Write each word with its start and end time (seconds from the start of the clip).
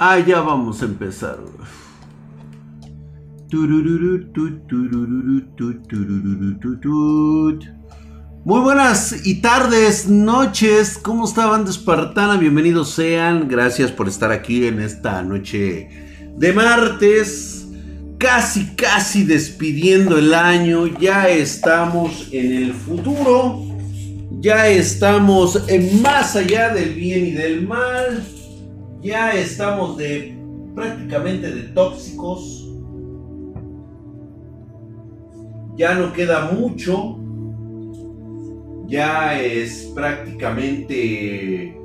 Ah, 0.00 0.20
ya 0.20 0.40
vamos 0.42 0.80
a 0.80 0.84
empezar. 0.84 1.40
Muy 8.44 8.60
buenas 8.60 9.26
y 9.26 9.40
tardes, 9.40 10.08
noches. 10.08 11.00
¿Cómo 11.02 11.24
estaban 11.24 11.66
Espartana? 11.66 12.36
Bienvenidos 12.36 12.90
sean. 12.90 13.48
Gracias 13.48 13.90
por 13.90 14.06
estar 14.06 14.30
aquí 14.30 14.68
en 14.68 14.80
esta 14.80 15.20
noche 15.24 15.88
de 16.36 16.52
martes. 16.52 17.66
Casi, 18.18 18.76
casi 18.76 19.24
despidiendo 19.24 20.16
el 20.16 20.32
año. 20.32 20.86
Ya 20.86 21.28
estamos 21.28 22.28
en 22.30 22.52
el 22.52 22.72
futuro. 22.72 23.64
Ya 24.38 24.68
estamos 24.68 25.64
en 25.66 26.00
más 26.00 26.36
allá 26.36 26.72
del 26.72 26.94
bien 26.94 27.26
y 27.26 27.30
del 27.32 27.66
mal 27.66 28.37
ya 29.00 29.32
estamos 29.32 29.96
de 29.96 30.36
prácticamente 30.74 31.50
de 31.50 31.62
tóxicos. 31.68 32.64
Ya 35.76 35.94
no 35.94 36.12
queda 36.12 36.50
mucho. 36.52 37.18
Ya 38.86 39.40
es 39.40 39.92
prácticamente 39.94 41.76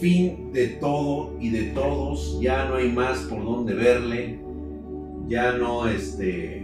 fin 0.00 0.52
de 0.52 0.68
todo 0.80 1.36
y 1.40 1.50
de 1.50 1.62
todos. 1.70 2.38
Ya 2.40 2.66
no 2.66 2.76
hay 2.76 2.90
más 2.92 3.18
por 3.20 3.44
donde 3.44 3.74
verle. 3.74 4.40
Ya 5.28 5.52
no 5.52 5.88
este 5.88 6.61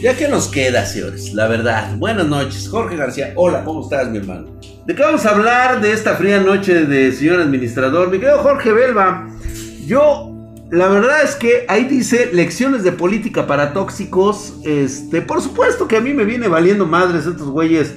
ya 0.00 0.16
que 0.16 0.28
nos 0.28 0.48
queda, 0.48 0.84
señores, 0.84 1.32
la 1.32 1.48
verdad. 1.48 1.96
Buenas 1.96 2.26
noches, 2.26 2.68
Jorge 2.68 2.96
García. 2.96 3.32
Hola, 3.36 3.64
¿cómo 3.64 3.82
estás, 3.82 4.08
mi 4.10 4.18
hermano? 4.18 4.46
¿De 4.86 4.94
qué 4.94 5.02
vamos 5.02 5.24
a 5.24 5.30
hablar 5.30 5.80
de 5.80 5.92
esta 5.92 6.14
fría 6.16 6.40
noche 6.40 6.84
de 6.84 7.10
señor 7.12 7.40
administrador? 7.40 8.10
Mi 8.10 8.18
querido 8.18 8.38
Jorge 8.38 8.72
Belva, 8.72 9.26
yo, 9.86 10.30
la 10.70 10.88
verdad 10.88 11.22
es 11.22 11.34
que 11.36 11.64
ahí 11.68 11.84
dice 11.84 12.30
lecciones 12.32 12.82
de 12.82 12.92
política 12.92 13.46
para 13.46 13.72
tóxicos. 13.72 14.54
Este, 14.64 15.22
por 15.22 15.40
supuesto 15.40 15.88
que 15.88 15.96
a 15.96 16.00
mí 16.00 16.12
me 16.12 16.24
viene 16.24 16.48
valiendo 16.48 16.86
madres 16.86 17.26
estos 17.26 17.48
güeyes 17.48 17.94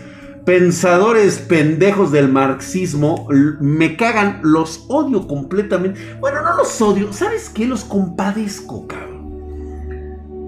pensadores 0.48 1.40
pendejos 1.40 2.14
del 2.14 2.30
marxismo. 2.30 3.28
Me 3.60 3.98
cagan, 3.98 4.40
los 4.44 4.86
odio 4.88 5.28
completamente. 5.28 6.00
Bueno, 6.22 6.42
no 6.42 6.56
los 6.56 6.82
odio, 6.82 7.12
¿sabes 7.12 7.50
qué? 7.50 7.68
Los 7.68 7.84
compadezco, 7.84 8.88
cabrón. 8.88 9.17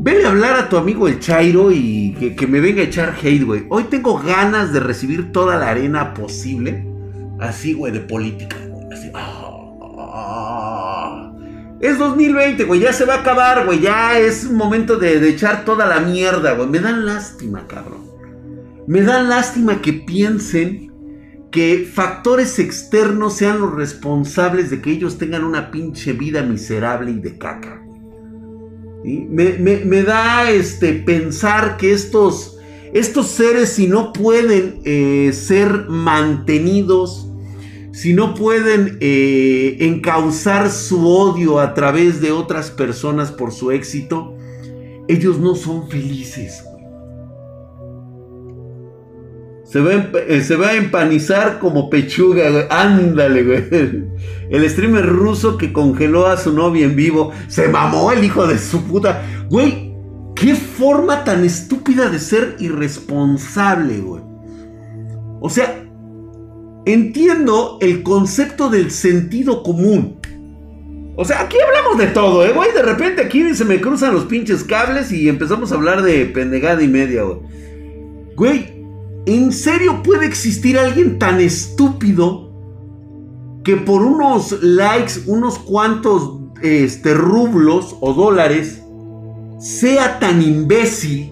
Vele 0.02 0.26
a 0.26 0.30
hablar 0.30 0.58
a 0.58 0.70
tu 0.70 0.78
amigo 0.78 1.10
el 1.10 1.20
Chairo 1.20 1.72
y 1.72 2.14
que, 2.38 2.48
me 2.48 2.62
venga 2.62 2.82
a 2.82 2.86
echar 2.86 3.18
hate, 3.22 3.44
güey. 3.44 3.66
Hoy 3.68 3.84
tengo 3.84 4.18
ganas 4.18 4.72
de 4.72 4.80
recibir 4.80 5.34
toda 5.34 5.58
la 5.58 5.72
arena 5.72 6.14
posible. 6.14 6.88
Así, 7.38 7.74
güey, 7.74 7.92
de 7.92 8.00
política, 8.00 8.56
Así. 8.94 9.12
Ah. 9.14 9.74
Es 11.82 11.98
2020, 11.98 12.64
güey. 12.64 12.80
Ya 12.80 12.94
se 12.94 13.04
va 13.04 13.16
a 13.16 13.20
acabar, 13.20 13.66
güey. 13.66 13.82
Ya 13.82 14.18
es 14.18 14.50
momento 14.50 14.96
de, 14.96 15.20
de 15.20 15.30
echar 15.30 15.66
toda 15.66 15.86
la 15.86 16.00
mierda, 16.00 16.54
güey. 16.54 16.70
Me 16.70 16.80
dan 16.80 17.06
lástima, 17.06 17.68
cabrón. 17.68 18.06
Me 18.88 19.02
dan 19.02 19.28
lástima 19.28 19.82
que 19.82 19.92
piensen 19.92 20.94
que 21.52 21.90
factores 21.92 22.58
externos 22.60 23.36
sean 23.36 23.60
los 23.60 23.74
responsables 23.74 24.70
de 24.70 24.82
que 24.82 24.92
ellos 24.92 25.18
tengan 25.18 25.44
una 25.44 25.72
pinche 25.72 26.14
vida 26.14 26.42
miserable 26.42 27.12
y 27.12 27.20
de 27.20 27.38
caca. 27.38 27.79
Me, 29.04 30.04
da 30.04 30.52
este, 30.52 30.94
pensar 30.94 31.78
que 31.78 31.92
estos, 31.92 32.58
estos 32.94 33.28
seres, 33.28 33.70
si 33.70 33.88
no 33.88 34.12
pueden 34.12 34.82
eh, 34.84 35.32
ser 35.34 35.86
mantenidos, 35.88 37.28
si 37.92 38.14
no 38.14 38.34
pueden 38.34 38.98
eh, 39.02 39.78
encauzar 39.80 40.70
su 40.70 41.08
odio 41.08 41.60
a 41.60 41.74
través 41.74 42.22
de 42.22 42.32
otras 42.32 42.72
personas 42.72 43.32
por 43.32 43.52
su 43.52 43.72
éxito, 43.72 44.36
ellos 45.08 45.40
no 45.40 45.56
son 45.56 45.90
felices. 45.90 46.64
Se 49.72 49.80
va, 49.80 49.92
a, 49.92 50.10
eh, 50.28 50.42
se 50.42 50.56
va 50.56 50.70
a 50.70 50.76
empanizar 50.76 51.60
como 51.60 51.92
pechuga, 51.92 52.50
güey. 52.50 52.64
Ándale, 52.72 53.44
güey. 53.44 53.70
El 54.50 54.68
streamer 54.68 55.06
ruso 55.06 55.58
que 55.58 55.72
congeló 55.72 56.26
a 56.26 56.38
su 56.38 56.54
novia 56.54 56.86
en 56.86 56.96
vivo. 56.96 57.32
Se 57.48 57.68
mamó 57.68 58.12
el 58.12 58.24
hijo 58.24 58.48
de 58.48 58.58
su 58.58 58.84
puta. 58.86 59.22
Güey, 59.48 59.94
qué 60.36 60.56
forma 60.56 61.24
tan 61.24 61.46
estúpida 61.46 62.10
de 62.10 62.18
ser 62.18 62.56
irresponsable, 62.60 64.00
güey. 64.00 64.24
O 65.40 65.50
sea, 65.52 65.86
entiendo 66.86 67.78
el 67.80 68.02
concepto 68.02 68.70
del 68.70 68.90
sentido 68.90 69.62
común. 69.62 70.20
O 71.16 71.26
sea, 71.26 71.42
aquí 71.42 71.58
hablamos 71.60 72.00
de 72.00 72.08
todo, 72.08 72.44
¿eh, 72.44 72.54
güey? 72.54 72.72
De 72.74 72.82
repente 72.82 73.22
aquí 73.22 73.54
se 73.54 73.66
me 73.66 73.80
cruzan 73.80 74.16
los 74.16 74.26
pinches 74.26 74.64
cables 74.64 75.12
y 75.12 75.30
empezamos 75.30 75.72
a 75.72 75.76
hablar 75.76 76.02
de 76.02 76.26
pendejada 76.26 76.82
y 76.82 76.88
media, 76.88 77.24
güey. 77.24 77.38
Güey, 78.36 78.79
¿En 79.30 79.52
serio 79.52 80.02
puede 80.02 80.26
existir 80.26 80.80
alguien 80.80 81.20
tan 81.20 81.40
estúpido 81.40 82.52
que 83.64 83.76
por 83.76 84.02
unos 84.02 84.64
likes, 84.64 85.22
unos 85.28 85.60
cuantos 85.60 86.40
este, 86.64 87.14
rublos 87.14 87.96
o 88.02 88.16
dólares, 88.16 88.82
sea 89.60 90.18
tan 90.18 90.42
imbécil 90.42 91.32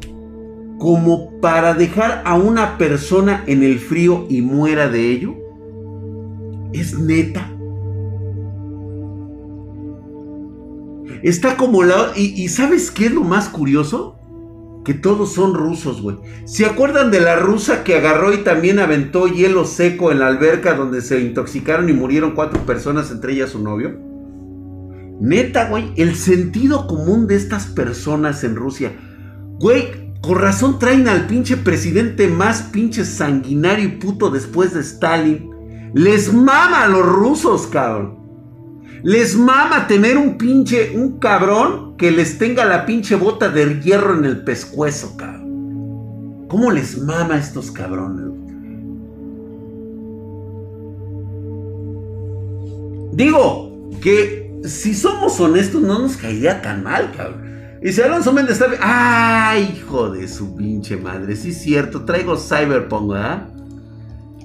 como 0.78 1.40
para 1.42 1.74
dejar 1.74 2.22
a 2.24 2.36
una 2.36 2.78
persona 2.78 3.44
en 3.48 3.64
el 3.64 3.80
frío 3.80 4.28
y 4.30 4.44
muera 4.44 4.90
de 4.90 5.12
ello? 5.14 5.34
¿Es 6.74 7.00
neta? 7.00 7.52
Está 11.24 11.58
como 11.58 11.82
la... 11.82 12.12
¿Y, 12.16 12.44
y 12.44 12.48
sabes 12.50 12.92
qué 12.92 13.08
es 13.08 13.12
lo 13.12 13.24
más 13.24 13.50
curioso? 13.50 14.17
Que 14.88 14.94
todos 14.94 15.34
son 15.34 15.54
rusos, 15.54 16.02
güey. 16.02 16.16
¿Se 16.46 16.66
acuerdan 16.66 17.12
de 17.12 17.20
la 17.20 17.36
rusa 17.36 17.84
que 17.84 17.98
agarró 17.98 18.34
y 18.34 18.38
también 18.38 18.80
aventó 18.80 19.28
hielo 19.28 19.66
seco 19.66 20.14
en 20.14 20.20
la 20.20 20.28
alberca 20.28 20.76
donde 20.76 21.02
se 21.02 21.20
intoxicaron 21.20 21.90
y 21.90 21.92
murieron 21.94 22.32
cuatro 22.32 22.66
personas, 22.66 23.12
entre 23.12 23.34
ellas 23.34 23.50
su 23.50 23.62
novio? 23.62 24.00
Neta, 25.20 25.68
güey, 25.68 25.92
el 25.98 26.16
sentido 26.16 26.88
común 26.88 27.28
de 27.28 27.36
estas 27.36 27.66
personas 27.66 28.46
en 28.46 28.56
Rusia. 28.56 28.94
Güey, 29.60 30.14
con 30.22 30.40
razón 30.40 30.80
traen 30.80 31.10
al 31.10 31.28
pinche 31.28 31.58
presidente 31.58 32.30
más 32.30 32.62
pinche 32.62 33.04
sanguinario 33.04 33.84
y 33.84 33.98
puto 33.98 34.30
después 34.30 34.74
de 34.74 34.80
Stalin. 34.80 35.50
Les 35.96 36.32
mama 36.34 36.84
a 36.84 36.88
los 36.88 37.06
rusos, 37.06 37.68
cabrón. 37.68 38.27
Les 39.04 39.36
mama 39.36 39.88
tener 39.88 40.18
un 40.18 40.38
pinche, 40.38 40.94
un 40.96 41.20
cabrón 41.20 41.96
que 41.98 42.12
les 42.12 42.38
tenga 42.38 42.66
la 42.66 42.86
pinche 42.86 43.16
bota 43.16 43.50
de 43.50 43.80
hierro 43.82 44.18
en 44.18 44.26
el 44.26 44.44
pescuezo, 44.44 45.16
cabrón. 45.18 46.46
¿Cómo 46.48 46.72
les 46.72 46.98
mama 46.98 47.36
a 47.36 47.40
estos 47.40 47.72
cabrones? 47.72 48.26
Digo 53.12 53.90
que 54.02 54.60
si 54.64 54.94
somos 54.94 55.40
honestos 55.40 55.82
no 55.82 56.00
nos 56.00 56.18
caería 56.18 56.62
tan 56.62 56.84
mal, 56.84 57.12
cabrón. 57.16 57.48
Y 57.82 57.92
si 57.92 58.02
Alonso 58.02 58.34
Méndez 58.34 58.60
está... 58.60 58.72
¡Ay, 58.82 59.76
hijo 59.78 60.10
de 60.10 60.28
su 60.28 60.56
pinche 60.56 60.98
madre! 60.98 61.36
Sí 61.36 61.50
es 61.50 61.62
cierto, 61.62 62.06
traigo 62.06 62.36
Cyberpunk, 62.36 63.12
¿verdad? 63.12 63.50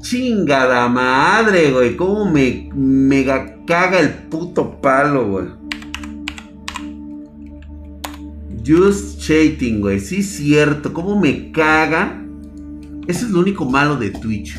Chingada 0.03 0.89
madre, 0.89 1.71
güey. 1.71 1.97
Cómo 1.97 2.31
me 2.31 2.69
mega 2.75 3.57
caga 3.67 4.01
el 4.01 4.11
puto 4.29 4.81
palo, 4.81 5.29
güey. 5.29 5.47
Just 8.67 9.21
Chating, 9.21 9.81
güey. 9.81 10.01
Sí, 10.01 10.25
cierto. 10.25 10.93
Cómo 10.93 11.19
me 11.19 11.53
caga. 11.53 12.21
Eso 13.07 13.27
es 13.27 13.33
lo 13.33 13.41
único 13.41 13.65
malo 13.65 13.97
de 13.97 14.11
Twitch. 14.11 14.59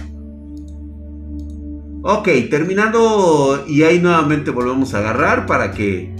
Ok, 2.04 2.30
terminando. 2.50 3.66
Y 3.68 3.84
ahí 3.84 4.00
nuevamente 4.00 4.50
volvemos 4.50 4.94
a 4.94 5.00
agarrar 5.00 5.46
para 5.46 5.72
que. 5.72 6.16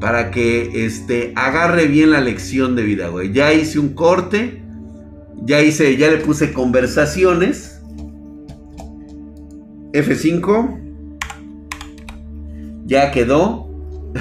Para 0.00 0.30
que 0.30 0.84
este. 0.84 1.32
Agarre 1.34 1.86
bien 1.86 2.10
la 2.10 2.20
lección 2.20 2.76
de 2.76 2.82
vida, 2.82 3.08
güey. 3.08 3.32
Ya 3.32 3.54
hice 3.54 3.78
un 3.78 3.94
corte. 3.94 4.62
Ya 5.44 5.62
hice. 5.62 5.96
Ya 5.96 6.10
le 6.10 6.18
puse 6.18 6.52
conversaciones. 6.52 7.79
F5. 9.92 10.78
Ya 12.86 13.10
quedó. 13.10 13.68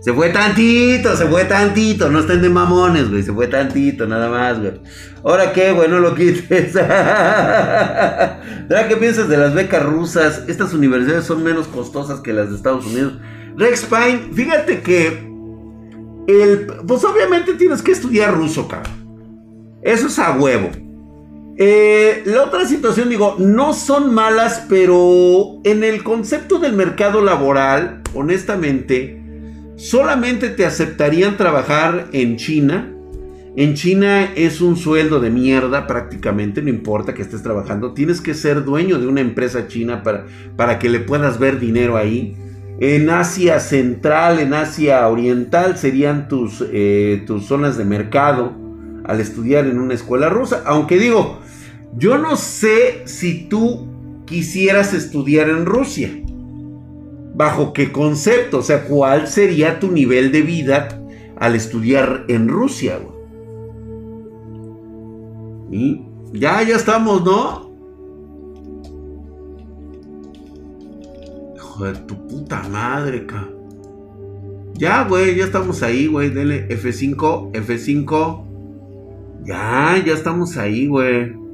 se 0.00 0.12
fue 0.12 0.28
tantito, 0.30 1.16
se 1.16 1.26
fue 1.26 1.44
tantito. 1.44 2.08
No 2.10 2.20
estén 2.20 2.42
de 2.42 2.48
mamones, 2.48 3.10
güey. 3.10 3.22
Se 3.22 3.32
fue 3.32 3.46
tantito, 3.48 4.06
nada 4.06 4.28
más, 4.28 4.60
güey. 4.60 4.80
Ahora 5.24 5.52
qué, 5.52 5.72
güey, 5.72 5.88
no 5.88 5.98
lo 5.98 6.14
quites. 6.14 6.72
¿Qué 8.88 8.96
piensas 8.98 9.28
de 9.28 9.36
las 9.36 9.54
becas 9.54 9.82
rusas? 9.84 10.44
Estas 10.46 10.72
universidades 10.72 11.24
son 11.24 11.42
menos 11.42 11.66
costosas 11.66 12.20
que 12.20 12.32
las 12.32 12.50
de 12.50 12.56
Estados 12.56 12.86
Unidos. 12.86 13.14
Rex 13.56 13.86
Pine, 13.86 14.30
fíjate 14.32 14.80
que. 14.82 15.26
El, 16.28 16.66
pues 16.86 17.04
obviamente 17.04 17.54
tienes 17.54 17.82
que 17.82 17.92
estudiar 17.92 18.34
ruso, 18.34 18.66
cabrón. 18.66 19.06
Eso 19.82 20.08
es 20.08 20.18
a 20.18 20.32
huevo. 20.32 20.70
Eh, 21.58 22.22
la 22.26 22.44
otra 22.44 22.66
situación, 22.66 23.08
digo, 23.08 23.36
no 23.38 23.72
son 23.72 24.12
malas, 24.12 24.66
pero 24.68 25.58
en 25.64 25.84
el 25.84 26.02
concepto 26.02 26.58
del 26.58 26.74
mercado 26.74 27.22
laboral, 27.22 28.02
honestamente, 28.12 29.22
solamente 29.76 30.50
te 30.50 30.66
aceptarían 30.66 31.38
trabajar 31.38 32.08
en 32.12 32.36
China. 32.36 32.92
En 33.56 33.72
China 33.72 34.32
es 34.34 34.60
un 34.60 34.76
sueldo 34.76 35.18
de 35.18 35.30
mierda 35.30 35.86
prácticamente, 35.86 36.60
no 36.60 36.68
importa 36.68 37.14
que 37.14 37.22
estés 37.22 37.42
trabajando, 37.42 37.94
tienes 37.94 38.20
que 38.20 38.34
ser 38.34 38.64
dueño 38.64 38.98
de 38.98 39.06
una 39.06 39.22
empresa 39.22 39.66
china 39.66 40.02
para, 40.02 40.26
para 40.56 40.78
que 40.78 40.90
le 40.90 41.00
puedas 41.00 41.38
ver 41.38 41.58
dinero 41.58 41.96
ahí. 41.96 42.36
En 42.80 43.08
Asia 43.08 43.58
Central, 43.60 44.40
en 44.40 44.52
Asia 44.52 45.08
Oriental 45.08 45.78
serían 45.78 46.28
tus, 46.28 46.62
eh, 46.70 47.24
tus 47.26 47.46
zonas 47.46 47.78
de 47.78 47.86
mercado 47.86 48.52
al 49.06 49.20
estudiar 49.20 49.66
en 49.66 49.78
una 49.78 49.94
escuela 49.94 50.28
rusa. 50.28 50.62
Aunque 50.66 50.98
digo, 50.98 51.40
yo 51.96 52.18
no 52.18 52.36
sé 52.36 53.06
si 53.06 53.48
tú 53.48 53.86
quisieras 54.26 54.92
estudiar 54.92 55.48
en 55.48 55.64
Rusia. 55.64 56.10
¿Bajo 57.34 57.72
qué 57.72 57.92
concepto? 57.92 58.58
O 58.58 58.62
sea, 58.62 58.84
¿cuál 58.84 59.28
sería 59.28 59.78
tu 59.78 59.90
nivel 59.90 60.32
de 60.32 60.42
vida 60.42 60.88
al 61.38 61.54
estudiar 61.54 62.24
en 62.28 62.48
Rusia? 62.48 62.98
Y 65.70 66.02
ya, 66.32 66.62
ya 66.62 66.76
estamos, 66.76 67.24
¿no? 67.24 67.66
Hijo 71.56 71.84
de 71.84 71.94
tu 72.00 72.26
puta 72.26 72.62
madre, 72.68 73.26
ca. 73.26 73.48
Ya, 74.74 75.04
güey, 75.04 75.36
ya 75.36 75.44
estamos 75.44 75.82
ahí, 75.82 76.06
güey. 76.06 76.28
Dele 76.30 76.68
F5, 76.68 77.52
F5. 77.52 78.44
Ya, 79.44 80.02
ya 80.04 80.12
estamos 80.12 80.56
ahí, 80.58 80.86
güey. 80.86 81.45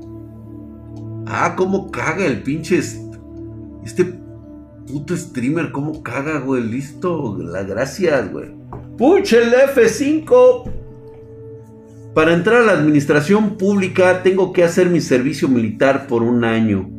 Ah, 1.27 1.55
cómo 1.57 1.91
caga 1.91 2.27
el 2.27 2.43
pinche. 2.43 2.79
Este 3.85 4.05
puto 4.87 5.17
streamer, 5.17 5.71
cómo 5.73 6.03
caga, 6.03 6.39
güey. 6.41 6.63
Listo, 6.63 7.39
las 7.39 7.67
gracias, 7.67 8.31
güey. 8.33 8.51
Pucha 8.99 9.39
el 9.39 9.53
F5. 9.53 10.71
Para 12.15 12.35
entrar 12.35 12.63
a 12.63 12.67
la 12.67 12.73
administración 12.73 13.57
pública 13.57 14.23
tengo 14.23 14.53
que 14.53 14.65
hacer 14.65 14.91
mi 14.91 15.01
servicio 15.01 15.49
militar 15.49 16.07
por 16.07 16.23
un 16.23 16.45
año. 16.45 16.91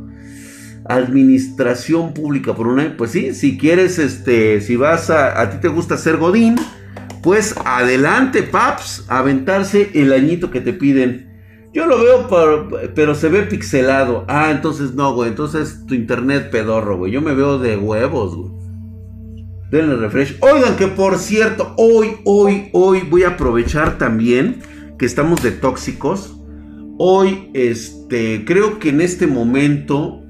Administración 0.85 2.13
pública 2.13 2.55
por 2.55 2.67
un 2.67 2.79
año. 2.79 2.95
Pues 2.97 3.11
sí, 3.11 3.33
si 3.35 3.57
quieres, 3.57 3.99
este, 3.99 4.59
si 4.61 4.75
vas 4.75 5.09
a, 5.09 5.39
a 5.39 5.51
ti 5.51 5.57
te 5.61 5.67
gusta 5.67 5.97
ser 5.97 6.17
Godín, 6.17 6.55
pues 7.21 7.55
adelante, 7.63 8.43
paps, 8.43 9.05
aventarse 9.07 9.91
el 9.93 10.11
añito 10.11 10.49
que 10.49 10.61
te 10.61 10.73
piden. 10.73 11.32
Yo 11.73 11.87
lo 11.87 11.97
veo, 11.97 12.27
pero 12.93 13.15
se 13.15 13.29
ve 13.29 13.43
pixelado. 13.43 14.25
Ah, 14.27 14.51
entonces 14.51 14.93
no, 14.93 15.13
güey. 15.15 15.29
Entonces 15.29 15.83
tu 15.87 15.95
internet 15.95 16.51
pedorro, 16.51 16.97
güey. 16.97 17.11
Yo 17.11 17.21
me 17.21 17.33
veo 17.33 17.57
de 17.57 17.77
huevos, 17.77 18.35
güey. 18.35 18.51
Denle 19.71 19.95
refresh. 19.95 20.37
Oigan, 20.41 20.75
que 20.75 20.87
por 20.87 21.17
cierto, 21.17 21.73
hoy, 21.77 22.17
hoy, 22.25 22.69
hoy 22.73 23.01
voy 23.09 23.23
a 23.23 23.29
aprovechar 23.29 23.97
también 23.97 24.59
que 24.99 25.07
estamos 25.07 25.41
de 25.41 25.49
tóxicos. 25.49 26.39
Hoy, 26.99 27.49
este, 27.55 28.45
creo 28.45 28.77
que 28.77 28.89
en 28.89 29.01
este 29.01 29.25
momento, 29.25 30.21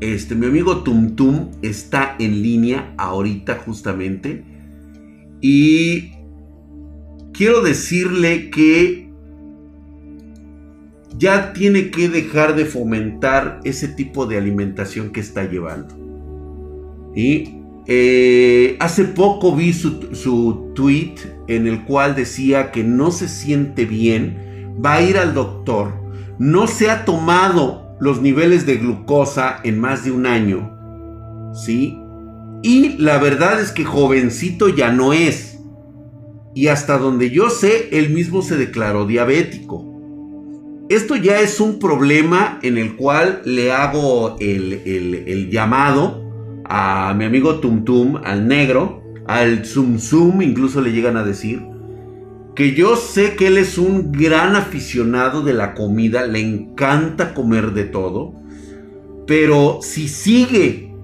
este, 0.00 0.34
mi 0.34 0.46
amigo 0.46 0.82
Tum 0.82 1.14
Tum 1.14 1.50
está 1.60 2.16
en 2.18 2.42
línea 2.42 2.94
ahorita 2.96 3.56
justamente. 3.66 4.46
Y 5.42 6.12
quiero 7.34 7.60
decirle 7.60 8.48
que 8.48 9.05
ya 11.18 11.52
tiene 11.52 11.90
que 11.90 12.08
dejar 12.08 12.54
de 12.56 12.64
fomentar 12.64 13.60
ese 13.64 13.88
tipo 13.88 14.26
de 14.26 14.38
alimentación 14.38 15.10
que 15.10 15.20
está 15.20 15.44
llevando. 15.44 15.94
Y 17.14 17.60
eh, 17.86 18.76
hace 18.80 19.04
poco 19.04 19.54
vi 19.54 19.72
su, 19.72 20.14
su 20.14 20.72
tweet 20.74 21.14
en 21.48 21.66
el 21.66 21.84
cual 21.84 22.14
decía 22.14 22.70
que 22.70 22.82
no 22.82 23.10
se 23.10 23.28
siente 23.28 23.84
bien, 23.84 24.74
va 24.84 24.94
a 24.94 25.02
ir 25.02 25.16
al 25.16 25.34
doctor, 25.34 25.92
no 26.38 26.66
se 26.66 26.90
ha 26.90 27.04
tomado 27.04 27.96
los 28.00 28.20
niveles 28.20 28.66
de 28.66 28.76
glucosa 28.76 29.60
en 29.64 29.80
más 29.80 30.04
de 30.04 30.10
un 30.10 30.26
año, 30.26 31.52
¿sí? 31.54 31.98
Y 32.62 32.96
la 32.98 33.18
verdad 33.18 33.60
es 33.60 33.70
que 33.70 33.84
jovencito 33.84 34.68
ya 34.68 34.90
no 34.90 35.12
es. 35.12 35.58
Y 36.54 36.68
hasta 36.68 36.98
donde 36.98 37.30
yo 37.30 37.50
sé, 37.50 37.90
él 37.92 38.10
mismo 38.10 38.42
se 38.42 38.56
declaró 38.56 39.06
diabético. 39.06 39.85
Esto 40.88 41.16
ya 41.16 41.40
es 41.40 41.58
un 41.58 41.80
problema 41.80 42.60
en 42.62 42.78
el 42.78 42.94
cual 42.94 43.42
le 43.44 43.72
hago 43.72 44.36
el, 44.38 45.50
llamado 45.50 46.22
a 46.64 47.12
mi 47.14 47.24
amigo 47.24 47.56
Tum 47.56 47.84
Tum, 47.84 48.16
al 48.22 48.46
negro, 48.46 49.02
al 49.26 49.64
Zum 49.64 49.98
Zum, 49.98 50.42
incluso 50.42 50.80
le 50.80 50.92
llegan 50.92 51.16
a 51.16 51.24
decir, 51.24 51.60
que 52.54 52.72
yo 52.74 52.94
sé 52.94 53.34
que 53.34 53.48
él 53.48 53.58
es 53.58 53.78
un 53.78 54.12
gran 54.12 54.54
aficionado 54.54 55.42
de 55.42 55.54
la 55.54 55.74
comida, 55.74 56.24
le 56.24 56.38
encanta 56.38 57.34
comer 57.34 57.72
de 57.72 57.84
todo, 57.84 58.34
pero 59.26 59.80
si 59.82 60.06
sigue 60.06 60.94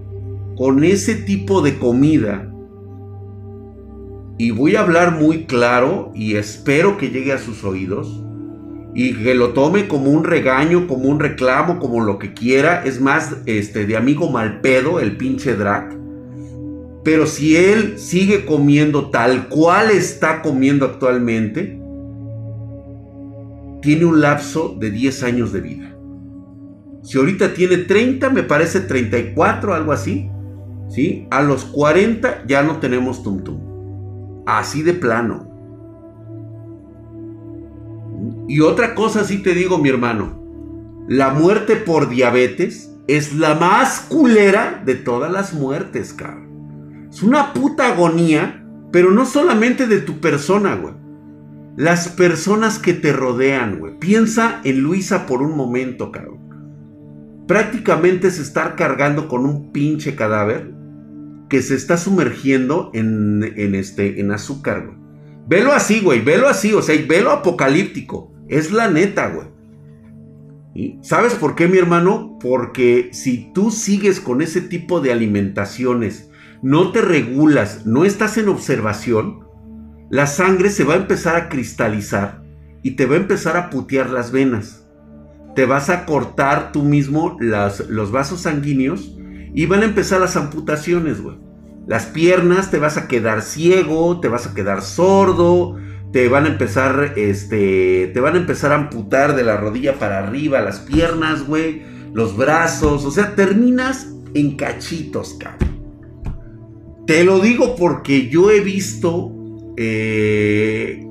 con 0.56 0.84
ese 0.84 1.16
tipo 1.16 1.60
de 1.60 1.78
comida, 1.78 2.48
y 4.38 4.52
voy 4.52 4.76
a 4.76 4.80
hablar 4.80 5.20
muy 5.20 5.44
claro 5.46 6.12
y 6.14 6.36
espero 6.36 6.96
que 6.98 7.10
llegue 7.10 7.32
a 7.32 7.38
sus 7.38 7.64
oídos, 7.64 8.24
y 8.94 9.14
que 9.14 9.34
lo 9.34 9.50
tome 9.50 9.88
como 9.88 10.10
un 10.10 10.24
regaño, 10.24 10.86
como 10.86 11.08
un 11.08 11.18
reclamo, 11.18 11.78
como 11.78 12.00
lo 12.00 12.18
que 12.18 12.34
quiera. 12.34 12.82
Es 12.84 13.00
más, 13.00 13.36
este, 13.46 13.86
de 13.86 13.96
amigo 13.96 14.30
malpedo, 14.30 15.00
el 15.00 15.16
pinche 15.16 15.54
Drac. 15.54 15.96
Pero 17.04 17.26
si 17.26 17.56
él 17.56 17.98
sigue 17.98 18.44
comiendo 18.44 19.10
tal 19.10 19.48
cual 19.48 19.90
está 19.90 20.42
comiendo 20.42 20.84
actualmente, 20.84 21.80
tiene 23.80 24.04
un 24.04 24.20
lapso 24.20 24.76
de 24.78 24.90
10 24.90 25.22
años 25.24 25.52
de 25.52 25.60
vida. 25.60 25.96
Si 27.02 27.18
ahorita 27.18 27.54
tiene 27.54 27.78
30, 27.78 28.30
me 28.30 28.44
parece 28.44 28.80
34, 28.80 29.74
algo 29.74 29.92
así. 29.92 30.30
¿Sí? 30.88 31.26
A 31.30 31.42
los 31.42 31.64
40 31.64 32.44
ya 32.46 32.62
no 32.62 32.76
tenemos 32.76 33.22
tum 33.22 33.42
tum. 33.42 34.42
Así 34.46 34.82
de 34.82 34.92
plano. 34.92 35.51
Y 38.48 38.60
otra 38.60 38.94
cosa 38.94 39.24
sí 39.24 39.38
te 39.42 39.54
digo, 39.54 39.78
mi 39.78 39.88
hermano. 39.88 40.42
La 41.08 41.30
muerte 41.30 41.76
por 41.76 42.08
diabetes 42.08 42.92
es 43.08 43.34
la 43.34 43.54
más 43.54 44.00
culera 44.08 44.82
de 44.84 44.94
todas 44.94 45.30
las 45.30 45.52
muertes, 45.52 46.12
cabrón. 46.12 47.08
Es 47.10 47.22
una 47.22 47.52
puta 47.52 47.92
agonía, 47.92 48.64
pero 48.90 49.10
no 49.10 49.26
solamente 49.26 49.86
de 49.86 50.00
tu 50.00 50.20
persona, 50.20 50.76
güey. 50.76 50.94
Las 51.76 52.08
personas 52.08 52.78
que 52.78 52.94
te 52.94 53.12
rodean, 53.12 53.78
güey. 53.78 53.98
Piensa 53.98 54.60
en 54.64 54.80
Luisa 54.80 55.26
por 55.26 55.42
un 55.42 55.56
momento, 55.56 56.12
cabrón. 56.12 56.40
Prácticamente 57.48 58.28
es 58.28 58.38
estar 58.38 58.76
cargando 58.76 59.28
con 59.28 59.44
un 59.44 59.72
pinche 59.72 60.14
cadáver 60.14 60.72
que 61.48 61.60
se 61.60 61.74
está 61.74 61.96
sumergiendo 61.96 62.90
en, 62.94 63.52
en 63.56 63.74
este, 63.74 64.20
en 64.20 64.32
azúcar, 64.32 64.86
güey. 64.86 64.96
Velo 65.48 65.72
así, 65.72 66.00
güey, 66.00 66.20
velo 66.20 66.48
así, 66.48 66.72
o 66.72 66.80
sea, 66.80 66.96
velo 67.06 67.30
apocalíptico. 67.30 68.31
Es 68.48 68.72
la 68.72 68.88
neta, 68.88 69.28
güey. 69.28 69.52
¿Sabes 71.02 71.34
por 71.34 71.54
qué, 71.54 71.68
mi 71.68 71.78
hermano? 71.78 72.38
Porque 72.40 73.10
si 73.12 73.52
tú 73.52 73.70
sigues 73.70 74.20
con 74.20 74.40
ese 74.40 74.60
tipo 74.60 75.00
de 75.00 75.12
alimentaciones, 75.12 76.30
no 76.62 76.92
te 76.92 77.02
regulas, 77.02 77.84
no 77.86 78.04
estás 78.04 78.38
en 78.38 78.48
observación, 78.48 79.40
la 80.10 80.26
sangre 80.26 80.70
se 80.70 80.84
va 80.84 80.94
a 80.94 80.98
empezar 80.98 81.36
a 81.36 81.48
cristalizar 81.48 82.42
y 82.82 82.92
te 82.92 83.06
va 83.06 83.14
a 83.14 83.18
empezar 83.18 83.56
a 83.56 83.70
putear 83.70 84.10
las 84.10 84.32
venas. 84.32 84.86
Te 85.54 85.66
vas 85.66 85.90
a 85.90 86.06
cortar 86.06 86.72
tú 86.72 86.82
mismo 86.82 87.36
los 87.40 88.10
vasos 88.10 88.40
sanguíneos 88.40 89.16
y 89.54 89.66
van 89.66 89.82
a 89.82 89.86
empezar 89.86 90.20
las 90.20 90.36
amputaciones, 90.36 91.20
güey. 91.20 91.36
Las 91.86 92.06
piernas 92.06 92.70
te 92.70 92.78
vas 92.78 92.96
a 92.96 93.08
quedar 93.08 93.42
ciego, 93.42 94.20
te 94.20 94.28
vas 94.28 94.46
a 94.46 94.54
quedar 94.54 94.82
sordo, 94.82 95.76
te 96.12 96.28
van 96.28 96.44
a 96.44 96.48
empezar, 96.48 97.14
este, 97.16 98.10
te 98.12 98.20
van 98.20 98.34
a 98.34 98.38
empezar 98.38 98.72
a 98.72 98.76
amputar 98.76 99.34
de 99.34 99.44
la 99.44 99.56
rodilla 99.56 99.98
para 99.98 100.18
arriba 100.18 100.60
las 100.60 100.80
piernas, 100.80 101.46
güey, 101.46 101.82
los 102.12 102.36
brazos, 102.36 103.06
o 103.06 103.10
sea, 103.10 103.34
terminas 103.34 104.14
en 104.34 104.56
cachitos, 104.56 105.34
cabrón. 105.40 105.72
Te 107.06 107.24
lo 107.24 107.40
digo 107.40 107.74
porque 107.76 108.28
yo 108.28 108.50
he 108.50 108.60
visto 108.60 109.32
eh, 109.76 111.04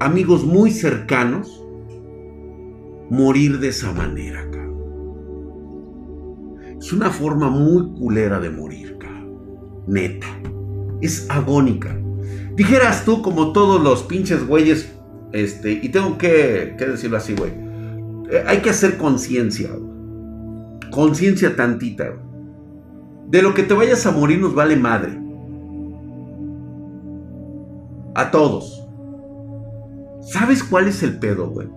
amigos 0.00 0.44
muy 0.44 0.70
cercanos 0.70 1.62
morir 3.10 3.60
de 3.60 3.68
esa 3.68 3.92
manera, 3.92 4.48
cabrón. 4.50 4.72
Es 6.80 6.92
una 6.92 7.10
forma 7.10 7.50
muy 7.50 7.92
culera 7.98 8.40
de 8.40 8.50
morir, 8.50 8.96
cabrón. 8.98 9.84
Neta. 9.86 10.26
Es 11.02 11.28
agónica. 11.28 12.01
Dijeras 12.56 13.04
tú, 13.04 13.22
como 13.22 13.52
todos 13.52 13.82
los 13.82 14.02
pinches 14.02 14.46
güeyes, 14.46 14.92
este, 15.32 15.72
y 15.72 15.88
tengo 15.88 16.18
que, 16.18 16.76
decirlo 16.78 17.16
así, 17.16 17.34
güey. 17.34 17.52
eh, 18.30 18.44
hay 18.46 18.58
que 18.58 18.70
hacer 18.70 18.98
conciencia, 18.98 19.70
conciencia 20.90 21.56
tantita. 21.56 22.12
De 23.28 23.40
lo 23.40 23.54
que 23.54 23.62
te 23.62 23.72
vayas 23.72 24.04
a 24.04 24.10
morir 24.10 24.40
nos 24.40 24.54
vale 24.54 24.76
madre. 24.76 25.18
A 28.14 28.30
todos. 28.30 28.86
¿Sabes 30.20 30.62
cuál 30.62 30.88
es 30.88 31.02
el 31.02 31.18
pedo, 31.18 31.48
güey? 31.48 31.68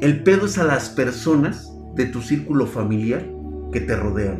El 0.00 0.24
pedo 0.24 0.46
es 0.46 0.58
a 0.58 0.64
las 0.64 0.88
personas 0.88 1.72
de 1.94 2.06
tu 2.06 2.20
círculo 2.20 2.66
familiar 2.66 3.24
que 3.72 3.80
te 3.80 3.94
rodean. 3.94 4.38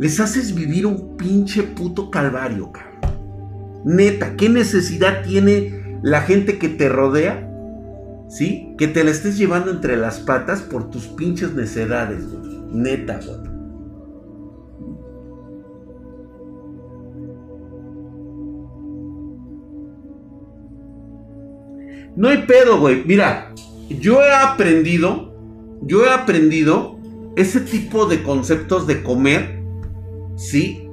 Les 0.00 0.18
haces 0.18 0.54
vivir 0.54 0.86
un 0.86 1.18
pinche 1.18 1.62
puto 1.62 2.10
calvario, 2.10 2.72
cabrón. 2.72 3.82
Neta, 3.84 4.34
¿qué 4.34 4.48
necesidad 4.48 5.22
tiene 5.22 6.00
la 6.02 6.22
gente 6.22 6.58
que 6.58 6.70
te 6.70 6.88
rodea? 6.88 7.46
¿Sí? 8.30 8.74
Que 8.78 8.88
te 8.88 9.04
la 9.04 9.10
estés 9.10 9.36
llevando 9.36 9.70
entre 9.70 9.98
las 9.98 10.20
patas 10.20 10.62
por 10.62 10.88
tus 10.88 11.06
pinches 11.06 11.52
necedades, 11.52 12.26
güey. 12.32 12.62
Neta, 12.72 13.20
güey. 13.22 13.50
No 22.16 22.28
hay 22.28 22.46
pedo, 22.46 22.80
güey. 22.80 23.04
Mira, 23.04 23.52
yo 24.00 24.22
he 24.22 24.32
aprendido, 24.32 25.34
yo 25.82 26.06
he 26.06 26.10
aprendido 26.10 26.98
ese 27.36 27.60
tipo 27.60 28.06
de 28.06 28.22
conceptos 28.22 28.86
de 28.86 29.02
comer, 29.02 29.59
¿sí? 30.40 30.88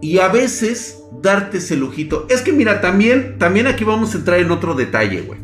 Y 0.00 0.18
a 0.18 0.28
veces 0.28 1.02
darte 1.22 1.58
ese 1.58 1.76
lujito. 1.76 2.26
Es 2.28 2.42
que 2.42 2.52
mira, 2.52 2.80
también, 2.80 3.38
también 3.38 3.66
aquí 3.66 3.84
vamos 3.84 4.14
a 4.14 4.18
entrar 4.18 4.40
en 4.40 4.50
otro 4.50 4.74
detalle, 4.74 5.22
güey. 5.22 5.40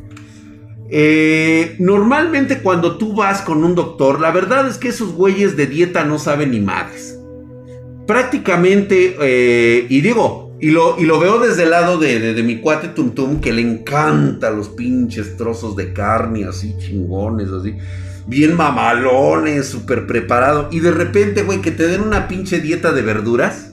Eh, 0.91 1.77
normalmente 1.79 2.61
cuando 2.61 2.97
tú 2.97 3.15
vas 3.15 3.43
con 3.43 3.63
un 3.63 3.75
doctor, 3.75 4.21
la 4.21 4.31
verdad 4.31 4.67
es 4.69 4.79
que 4.79 4.89
esos 4.89 5.13
güeyes 5.13 5.57
de 5.57 5.67
dieta 5.67 6.05
no 6.05 6.19
saben 6.19 6.51
ni 6.51 6.61
madres. 6.61 7.19
Prácticamente, 8.07 9.17
eh, 9.21 9.87
y 9.89 10.01
digo, 10.01 10.57
y 10.61 10.71
lo, 10.71 10.99
y 10.99 11.05
lo, 11.05 11.21
veo 11.21 11.39
desde 11.39 11.65
el 11.65 11.71
lado 11.71 11.99
de, 11.99 12.43
mi 12.43 12.59
cuate 12.59 12.89
Tum 12.89 13.11
Tum, 13.11 13.41
que 13.41 13.53
le 13.53 13.61
encanta 13.63 14.51
los 14.51 14.71
pinches 14.71 15.37
trozos 15.37 15.77
de 15.77 15.93
carne, 15.93 16.45
así 16.45 16.75
chingones, 16.79 17.51
así. 17.51 17.77
Bien 18.29 18.57
mamalones, 18.57 19.69
súper 19.69 20.07
preparado. 20.07 20.69
Y 20.71 20.81
de 20.81 20.91
repente, 20.91 21.43
güey, 21.43 21.63
que 21.63 21.71
te 21.71 21.89
den 21.89 22.03
una 22.03 22.29
pinche 22.29 22.61
dieta 22.61 22.93
de 22.93 23.01
verduras. 23.01 23.73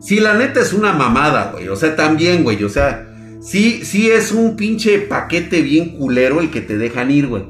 Sí, 0.00 0.20
la 0.20 0.34
neta 0.34 0.60
es 0.60 0.72
una 0.72 0.92
mamada, 0.92 1.50
güey. 1.50 1.66
O 1.66 1.74
sea, 1.74 1.96
también, 1.96 2.44
güey. 2.44 2.62
O 2.62 2.68
sea, 2.68 3.08
sí, 3.40 3.80
sí 3.84 4.08
es 4.08 4.30
un 4.30 4.54
pinche 4.54 5.00
paquete 5.00 5.62
bien 5.62 5.98
culero 5.98 6.40
el 6.40 6.50
que 6.50 6.60
te 6.60 6.78
dejan 6.78 7.10
ir, 7.10 7.26
güey. 7.26 7.44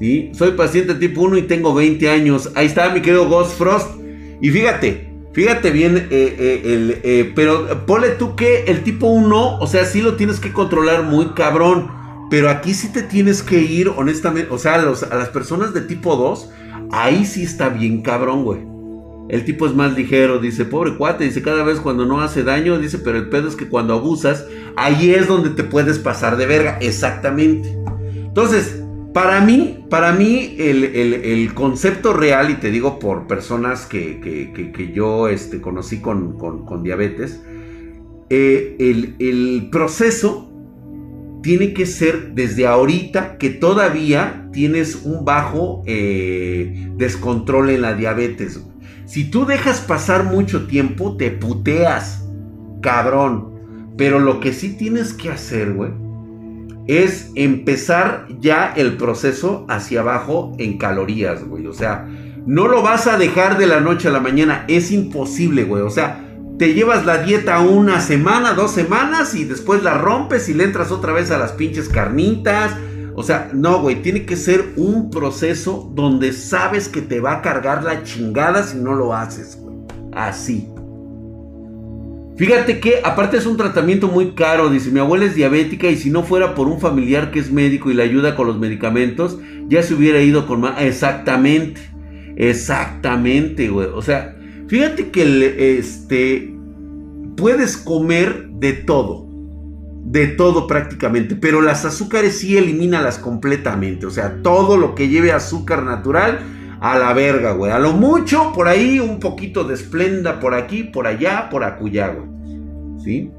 ¿Sí? 0.00 0.30
Soy 0.32 0.52
paciente 0.52 0.94
tipo 0.94 1.20
1 1.20 1.36
y 1.38 1.42
tengo 1.42 1.74
20 1.74 2.08
años. 2.08 2.50
Ahí 2.54 2.64
está 2.64 2.88
mi 2.88 3.02
querido 3.02 3.28
Ghost 3.28 3.58
Frost. 3.58 3.90
Y 4.40 4.48
fíjate, 4.48 5.10
fíjate 5.34 5.72
bien, 5.72 5.96
eh, 5.98 6.06
eh, 6.10 7.00
eh, 7.04 7.32
pero 7.34 7.84
ponle 7.84 8.10
tú 8.10 8.34
que 8.34 8.64
el 8.64 8.82
tipo 8.82 9.08
1, 9.08 9.58
o 9.58 9.66
sea, 9.66 9.84
sí 9.84 10.00
lo 10.00 10.16
tienes 10.16 10.40
que 10.40 10.54
controlar 10.54 11.02
muy 11.02 11.26
cabrón. 11.34 11.95
Pero 12.30 12.50
aquí 12.50 12.74
sí 12.74 12.88
te 12.88 13.02
tienes 13.02 13.42
que 13.42 13.60
ir, 13.60 13.88
honestamente. 13.88 14.52
O 14.52 14.58
sea, 14.58 14.74
a, 14.74 15.16
las 15.16 15.28
personas 15.28 15.72
de 15.72 15.82
tipo 15.82 16.16
2, 16.16 16.50
ahí 16.90 17.24
sí 17.24 17.44
está 17.44 17.68
bien 17.68 18.02
cabrón, 18.02 18.44
güey. 18.44 18.60
El 19.28 19.44
tipo 19.44 19.66
es 19.66 19.74
más 19.74 19.94
ligero, 19.94 20.38
dice, 20.38 20.64
pobre 20.64 20.96
cuate, 20.96 21.24
dice, 21.24 21.42
cada 21.42 21.64
vez 21.64 21.80
cuando 21.80 22.06
no 22.06 22.20
hace 22.20 22.44
daño, 22.44 22.78
dice, 22.78 22.98
pero 22.98 23.18
el 23.18 23.28
pedo 23.28 23.48
es 23.48 23.56
que 23.56 23.68
cuando 23.68 23.94
abusas, 23.94 24.46
ahí 24.76 25.10
es 25.10 25.26
donde 25.26 25.50
te 25.50 25.64
puedes 25.64 25.98
pasar 25.98 26.36
de 26.36 26.46
verga, 26.46 26.78
exactamente. 26.80 27.76
Entonces, 28.14 28.82
para 29.12 29.40
mí, 29.40 29.84
para 29.88 30.12
mí, 30.12 30.56
el, 30.58 31.52
concepto 31.54 32.12
real, 32.12 32.50
y 32.50 32.54
te 32.54 32.70
digo 32.70 32.98
por 32.98 33.26
personas 33.26 33.86
que, 33.86 34.92
yo 34.94 35.28
este, 35.28 35.60
conocí 35.60 36.00
con, 36.00 36.82
diabetes, 36.82 37.42
eh, 38.30 38.76
el, 39.18 39.70
proceso 39.72 40.52
tiene 41.46 41.74
que 41.74 41.86
ser 41.86 42.32
desde 42.34 42.66
ahorita 42.66 43.38
que 43.38 43.50
todavía 43.50 44.48
tienes 44.52 45.02
un 45.04 45.24
bajo 45.24 45.84
eh, 45.86 46.88
descontrol 46.96 47.70
en 47.70 47.82
la 47.82 47.94
diabetes. 47.94 48.60
Si 49.04 49.30
tú 49.30 49.46
dejas 49.46 49.80
pasar 49.80 50.24
mucho 50.24 50.66
tiempo, 50.66 51.16
te 51.16 51.30
puteas, 51.30 52.28
cabrón. 52.82 53.94
Pero 53.96 54.18
lo 54.18 54.40
que 54.40 54.52
sí 54.52 54.70
tienes 54.76 55.12
que 55.12 55.30
hacer, 55.30 55.72
güey, 55.72 55.92
es 56.88 57.30
empezar 57.36 58.26
ya 58.40 58.74
el 58.76 58.96
proceso 58.96 59.66
hacia 59.68 60.00
abajo 60.00 60.52
en 60.58 60.78
calorías, 60.78 61.44
güey. 61.44 61.68
O 61.68 61.72
sea, 61.72 62.08
no 62.44 62.66
lo 62.66 62.82
vas 62.82 63.06
a 63.06 63.18
dejar 63.18 63.56
de 63.56 63.68
la 63.68 63.78
noche 63.78 64.08
a 64.08 64.10
la 64.10 64.18
mañana. 64.18 64.64
Es 64.66 64.90
imposible, 64.90 65.62
güey. 65.62 65.84
O 65.84 65.90
sea, 65.90 66.25
te 66.58 66.74
llevas 66.74 67.04
la 67.04 67.18
dieta 67.18 67.60
una 67.60 68.00
semana, 68.00 68.54
dos 68.54 68.72
semanas 68.72 69.34
y 69.34 69.44
después 69.44 69.82
la 69.82 69.94
rompes 69.98 70.48
y 70.48 70.54
le 70.54 70.64
entras 70.64 70.90
otra 70.90 71.12
vez 71.12 71.30
a 71.30 71.38
las 71.38 71.52
pinches 71.52 71.88
carnitas 71.88 72.72
o 73.18 73.22
sea, 73.22 73.48
no, 73.54 73.80
güey, 73.80 74.02
tiene 74.02 74.26
que 74.26 74.36
ser 74.36 74.74
un 74.76 75.08
proceso 75.08 75.90
donde 75.94 76.34
sabes 76.34 76.90
que 76.90 77.00
te 77.00 77.18
va 77.18 77.36
a 77.36 77.42
cargar 77.42 77.82
la 77.82 78.02
chingada 78.02 78.62
si 78.62 78.76
no 78.76 78.92
lo 78.92 79.14
haces, 79.14 79.56
güey. 79.58 79.74
Así. 80.12 80.68
Fíjate 82.36 82.78
que 82.78 83.00
aparte 83.02 83.38
es 83.38 83.46
un 83.46 83.56
tratamiento 83.56 84.08
muy 84.08 84.32
caro, 84.32 84.68
dice, 84.68 84.90
mi 84.90 85.00
abuela 85.00 85.24
es 85.24 85.34
diabética 85.34 85.88
y 85.88 85.96
si 85.96 86.10
no 86.10 86.24
fuera 86.24 86.54
por 86.54 86.68
un 86.68 86.78
familiar 86.78 87.30
que 87.30 87.38
es 87.38 87.50
médico 87.50 87.90
y 87.90 87.94
le 87.94 88.02
ayuda 88.02 88.36
con 88.36 88.48
los 88.48 88.58
medicamentos, 88.58 89.38
ya 89.66 89.82
se 89.82 89.94
hubiera 89.94 90.20
ido 90.20 90.46
con 90.46 90.60
más... 90.60 90.82
Exactamente, 90.82 91.80
exactamente, 92.36 93.70
güey. 93.70 93.88
O 93.94 94.02
sea, 94.02 94.35
fíjate 94.68 95.10
que 95.10 95.78
este, 95.78 96.54
puedes 97.36 97.76
comer 97.76 98.48
de 98.50 98.72
todo 98.72 99.26
de 100.06 100.28
todo 100.28 100.68
prácticamente, 100.68 101.34
pero 101.34 101.60
las 101.60 101.84
azúcares 101.84 102.38
sí 102.38 102.56
elimínalas 102.56 103.18
completamente, 103.18 104.06
o 104.06 104.10
sea, 104.10 104.40
todo 104.40 104.76
lo 104.76 104.94
que 104.94 105.08
lleve 105.08 105.32
azúcar 105.32 105.82
natural 105.82 106.38
a 106.80 106.98
la 106.98 107.12
verga, 107.12 107.52
güey. 107.52 107.72
A 107.72 107.78
lo 107.78 107.92
mucho 107.92 108.52
por 108.54 108.68
ahí 108.68 109.00
un 109.00 109.18
poquito 109.18 109.64
de 109.64 109.74
esplenda 109.74 110.38
por 110.38 110.54
aquí, 110.54 110.84
por 110.84 111.06
allá, 111.06 111.48
por 111.50 111.64
acullá, 111.64 112.08
güey. 112.08 112.28
¿Sí? 113.02 113.30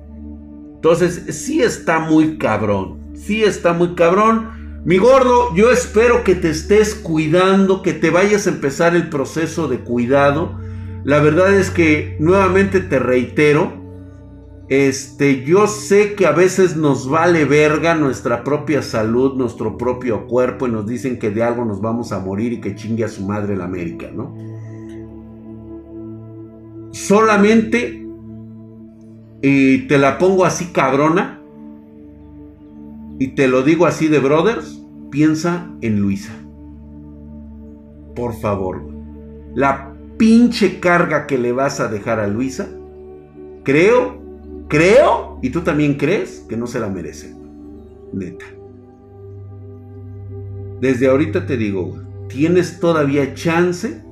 Entonces, 0.75 1.23
sí 1.29 1.61
está 1.61 1.99
muy 1.99 2.37
cabrón, 2.37 2.99
sí 3.15 3.43
está 3.43 3.73
muy 3.73 3.95
cabrón. 3.95 4.81
Mi 4.85 4.97
gordo, 4.97 5.53
yo 5.55 5.71
espero 5.71 6.23
que 6.23 6.35
te 6.35 6.49
estés 6.49 6.95
cuidando, 6.95 7.81
que 7.81 7.93
te 7.93 8.09
vayas 8.09 8.47
a 8.47 8.51
empezar 8.51 8.95
el 8.95 9.09
proceso 9.09 9.67
de 9.67 9.79
cuidado. 9.79 10.59
La 11.07 11.21
verdad 11.21 11.57
es 11.57 11.71
que 11.71 12.17
nuevamente 12.19 12.81
te 12.81 12.99
reitero, 12.99 13.71
este, 14.67 15.45
yo 15.45 15.67
sé 15.67 16.15
que 16.15 16.25
a 16.25 16.33
veces 16.33 16.75
nos 16.75 17.09
vale 17.09 17.45
verga 17.45 17.95
nuestra 17.95 18.43
propia 18.43 18.81
salud, 18.81 19.37
nuestro 19.37 19.77
propio 19.77 20.27
cuerpo 20.27 20.67
y 20.67 20.71
nos 20.71 20.85
dicen 20.85 21.17
que 21.17 21.29
de 21.29 21.43
algo 21.43 21.63
nos 21.63 21.79
vamos 21.79 22.11
a 22.11 22.19
morir 22.19 22.51
y 22.51 22.59
que 22.59 22.75
chingue 22.75 23.05
a 23.05 23.07
su 23.07 23.25
madre 23.25 23.55
la 23.55 23.63
América, 23.63 24.07
¿no? 24.13 24.35
Solamente 26.91 28.05
y 29.41 29.87
te 29.87 29.97
la 29.99 30.17
pongo 30.17 30.43
así 30.43 30.73
cabrona 30.73 31.41
y 33.17 33.29
te 33.29 33.47
lo 33.47 33.63
digo 33.63 33.85
así 33.85 34.09
de 34.09 34.19
brothers, 34.19 34.83
piensa 35.09 35.71
en 35.79 36.01
Luisa. 36.01 36.33
Por 38.13 38.33
favor, 38.33 38.85
la 39.55 39.93
pinche 40.17 40.79
carga 40.79 41.27
que 41.27 41.37
le 41.37 41.51
vas 41.51 41.79
a 41.79 41.87
dejar 41.87 42.19
a 42.19 42.27
Luisa, 42.27 42.67
creo 43.63 44.27
Creo, 44.67 45.39
y 45.41 45.49
tú 45.49 45.61
también 45.61 45.93
crees, 45.95 46.45
que 46.49 46.57
no 46.57 46.67
se 46.67 46.79
la 46.79 46.89
merece. 46.89 47.33
Neta. 48.11 48.45
Desde 50.81 51.07
ahorita 51.07 51.45
te 51.45 51.55
digo, 51.55 51.97
tienes 52.27 52.79
todavía 52.79 53.33
chance 53.33 54.03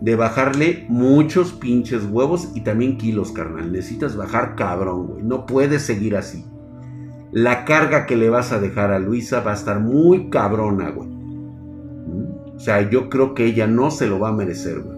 de 0.00 0.14
bajarle 0.14 0.84
muchos 0.88 1.52
pinches 1.52 2.04
huevos 2.04 2.50
y 2.54 2.60
también 2.60 2.98
kilos, 2.98 3.32
carnal. 3.32 3.72
Necesitas 3.72 4.14
bajar 4.14 4.56
cabrón, 4.56 5.06
güey. 5.06 5.22
No 5.22 5.46
puedes 5.46 5.82
seguir 5.82 6.14
así. 6.14 6.44
La 7.32 7.64
carga 7.64 8.04
que 8.04 8.16
le 8.16 8.28
vas 8.28 8.52
a 8.52 8.60
dejar 8.60 8.92
a 8.92 8.98
Luisa 8.98 9.40
va 9.40 9.52
a 9.52 9.54
estar 9.54 9.80
muy 9.80 10.28
cabrona, 10.28 10.90
güey. 10.90 11.08
¿Mm? 11.08 12.56
O 12.56 12.60
sea, 12.60 12.88
yo 12.90 13.08
creo 13.08 13.34
que 13.34 13.46
ella 13.46 13.66
no 13.66 13.90
se 13.90 14.06
lo 14.06 14.18
va 14.18 14.28
a 14.28 14.32
merecer, 14.32 14.80
güey. 14.80 14.97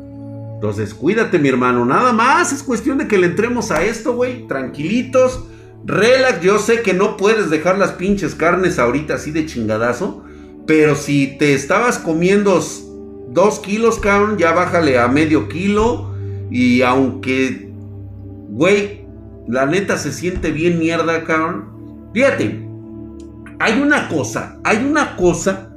Entonces, 0.60 0.92
cuídate, 0.92 1.38
mi 1.38 1.48
hermano. 1.48 1.86
Nada 1.86 2.12
más 2.12 2.52
es 2.52 2.62
cuestión 2.62 2.98
de 2.98 3.08
que 3.08 3.16
le 3.16 3.28
entremos 3.28 3.70
a 3.70 3.82
esto, 3.82 4.12
güey. 4.12 4.46
Tranquilitos. 4.46 5.46
Relax. 5.86 6.42
Yo 6.42 6.58
sé 6.58 6.82
que 6.82 6.92
no 6.92 7.16
puedes 7.16 7.48
dejar 7.48 7.78
las 7.78 7.92
pinches 7.92 8.34
carnes 8.34 8.78
ahorita 8.78 9.14
así 9.14 9.30
de 9.30 9.46
chingadazo. 9.46 10.22
Pero 10.66 10.96
si 10.96 11.38
te 11.38 11.54
estabas 11.54 11.98
comiendo 11.98 12.62
dos 13.30 13.58
kilos, 13.60 13.98
cabrón, 14.00 14.36
ya 14.36 14.52
bájale 14.52 14.98
a 14.98 15.08
medio 15.08 15.48
kilo. 15.48 16.14
Y 16.50 16.82
aunque, 16.82 17.72
güey, 18.50 19.06
la 19.48 19.64
neta 19.64 19.96
se 19.96 20.12
siente 20.12 20.50
bien 20.50 20.78
mierda, 20.78 21.24
cabrón. 21.24 22.10
Fíjate. 22.12 22.68
hay 23.58 23.80
una 23.80 24.10
cosa, 24.10 24.60
hay 24.62 24.84
una 24.84 25.16
cosa 25.16 25.70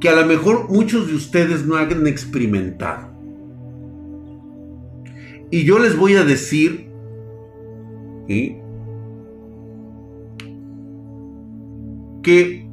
que 0.00 0.08
a 0.08 0.14
lo 0.14 0.24
mejor 0.26 0.68
muchos 0.68 1.08
de 1.08 1.14
ustedes 1.16 1.66
no 1.66 1.74
han 1.74 2.06
experimentado. 2.06 3.11
Y 5.52 5.64
yo 5.64 5.78
les 5.78 5.98
voy 5.98 6.14
a 6.14 6.24
decir 6.24 6.88
que 12.22 12.66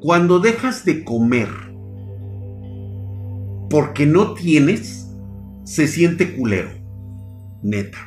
cuando 0.00 0.38
dejas 0.38 0.84
de 0.84 1.02
comer 1.02 1.48
porque 3.68 4.06
no 4.06 4.34
tienes, 4.34 5.08
se 5.64 5.88
siente 5.88 6.36
culero. 6.36 6.70
Neta. 7.64 7.98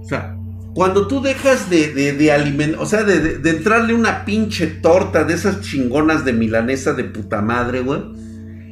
O 0.00 0.04
sea, 0.04 0.36
cuando 0.74 1.06
tú 1.06 1.22
dejas 1.22 1.70
de, 1.70 1.92
de, 2.12 2.32
alimentar, 2.32 2.80
o 2.80 2.86
sea, 2.86 3.04
de, 3.04 3.38
de, 3.38 3.50
entrarle 3.50 3.94
una 3.94 4.24
pinche 4.24 4.66
torta 4.66 5.22
de 5.22 5.34
esas 5.34 5.60
chingonas 5.60 6.24
de 6.24 6.32
milanesa 6.32 6.92
de 6.92 7.04
puta 7.04 7.40
madre, 7.40 7.82
güey. 7.82 8.02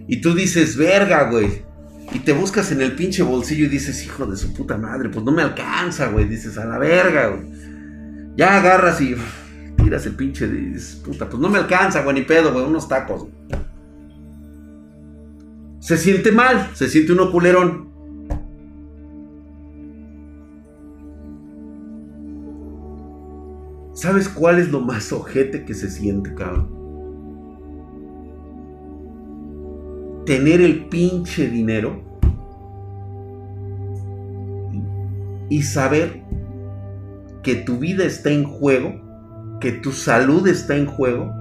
Y 0.08 0.20
tú 0.20 0.34
dices, 0.34 0.76
verga, 0.76 1.30
güey. 1.30 1.67
Y 2.12 2.20
te 2.20 2.32
buscas 2.32 2.72
en 2.72 2.80
el 2.80 2.92
pinche 2.94 3.22
bolsillo 3.22 3.66
y 3.66 3.68
dices, 3.68 4.04
hijo 4.04 4.24
de 4.26 4.36
su 4.36 4.54
puta 4.54 4.78
madre, 4.78 5.10
pues 5.10 5.24
no 5.24 5.32
me 5.32 5.42
alcanza, 5.42 6.08
güey. 6.08 6.26
Dices, 6.26 6.56
a 6.56 6.64
la 6.64 6.78
verga, 6.78 7.28
güey. 7.28 7.42
Ya 8.36 8.56
agarras 8.56 9.00
y 9.00 9.14
tiras 9.76 10.06
el 10.06 10.14
pinche, 10.14 10.48
dices, 10.48 11.02
puta, 11.04 11.28
pues 11.28 11.40
no 11.40 11.48
me 11.48 11.58
alcanza, 11.58 12.02
güey, 12.02 12.16
ni 12.16 12.22
pedo, 12.22 12.52
güey, 12.52 12.64
unos 12.64 12.88
tacos. 12.88 13.26
Se 15.80 15.96
siente 15.96 16.32
mal, 16.32 16.70
se 16.74 16.88
siente 16.88 17.12
uno 17.12 17.30
culerón. 17.30 17.88
¿Sabes 23.92 24.28
cuál 24.28 24.60
es 24.60 24.70
lo 24.70 24.80
más 24.80 25.12
ojete 25.12 25.64
que 25.64 25.74
se 25.74 25.90
siente, 25.90 26.32
cabrón? 26.34 26.77
Tener 30.28 30.60
el 30.60 30.84
pinche 30.90 31.48
dinero 31.48 32.02
y 35.48 35.62
saber 35.62 36.22
que 37.42 37.54
tu 37.54 37.78
vida 37.78 38.04
está 38.04 38.30
en 38.30 38.44
juego, 38.44 38.92
que 39.58 39.72
tu 39.72 39.90
salud 39.90 40.46
está 40.46 40.76
en 40.76 40.84
juego 40.84 41.32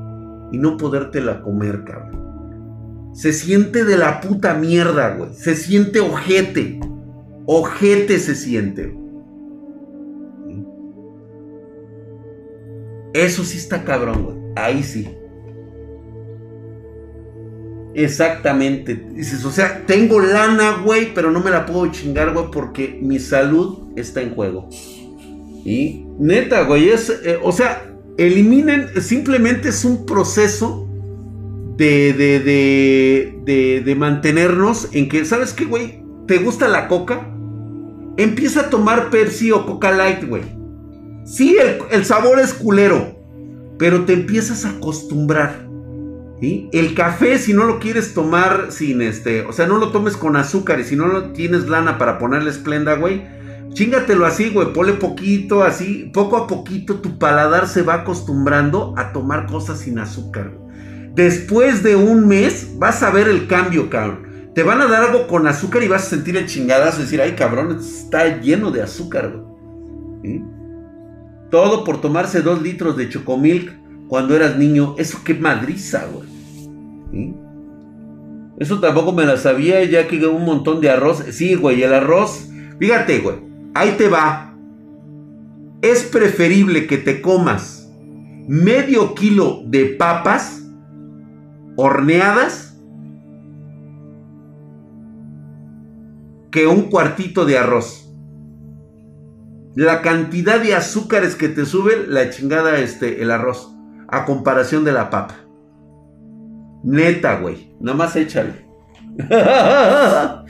y 0.54 0.58
no 0.58 0.78
podértela 0.78 1.42
comer, 1.42 1.84
cabrón. 1.84 3.12
Se 3.14 3.34
siente 3.34 3.84
de 3.84 3.98
la 3.98 4.22
puta 4.22 4.54
mierda, 4.54 5.18
güey. 5.18 5.34
Se 5.34 5.58
siente 5.58 6.00
ojete. 6.00 6.80
Ojete 7.46 8.20
se 8.20 8.36
siente. 8.36 8.98
Eso 13.14 13.44
sí 13.44 13.58
está 13.58 13.84
cabrón, 13.84 14.24
güey. 14.24 14.38
Ahí 14.56 14.82
sí. 14.82 15.10
Exactamente. 17.98 18.94
Dices, 19.16 19.44
o 19.44 19.52
sea, 19.52 19.84
tengo 19.88 20.20
lana, 20.20 20.84
güey, 20.86 21.16
pero 21.16 21.32
no 21.32 21.40
me 21.40 21.50
la 21.50 21.66
puedo 21.66 21.92
chingar, 21.92 22.32
güey, 22.32 22.46
porque 22.52 23.00
mi 23.02 23.18
salud 23.18 23.90
está 23.96 24.22
en 24.22 24.36
juego. 24.36 24.70
Y 25.66 26.06
neta, 26.20 26.62
güey, 26.66 26.90
es, 26.90 27.10
eh, 27.10 27.40
o 27.42 27.52
sea, 27.52 27.92
eliminen, 28.20 29.02
simplemente 29.02 29.70
es 29.70 29.84
un 29.84 30.06
proceso 30.06 30.88
de, 31.76 32.14
de, 32.14 32.40
de, 33.44 33.82
de, 33.84 33.96
mantenernos 33.96 34.90
en 34.92 35.10
que, 35.10 35.26
¿sabes 35.26 35.54
qué, 35.54 35.66
güey? 35.66 36.04
¿Te 36.28 36.38
gusta 36.38 36.68
la 36.68 36.88
coca? 36.88 37.28
Empieza 38.18 38.62
a 38.62 38.70
tomar 38.70 39.10
Pepsi 39.10 39.52
o 39.52 39.66
Coca 39.66 39.92
Light, 39.92 40.24
güey. 40.24 40.44
Sí, 41.26 41.58
el, 41.90 42.06
sabor 42.06 42.40
es 42.40 42.54
culero, 42.54 43.20
pero 43.80 44.06
te 44.06 44.14
empiezas 44.14 44.66
a 44.66 44.70
acostumbrar. 44.70 45.67
El 46.40 46.94
café, 46.94 47.40
si 47.40 47.54
no 47.54 47.64
lo 47.64 47.80
quieres 47.80 48.14
tomar 48.14 48.68
sin 48.70 49.02
este, 49.02 49.42
o 49.42 49.54
sea, 49.54 49.66
no 49.66 49.78
lo 49.78 49.92
tomes 49.92 50.16
con 50.16 50.36
azúcar 50.36 50.80
y 50.80 50.84
si 50.84 50.96
no 50.96 51.08
lo 51.08 51.32
tienes 51.32 51.68
lana 51.68 51.98
para 51.98 52.20
ponerle 52.20 52.52
esplenda, 52.52 52.94
güey, 52.94 53.24
chingatelo 53.74 54.26
así, 54.26 54.52
güey, 54.52 54.72
ponle 54.72 54.94
poquito, 54.94 55.64
así, 55.64 56.12
poco 56.14 56.38
a 56.38 56.46
poquito 56.46 57.00
tu 57.00 57.18
paladar 57.18 57.68
se 57.68 57.82
va 57.82 57.96
acostumbrando 57.96 58.94
a 58.98 59.14
tomar 59.14 59.48
cosas 59.48 59.80
sin 59.80 59.98
azúcar. 59.98 60.52
Después 61.16 61.82
de 61.82 61.96
un 61.96 62.28
mes 62.28 62.76
vas 62.78 63.02
a 63.02 63.10
ver 63.10 63.28
el 63.28 63.48
cambio, 63.48 63.90
cabrón. 63.90 64.28
Te 64.54 64.62
van 64.62 64.82
a 64.82 64.88
dar 64.88 65.04
algo 65.04 65.28
con 65.28 65.48
azúcar 65.48 65.82
y 65.82 65.88
vas 65.88 66.06
a 66.06 66.10
sentir 66.10 66.38
el 66.38 66.46
chingadazo, 66.46 67.02
decir, 67.02 67.20
ay, 67.20 67.34
cabrón, 67.34 67.80
está 67.80 68.40
lleno 68.40 68.70
de 68.70 68.84
azúcar. 68.84 69.44
Todo 71.50 71.84
por 71.84 72.02
tomarse 72.02 72.42
dos 72.42 72.62
litros 72.62 72.96
de 72.98 73.10
chocomilk 73.10 73.87
cuando 74.08 74.36
eras 74.36 74.58
niño. 74.58 74.96
Eso 74.98 75.20
qué 75.24 75.34
madriza, 75.34 76.06
güey. 76.12 77.36
Eso 78.60 78.80
tampoco 78.80 79.12
me 79.12 79.26
la 79.26 79.38
sabía, 79.38 79.84
ya 79.84 80.08
que 80.08 80.26
un 80.26 80.46
montón 80.46 80.82
de 80.82 80.90
arroz. 80.90 81.24
Sí, 81.32 81.56
güey, 81.56 81.84
el 81.84 81.94
arroz. 81.94 82.50
Fíjate, 82.80 83.20
güey. 83.20 83.38
Ahí 83.74 83.96
te 83.98 84.08
va. 84.08 84.56
Es 85.82 86.04
preferible 86.04 86.88
que 86.88 86.98
te 86.98 87.22
comas 87.22 87.90
medio 88.48 89.14
kilo 89.14 89.62
de 89.66 89.86
papas 89.86 90.64
horneadas 91.76 92.80
que 96.50 96.66
un 96.66 96.84
cuartito 96.84 97.46
de 97.46 97.58
arroz 97.58 98.08
la 99.78 100.02
cantidad 100.02 100.60
de 100.60 100.74
azúcares 100.74 101.36
que 101.36 101.50
te 101.50 101.64
sube 101.64 102.08
la 102.08 102.32
chingada 102.32 102.80
este, 102.80 103.22
el 103.22 103.30
arroz. 103.30 103.77
A 104.08 104.26
comparación 104.26 104.84
de 104.84 104.92
la 104.92 105.10
papa. 105.10 105.36
Neta, 106.84 107.40
güey. 107.40 107.72
Nada 107.80 107.98
más 107.98 108.16
échale. 108.16 108.68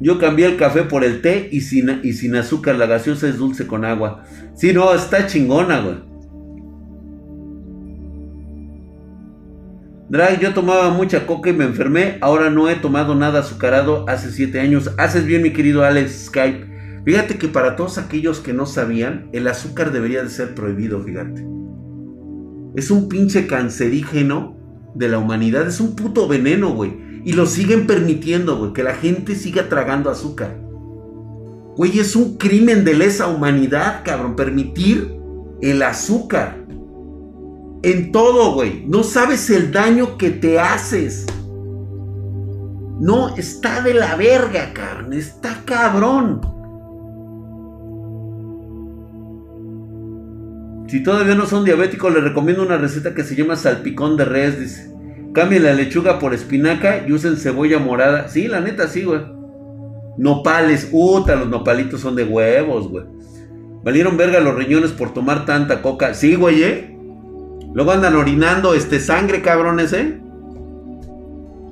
Yo 0.00 0.18
cambié 0.18 0.46
el 0.46 0.56
café 0.56 0.82
por 0.82 1.04
el 1.04 1.22
té 1.22 1.48
y 1.52 1.60
sin, 1.60 2.00
y 2.02 2.14
sin 2.14 2.34
azúcar. 2.34 2.74
La 2.74 2.86
gaseosa 2.86 3.28
es 3.28 3.38
dulce 3.38 3.66
con 3.66 3.84
agua. 3.84 4.24
Sí, 4.54 4.72
no, 4.72 4.92
está 4.94 5.26
chingona, 5.26 5.80
güey. 5.80 5.96
Drag, 10.08 10.40
yo 10.40 10.52
tomaba 10.52 10.90
mucha 10.90 11.26
coca 11.26 11.50
y 11.50 11.54
me 11.54 11.64
enfermé. 11.64 12.18
Ahora 12.20 12.50
no 12.50 12.68
he 12.68 12.74
tomado 12.74 13.14
nada 13.14 13.40
azucarado 13.40 14.04
hace 14.08 14.30
7 14.30 14.60
años. 14.60 14.90
Haces 14.98 15.24
bien, 15.24 15.40
mi 15.40 15.52
querido 15.52 15.84
Alex 15.84 16.26
Skype. 16.26 16.71
Fíjate 17.04 17.36
que 17.36 17.48
para 17.48 17.74
todos 17.74 17.98
aquellos 17.98 18.40
que 18.40 18.52
no 18.52 18.66
sabían, 18.66 19.28
el 19.32 19.48
azúcar 19.48 19.92
debería 19.92 20.22
de 20.22 20.30
ser 20.30 20.54
prohibido, 20.54 21.02
fíjate. 21.02 21.44
Es 22.76 22.90
un 22.90 23.08
pinche 23.08 23.46
cancerígeno 23.46 24.56
de 24.94 25.08
la 25.08 25.18
humanidad, 25.18 25.66
es 25.66 25.80
un 25.80 25.96
puto 25.96 26.28
veneno, 26.28 26.74
güey. 26.74 26.94
Y 27.24 27.32
lo 27.32 27.46
siguen 27.46 27.86
permitiendo, 27.86 28.58
güey, 28.58 28.72
que 28.72 28.82
la 28.82 28.94
gente 28.94 29.34
siga 29.34 29.68
tragando 29.68 30.10
azúcar. 30.10 30.58
Güey, 31.76 31.98
es 31.98 32.14
un 32.14 32.36
crimen 32.36 32.84
de 32.84 32.94
lesa 32.94 33.28
humanidad, 33.28 34.02
cabrón, 34.04 34.36
permitir 34.36 35.16
el 35.60 35.82
azúcar. 35.82 36.64
En 37.82 38.12
todo, 38.12 38.54
güey. 38.54 38.84
No 38.86 39.02
sabes 39.02 39.50
el 39.50 39.72
daño 39.72 40.16
que 40.18 40.30
te 40.30 40.60
haces. 40.60 41.26
No, 43.00 43.34
está 43.36 43.82
de 43.82 43.94
la 43.94 44.14
verga, 44.14 44.72
cabrón. 44.72 45.12
Está 45.12 45.62
cabrón. 45.64 46.61
Si 50.92 51.02
todavía 51.02 51.34
no 51.34 51.46
son 51.46 51.64
diabéticos, 51.64 52.12
les 52.12 52.22
recomiendo 52.22 52.62
una 52.62 52.76
receta 52.76 53.14
que 53.14 53.24
se 53.24 53.34
llama 53.34 53.56
salpicón 53.56 54.18
de 54.18 54.26
res. 54.26 54.60
Dice: 54.60 54.94
Cambien 55.32 55.62
la 55.62 55.72
lechuga 55.72 56.18
por 56.18 56.34
espinaca 56.34 57.06
y 57.08 57.12
usen 57.12 57.38
cebolla 57.38 57.78
morada. 57.78 58.28
Sí, 58.28 58.46
la 58.46 58.60
neta, 58.60 58.86
sí, 58.88 59.02
güey. 59.02 59.22
Nopales, 60.18 60.84
puta, 60.84 61.34
los 61.34 61.48
nopalitos 61.48 62.02
son 62.02 62.14
de 62.14 62.24
huevos, 62.24 62.90
güey. 62.90 63.06
Valieron 63.82 64.18
verga 64.18 64.40
los 64.40 64.54
riñones 64.54 64.90
por 64.90 65.14
tomar 65.14 65.46
tanta 65.46 65.80
coca. 65.80 66.12
Sí, 66.12 66.34
güey, 66.34 66.62
¿eh? 66.62 66.94
Luego 67.72 67.92
andan 67.92 68.14
orinando 68.14 68.74
este 68.74 69.00
sangre, 69.00 69.40
cabrones, 69.40 69.94
¿eh? 69.94 70.20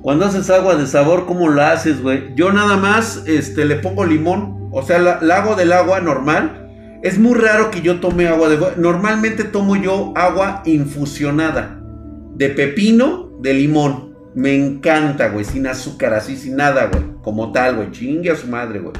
Cuando 0.01 0.25
haces 0.25 0.49
agua 0.49 0.73
de 0.77 0.87
sabor, 0.87 1.27
¿cómo 1.27 1.47
la 1.47 1.73
haces, 1.73 2.01
güey? 2.01 2.33
Yo 2.35 2.51
nada 2.51 2.75
más 2.75 3.21
este, 3.27 3.65
le 3.65 3.75
pongo 3.75 4.03
limón. 4.03 4.67
O 4.71 4.81
sea, 4.81 4.97
la, 4.97 5.19
la 5.21 5.43
hago 5.43 5.53
del 5.53 5.73
agua 5.73 6.01
normal 6.01 6.61
es 7.03 7.17
muy 7.17 7.33
raro 7.33 7.71
que 7.71 7.81
yo 7.81 7.99
tome 7.99 8.27
agua 8.27 8.49
de... 8.49 8.57
Normalmente 8.77 9.43
tomo 9.43 9.75
yo 9.75 10.13
agua 10.15 10.61
infusionada. 10.65 11.81
De 12.35 12.49
pepino, 12.49 13.31
de 13.41 13.53
limón. 13.53 14.15
Me 14.35 14.55
encanta, 14.55 15.29
güey. 15.29 15.43
Sin 15.43 15.65
azúcar, 15.67 16.13
así, 16.13 16.37
sin 16.37 16.55
nada, 16.55 16.89
güey. 16.91 17.03
Como 17.23 17.51
tal, 17.51 17.77
güey. 17.77 17.91
Chingue 17.91 18.31
a 18.31 18.35
su 18.35 18.47
madre, 18.47 18.79
güey. 18.79 18.93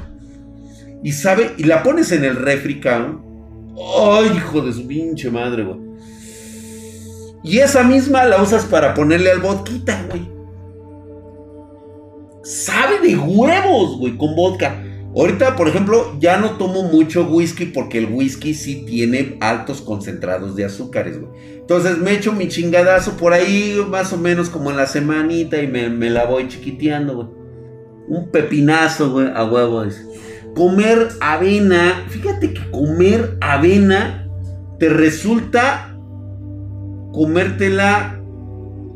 Y 1.03 1.11
sabe, 1.11 1.51
y 1.57 1.63
la 1.63 1.83
pones 1.83 2.11
en 2.11 2.23
el 2.23 2.35
refri, 2.35 2.81
¡Ay, 2.83 4.31
hijo 4.35 4.61
de 4.61 4.73
su 4.73 4.85
pinche 4.85 5.31
madre, 5.31 5.63
güey! 5.63 5.79
Y 7.43 7.57
esa 7.57 7.83
misma 7.83 8.25
la 8.25 8.41
usas 8.41 8.65
para 8.65 8.93
ponerle 8.93 9.31
al 9.31 9.39
vodka, 9.39 10.05
güey. 10.09 10.29
Sabe 12.43 12.99
de 12.99 13.17
huevos, 13.17 13.97
güey, 13.97 14.15
con 14.17 14.35
vodka. 14.35 14.83
Ahorita, 15.13 15.57
por 15.57 15.67
ejemplo, 15.67 16.15
ya 16.19 16.37
no 16.37 16.51
tomo 16.51 16.83
mucho 16.83 17.27
whisky 17.27 17.65
porque 17.65 17.97
el 17.97 18.05
whisky 18.05 18.53
sí 18.53 18.85
tiene 18.85 19.37
altos 19.41 19.81
concentrados 19.81 20.55
de 20.55 20.63
azúcares, 20.63 21.19
güey. 21.19 21.31
Entonces 21.57 21.97
me 21.97 22.13
echo 22.13 22.31
mi 22.31 22.47
chingadazo 22.47 23.17
por 23.17 23.33
ahí, 23.33 23.77
más 23.89 24.13
o 24.13 24.17
menos 24.17 24.49
como 24.49 24.71
en 24.71 24.77
la 24.77 24.87
semanita, 24.87 25.61
y 25.61 25.67
me, 25.67 26.09
la 26.09 26.25
voy 26.25 26.47
chiquiteando, 26.47 27.15
güey. 27.15 27.27
Un 28.07 28.31
pepinazo, 28.31 29.11
güey, 29.11 29.27
a 29.33 29.43
huevo. 29.43 29.83
Comer 30.55 31.09
avena, 31.19 32.05
fíjate 32.07 32.53
que 32.53 32.71
comer 32.71 33.37
avena 33.41 34.29
te 34.79 34.89
resulta 34.89 35.97
comértela 37.13 38.17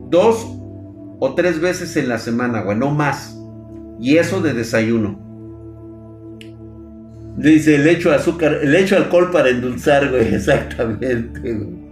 dos 0.10 0.48
o 1.20 1.34
tres 1.36 1.60
veces 1.60 1.96
en 1.98 2.08
la 2.08 2.20
semana, 2.20 2.62
güey, 2.62 2.78
no 2.78 2.92
más. 2.92 3.38
Y 4.00 4.18
eso 4.18 4.42
de 4.42 4.54
desayuno. 4.54 5.25
Dice, 7.38 7.76
el 7.76 7.88
hecho 7.88 8.12
azúcar, 8.14 8.60
el 8.62 8.74
hecho 8.76 8.96
alcohol 8.96 9.30
para 9.32 9.50
endulzar, 9.50 10.10
güey, 10.10 10.34
exactamente, 10.36 11.54
güey. 11.54 11.86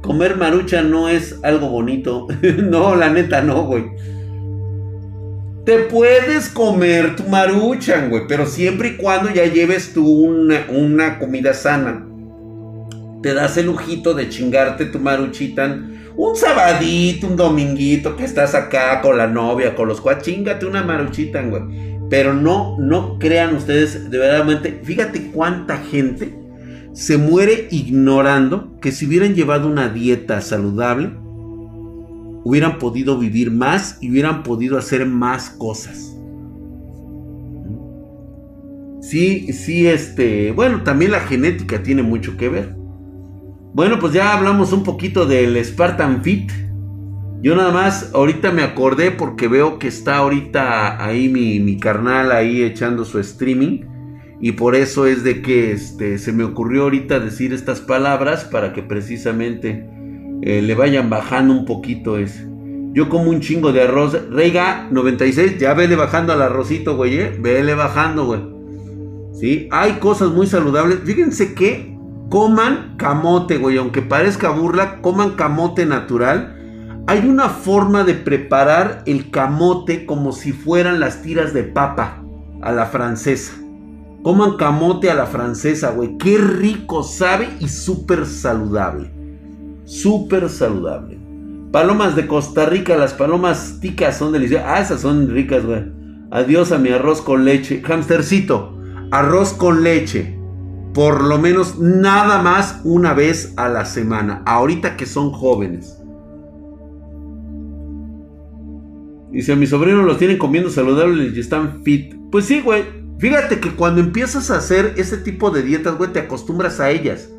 Comer 0.00 0.36
marucha 0.36 0.82
no 0.82 1.08
es 1.08 1.38
algo 1.42 1.68
bonito. 1.68 2.26
no, 2.62 2.96
la 2.96 3.10
neta 3.10 3.42
no, 3.42 3.64
güey. 3.66 3.84
Te 5.64 5.80
puedes 5.80 6.48
comer 6.48 7.16
tu 7.16 7.24
maruchan, 7.24 8.08
güey, 8.08 8.22
pero 8.26 8.46
siempre 8.46 8.88
y 8.88 8.96
cuando 8.96 9.30
ya 9.30 9.44
lleves 9.44 9.92
tú 9.92 10.08
una, 10.08 10.66
una 10.70 11.18
comida 11.18 11.52
sana. 11.52 12.06
Te 13.22 13.34
das 13.34 13.58
el 13.58 13.66
lujito 13.66 14.14
de 14.14 14.30
chingarte 14.30 14.86
tu 14.86 14.98
maruchitan 14.98 16.09
un 16.20 16.36
sabadito, 16.36 17.26
un 17.26 17.36
dominguito 17.36 18.14
que 18.14 18.24
estás 18.24 18.54
acá 18.54 19.00
con 19.00 19.16
la 19.16 19.26
novia, 19.26 19.74
con 19.74 19.88
los 19.88 20.02
cuatro, 20.02 20.22
chingate 20.22 20.66
una 20.66 20.82
maruchita, 20.82 21.40
güey. 21.40 21.62
Pero 22.10 22.34
no, 22.34 22.76
no 22.78 23.18
crean 23.18 23.54
ustedes, 23.54 24.10
de 24.10 24.18
verdad, 24.18 24.60
fíjate 24.82 25.30
cuánta 25.30 25.78
gente 25.78 26.34
se 26.92 27.16
muere 27.16 27.68
ignorando 27.70 28.78
que 28.80 28.92
si 28.92 29.06
hubieran 29.06 29.34
llevado 29.34 29.66
una 29.66 29.88
dieta 29.88 30.42
saludable, 30.42 31.10
hubieran 32.44 32.78
podido 32.78 33.18
vivir 33.18 33.50
más 33.50 33.96
y 34.02 34.10
hubieran 34.10 34.42
podido 34.42 34.76
hacer 34.76 35.06
más 35.06 35.48
cosas. 35.48 36.14
Sí, 39.00 39.54
sí, 39.54 39.86
este, 39.86 40.52
bueno, 40.52 40.82
también 40.82 41.12
la 41.12 41.20
genética 41.20 41.82
tiene 41.82 42.02
mucho 42.02 42.36
que 42.36 42.50
ver. 42.50 42.79
Bueno, 43.72 44.00
pues 44.00 44.12
ya 44.12 44.36
hablamos 44.36 44.72
un 44.72 44.82
poquito 44.82 45.26
del 45.26 45.56
Spartan 45.64 46.22
Fit. 46.24 46.50
Yo 47.40 47.54
nada 47.54 47.70
más 47.70 48.10
ahorita 48.12 48.50
me 48.50 48.62
acordé 48.62 49.12
porque 49.12 49.46
veo 49.46 49.78
que 49.78 49.86
está 49.86 50.16
ahorita 50.16 51.02
ahí 51.02 51.28
mi, 51.28 51.60
mi 51.60 51.78
carnal 51.78 52.32
ahí 52.32 52.62
echando 52.62 53.04
su 53.04 53.20
streaming. 53.20 53.84
Y 54.40 54.52
por 54.52 54.74
eso 54.74 55.06
es 55.06 55.22
de 55.22 55.40
que 55.40 55.70
este, 55.70 56.18
se 56.18 56.32
me 56.32 56.42
ocurrió 56.42 56.82
ahorita 56.84 57.20
decir 57.20 57.52
estas 57.52 57.80
palabras 57.80 58.44
para 58.44 58.72
que 58.72 58.82
precisamente 58.82 59.86
eh, 60.42 60.62
le 60.62 60.74
vayan 60.74 61.08
bajando 61.08 61.54
un 61.54 61.64
poquito 61.64 62.18
ese. 62.18 62.48
Yo 62.92 63.08
como 63.08 63.30
un 63.30 63.40
chingo 63.40 63.72
de 63.72 63.82
arroz. 63.82 64.18
Reiga 64.30 64.88
96, 64.90 65.58
ya 65.58 65.74
vele 65.74 65.94
bajando 65.94 66.32
al 66.32 66.42
arrocito, 66.42 66.96
güey. 66.96 67.18
¿eh? 67.20 67.38
Vele 67.38 67.74
bajando, 67.74 68.26
güey. 68.26 68.40
¿Sí? 69.32 69.68
Hay 69.70 69.92
cosas 69.94 70.30
muy 70.30 70.48
saludables. 70.48 70.98
Fíjense 71.04 71.54
que 71.54 71.96
coman 72.30 72.94
camote, 72.96 73.58
güey, 73.58 73.76
aunque 73.76 74.02
parezca 74.02 74.50
burla, 74.50 75.02
coman 75.02 75.32
camote 75.32 75.84
natural. 75.84 76.56
Hay 77.08 77.28
una 77.28 77.48
forma 77.48 78.04
de 78.04 78.14
preparar 78.14 79.02
el 79.04 79.30
camote 79.30 80.06
como 80.06 80.32
si 80.32 80.52
fueran 80.52 81.00
las 81.00 81.22
tiras 81.22 81.52
de 81.52 81.64
papa 81.64 82.22
a 82.62 82.70
la 82.70 82.86
francesa. 82.86 83.52
Coman 84.22 84.56
camote 84.56 85.10
a 85.10 85.14
la 85.14 85.26
francesa, 85.26 85.90
güey. 85.90 86.18
Qué 86.18 86.38
rico 86.38 87.02
sabe 87.02 87.48
y 87.58 87.68
súper 87.68 88.24
saludable. 88.26 89.10
Súper 89.84 90.48
saludable. 90.48 91.18
Palomas 91.72 92.14
de 92.14 92.28
Costa 92.28 92.64
Rica, 92.66 92.96
las 92.96 93.12
palomas 93.12 93.78
ticas 93.80 94.16
son 94.16 94.32
deliciosas. 94.32 94.66
Ah, 94.68 94.80
esas 94.80 95.00
son 95.00 95.28
ricas, 95.30 95.66
güey. 95.66 95.84
Adiós 96.30 96.70
a 96.70 96.78
mi 96.78 96.90
arroz 96.90 97.22
con 97.22 97.44
leche. 97.44 97.82
Hamstercito, 97.84 98.78
arroz 99.10 99.52
con 99.52 99.82
leche 99.82 100.39
por 100.92 101.22
lo 101.22 101.38
menos 101.38 101.78
nada 101.78 102.42
más 102.42 102.80
una 102.84 103.14
vez 103.14 103.52
a 103.56 103.68
la 103.68 103.84
semana, 103.84 104.42
ahorita 104.46 104.96
que 104.96 105.06
son 105.06 105.30
jóvenes. 105.30 105.96
Dice, 109.30 109.52
a 109.52 109.56
mis 109.56 109.70
sobrinos 109.70 110.04
los 110.04 110.18
tienen 110.18 110.38
comiendo 110.38 110.70
saludables 110.70 111.36
y 111.36 111.40
están 111.40 111.84
fit. 111.84 112.14
Pues 112.32 112.46
sí, 112.46 112.60
güey. 112.60 112.84
Fíjate 113.18 113.60
que 113.60 113.70
cuando 113.70 114.00
empiezas 114.00 114.50
a 114.50 114.56
hacer 114.56 114.94
ese 114.96 115.18
tipo 115.18 115.50
de 115.50 115.62
dietas, 115.62 115.96
güey, 115.96 116.12
te 116.12 116.20
acostumbras 116.20 116.80
a 116.80 116.90
ellas. 116.90 117.30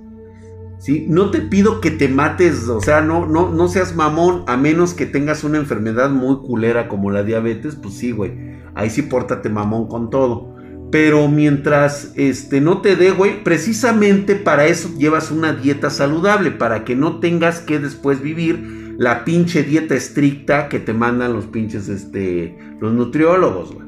¿Sí? 0.80 1.06
No 1.10 1.30
te 1.32 1.42
pido 1.42 1.82
que 1.82 1.92
te 1.92 2.08
mates, 2.08 2.68
o 2.68 2.82
sea, 2.82 3.02
no, 3.02 3.28
no, 3.28 3.52
no 3.52 3.68
seas 3.68 3.96
mamón, 3.96 4.44
a 4.48 4.58
menos 4.58 4.96
que 4.96 5.06
tengas 5.06 5.44
una 5.44 5.60
enfermedad 5.60 6.10
muy 6.10 6.38
culera 6.38 6.88
como 6.88 7.12
la 7.12 7.24
diabetes, 7.24 7.76
pues 7.76 7.96
sí, 7.96 8.12
güey. 8.12 8.32
Ahí 8.74 8.90
sí 8.90 9.04
pórtate 9.04 9.50
mamón 9.50 9.88
con 9.88 10.10
todo. 10.10 10.56
Pero 10.92 11.30
mientras 11.30 12.12
este, 12.16 12.60
no 12.60 12.82
te 12.82 12.98
dé, 12.98 13.12
güey, 13.12 13.44
precisamente 13.44 14.36
para 14.36 14.68
eso 14.68 14.92
llevas 14.98 15.32
una 15.32 15.54
dieta 15.54 15.90
saludable, 15.90 16.52
para 16.52 16.84
que 16.84 16.96
no 16.96 17.20
tengas 17.20 17.62
que 17.62 17.80
después 17.80 18.22
vivir 18.22 18.96
la 18.98 19.24
pinche 19.24 19.64
dieta 19.64 19.96
estricta 19.96 20.68
que 20.68 20.80
te 20.80 20.94
mandan 20.94 21.34
los 21.34 21.46
pinches, 21.46 21.88
este, 21.88 22.58
los 22.80 22.94
nutriólogos, 22.94 23.74
güey. 23.74 23.88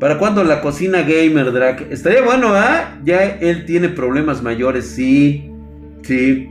¿Para 0.00 0.18
cuándo 0.18 0.42
la 0.42 0.60
cocina 0.60 1.02
gamer, 1.02 1.52
Drake? 1.52 1.86
Estaría 1.90 2.22
bueno, 2.22 2.48
¿ah? 2.54 2.98
Ya 3.04 3.22
él 3.24 3.64
tiene 3.64 3.88
problemas 3.88 4.42
mayores, 4.42 4.86
sí, 4.86 5.50
sí. 6.02 6.50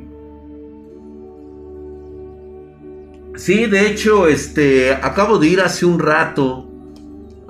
Sí, 3.35 3.65
de 3.65 3.87
hecho, 3.87 4.27
este, 4.27 4.93
acabo 4.93 5.39
de 5.39 5.47
ir 5.47 5.61
hace 5.61 5.85
un 5.85 5.99
rato 5.99 6.69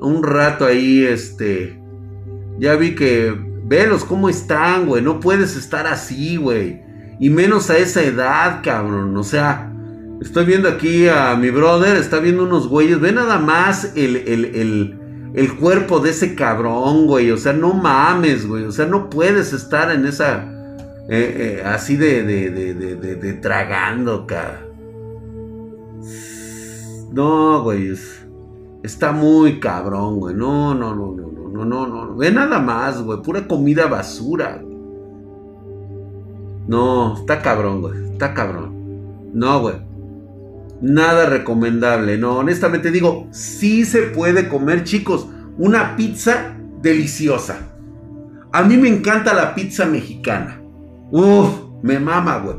un 0.03 0.23
rato 0.23 0.65
ahí, 0.65 1.03
este, 1.03 1.79
ya 2.59 2.75
vi 2.75 2.95
que, 2.95 3.35
velos 3.65 4.03
cómo 4.03 4.29
están, 4.29 4.85
güey, 4.85 5.01
no 5.01 5.19
puedes 5.19 5.55
estar 5.55 5.87
así, 5.87 6.37
güey. 6.37 6.81
Y 7.19 7.29
menos 7.29 7.69
a 7.69 7.77
esa 7.77 8.01
edad, 8.01 8.61
cabrón, 8.63 9.15
o 9.15 9.23
sea, 9.23 9.71
estoy 10.21 10.45
viendo 10.45 10.67
aquí 10.67 11.07
a 11.07 11.35
mi 11.35 11.49
brother, 11.49 11.95
está 11.95 12.19
viendo 12.19 12.43
unos 12.43 12.67
güeyes, 12.67 12.99
ve 12.99 13.11
nada 13.11 13.39
más 13.39 13.93
el, 13.95 14.17
el, 14.17 14.99
el, 15.33 15.55
cuerpo 15.55 15.99
de 15.99 16.09
ese 16.09 16.35
cabrón, 16.35 17.07
güey, 17.07 17.31
o 17.31 17.37
sea, 17.37 17.53
no 17.53 17.73
mames, 17.73 18.45
güey, 18.45 18.65
o 18.65 18.71
sea, 18.71 18.85
no 18.85 19.09
puedes 19.09 19.53
estar 19.53 19.91
en 19.91 20.05
esa, 20.05 20.43
eh, 21.09 21.59
eh, 21.59 21.63
así 21.65 21.95
de, 21.95 22.23
de, 22.23 22.49
de, 22.49 22.95
de, 22.95 23.33
tragando, 23.33 24.27
cabrón. 24.27 24.73
No, 27.13 27.61
güey. 27.61 27.93
Está 28.83 29.13
muy 29.13 29.61
cabrón, 29.61 30.19
güey. 30.19 30.35
No, 30.35 30.75
no, 30.75 30.93
no, 30.93 31.13
no, 31.13 31.31
no, 31.31 31.65
no, 31.65 31.87
no, 31.87 32.05
no. 32.05 32.15
Ve 32.17 32.31
nada 32.31 32.59
más, 32.59 33.01
güey. 33.01 33.21
Pura 33.21 33.47
comida 33.47 33.87
basura. 33.87 34.61
No, 36.67 37.15
está 37.17 37.41
cabrón, 37.41 37.81
güey. 37.81 38.11
Está 38.11 38.33
cabrón. 38.33 39.31
No, 39.33 39.61
güey. 39.61 39.75
Nada 40.81 41.27
recomendable. 41.27 42.17
No, 42.17 42.39
honestamente 42.39 42.91
digo, 42.91 43.27
sí 43.31 43.85
se 43.85 44.01
puede 44.01 44.49
comer, 44.49 44.83
chicos. 44.83 45.29
Una 45.57 45.95
pizza 45.95 46.57
deliciosa. 46.81 47.73
A 48.51 48.63
mí 48.63 48.75
me 48.75 48.89
encanta 48.89 49.33
la 49.33 49.55
pizza 49.55 49.85
mexicana. 49.85 50.61
Uf, 51.09 51.49
me 51.81 51.99
mama, 51.99 52.37
güey. 52.39 52.57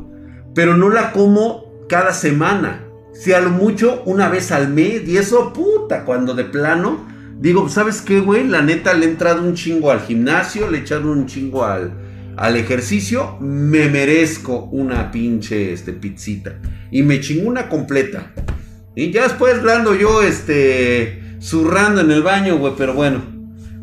Pero 0.55 0.75
no 0.75 0.89
la 0.89 1.11
como 1.11 1.65
cada 1.87 2.13
semana. 2.13 2.84
Si 3.15 3.31
a 3.31 3.39
lo 3.39 3.49
mucho 3.49 4.03
una 4.05 4.27
vez 4.27 4.51
al 4.51 4.67
mes, 4.67 5.07
y 5.07 5.17
eso 5.17 5.53
puta, 5.53 6.03
cuando 6.03 6.33
de 6.33 6.43
plano, 6.43 7.07
digo, 7.39 7.69
¿sabes 7.69 8.01
qué, 8.01 8.19
güey? 8.19 8.45
La 8.45 8.61
neta 8.61 8.93
le 8.93 9.05
he 9.05 9.09
entrado 9.09 9.41
un 9.41 9.53
chingo 9.53 9.89
al 9.89 10.01
gimnasio, 10.01 10.69
le 10.69 10.79
he 10.79 10.81
echado 10.81 11.09
un 11.09 11.25
chingo 11.25 11.63
al, 11.63 11.93
al 12.35 12.57
ejercicio, 12.57 13.37
me 13.39 13.87
merezco 13.87 14.65
una 14.65 15.11
pinche 15.11 15.71
este, 15.71 15.93
pizzita. 15.93 16.59
Y 16.91 17.03
me 17.03 17.21
chingo 17.21 17.47
una 17.47 17.69
completa. 17.69 18.33
Y 18.95 19.11
ya 19.11 19.23
después 19.23 19.63
ando 19.65 19.95
yo, 19.95 20.21
este, 20.21 21.37
zurrando 21.39 22.01
en 22.01 22.11
el 22.11 22.21
baño, 22.21 22.57
güey, 22.57 22.73
pero 22.77 22.93
bueno. 22.93 23.33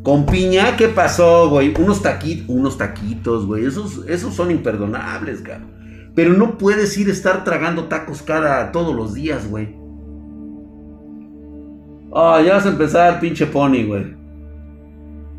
Con 0.03 0.27
piña, 0.27 0.77
¿qué 0.77 0.88
pasó, 0.88 1.49
güey? 1.49 1.73
Unos 1.79 2.03
taquitos, 2.03 2.47
unos 2.49 2.77
taquitos, 2.77 3.47
güey. 3.47 3.64
Esos, 3.64 4.05
esos 4.09 4.35
son 4.35 4.51
imperdonables, 4.51 5.40
cabrón. 5.40 5.82
Pero 6.14 6.35
no 6.35 6.59
puedes 6.59 6.96
ir 6.98 7.09
a 7.09 7.12
estar 7.12 7.44
tragando 7.44 7.85
tacos 7.85 8.22
cada 8.22 8.70
todos 8.72 8.94
los 8.94 9.14
días, 9.14 9.48
güey. 9.48 9.77
Ah, 12.14 12.42
ya 12.44 12.55
vas 12.55 12.66
a 12.66 12.70
empezar, 12.70 13.20
pinche 13.20 13.46
pony, 13.46 13.85
güey. 13.87 14.14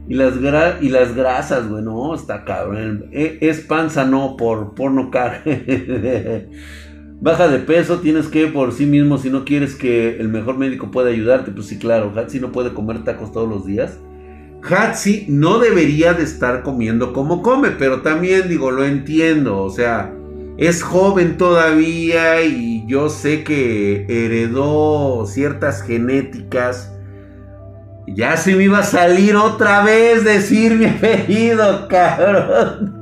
Y 0.07 0.15
las, 0.15 0.33
y 0.81 0.89
las 0.89 1.15
grasas, 1.15 1.69
güey, 1.69 1.83
no, 1.83 2.15
está 2.15 2.43
cabrón. 2.43 3.05
E, 3.11 3.37
es 3.41 3.61
panza, 3.61 4.03
no, 4.03 4.35
por 4.35 4.73
porno 4.73 5.11
car. 5.11 5.43
Baja 7.21 7.47
de 7.47 7.59
peso, 7.59 7.99
tienes 7.99 8.27
que 8.27 8.47
por 8.47 8.73
sí 8.73 8.85
mismo, 8.85 9.17
si 9.17 9.29
no 9.29 9.45
quieres 9.45 9.75
que 9.75 10.17
el 10.17 10.27
mejor 10.27 10.57
médico 10.57 10.91
pueda 10.91 11.09
ayudarte, 11.09 11.51
pues 11.51 11.67
sí, 11.67 11.77
claro, 11.77 12.11
Hatsi 12.13 12.39
no 12.41 12.51
puede 12.51 12.73
comer 12.73 13.03
tacos 13.03 13.31
todos 13.31 13.47
los 13.47 13.65
días. 13.65 13.99
Hatsi 14.61 15.25
no 15.29 15.59
debería 15.59 16.13
de 16.13 16.23
estar 16.23 16.63
comiendo 16.63 17.13
como 17.13 17.41
come, 17.41 17.69
pero 17.71 18.01
también 18.01 18.49
digo, 18.49 18.71
lo 18.71 18.83
entiendo, 18.83 19.61
o 19.61 19.69
sea, 19.69 20.13
es 20.57 20.83
joven 20.83 21.37
todavía 21.37 22.43
y 22.43 22.85
yo 22.87 23.09
sé 23.09 23.43
que 23.43 24.05
heredó 24.07 25.25
ciertas 25.25 25.81
genéticas. 25.81 26.91
Ya 28.07 28.37
se 28.37 28.55
me 28.55 28.65
iba 28.65 28.79
a 28.79 28.83
salir 28.83 29.35
otra 29.35 29.83
vez 29.83 30.23
decir 30.23 30.75
mi 30.75 30.85
apellido, 30.87 31.87
cabrón. 31.87 33.01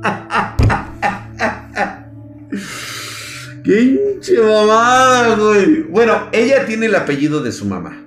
¡Qué 3.64 3.80
hinche 3.80 4.40
mamada, 4.40 5.36
güey! 5.36 5.82
Bueno, 5.82 6.28
ella 6.32 6.66
tiene 6.66 6.86
el 6.86 6.94
apellido 6.94 7.42
de 7.42 7.52
su 7.52 7.66
mamá. 7.66 7.98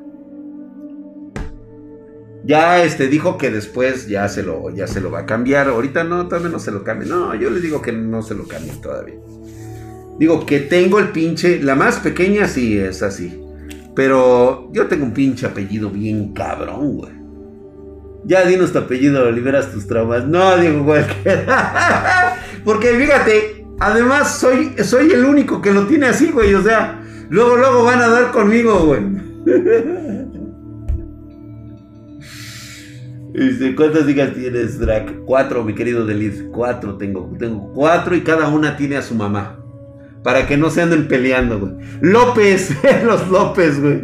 Ya 2.46 2.84
este 2.84 3.08
dijo 3.08 3.38
que 3.38 3.50
después 3.50 4.08
ya 4.08 4.28
se 4.30 4.44
lo, 4.44 4.70
ya 4.70 4.86
se 4.86 5.02
lo 5.02 5.10
va 5.10 5.20
a 5.20 5.26
cambiar. 5.26 5.68
Ahorita 5.68 6.04
no, 6.04 6.28
todavía 6.28 6.50
no 6.50 6.60
se 6.60 6.72
lo 6.72 6.84
cambie. 6.84 7.08
No, 7.08 7.34
yo 7.36 7.50
le 7.50 7.60
digo 7.60 7.82
que 7.82 7.92
no 7.92 8.22
se 8.22 8.36
lo 8.36 8.48
cambie 8.48 8.74
todavía. 8.82 9.16
Digo 10.20 10.46
que 10.46 10.60
tengo 10.60 11.00
el 11.00 11.10
pinche. 11.10 11.62
La 11.62 11.76
más 11.76 12.00
pequeña 12.00 12.48
sí 12.48 12.78
es 12.78 13.04
así. 13.04 13.42
Pero 13.96 14.70
yo 14.74 14.88
tengo 14.88 15.06
un 15.06 15.14
pinche 15.14 15.46
apellido 15.46 15.90
bien 15.90 16.34
cabrón, 16.34 16.98
güey. 16.98 17.14
Ya 18.26 18.46
dinos 18.46 18.72
tu 18.72 18.80
apellido, 18.80 19.32
liberas 19.32 19.72
tus 19.72 19.88
traumas. 19.88 20.28
No, 20.28 20.58
digo, 20.58 20.84
güey. 20.84 21.04
Porque 22.66 22.90
fíjate, 22.90 23.66
Además, 23.80 24.40
soy, 24.40 24.74
soy 24.84 25.12
el 25.12 25.26
único 25.26 25.62
que 25.62 25.74
lo 25.74 25.86
tiene 25.86 26.08
así, 26.08 26.32
güey. 26.32 26.54
O 26.54 26.64
sea, 26.64 27.04
luego, 27.30 27.58
luego 27.58 27.84
van 27.84 28.02
a 28.02 28.08
dar 28.08 28.32
conmigo, 28.32 28.86
güey. 28.86 29.02
¿cuántas 33.76 34.08
hijas 34.08 34.34
tienes, 34.34 34.80
Drac? 34.80 35.26
Cuatro, 35.26 35.62
mi 35.64 35.76
querido 35.76 36.06
Deliz. 36.06 36.46
Cuatro 36.54 36.98
tengo. 36.98 37.36
Tengo 37.38 37.74
cuatro 37.74 38.16
y 38.16 38.22
cada 38.22 38.48
una 38.48 38.78
tiene 38.78 38.96
a 38.96 39.02
su 39.02 39.14
mamá. 39.14 39.60
Para 40.26 40.48
que 40.48 40.58
no 40.58 40.72
se 40.72 40.82
anden 40.82 41.08
peleando, 41.08 41.60
güey. 41.60 41.74
López, 42.02 42.76
los 43.06 43.30
López, 43.30 43.80
güey. 43.80 44.04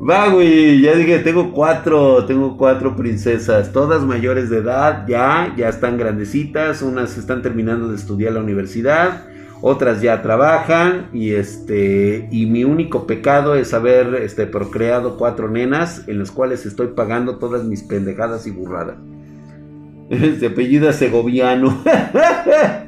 Va, 0.00 0.30
güey, 0.30 0.80
ya 0.80 0.96
dije, 0.96 1.20
tengo 1.20 1.52
cuatro, 1.52 2.24
tengo 2.24 2.56
cuatro 2.56 2.96
princesas, 2.96 3.70
todas 3.70 4.02
mayores 4.02 4.50
de 4.50 4.58
edad, 4.58 5.06
ya, 5.06 5.54
ya 5.56 5.68
están 5.68 5.96
grandecitas, 5.96 6.82
unas 6.82 7.16
están 7.16 7.40
terminando 7.40 7.88
de 7.88 7.94
estudiar 7.94 8.32
la 8.32 8.40
universidad, 8.40 9.26
otras 9.60 10.02
ya 10.02 10.22
trabajan 10.22 11.08
y 11.12 11.34
este, 11.34 12.28
y 12.32 12.46
mi 12.46 12.64
único 12.64 13.06
pecado 13.06 13.54
es 13.54 13.72
haber 13.74 14.16
este, 14.16 14.48
procreado 14.48 15.16
cuatro 15.16 15.48
nenas 15.48 16.02
en 16.08 16.18
las 16.18 16.32
cuales 16.32 16.66
estoy 16.66 16.88
pagando 16.88 17.38
todas 17.38 17.62
mis 17.62 17.84
pendejadas 17.84 18.46
y 18.48 18.50
burradas. 18.50 18.96
Este 20.10 20.46
apellido 20.46 20.92
segoviano. 20.92 21.80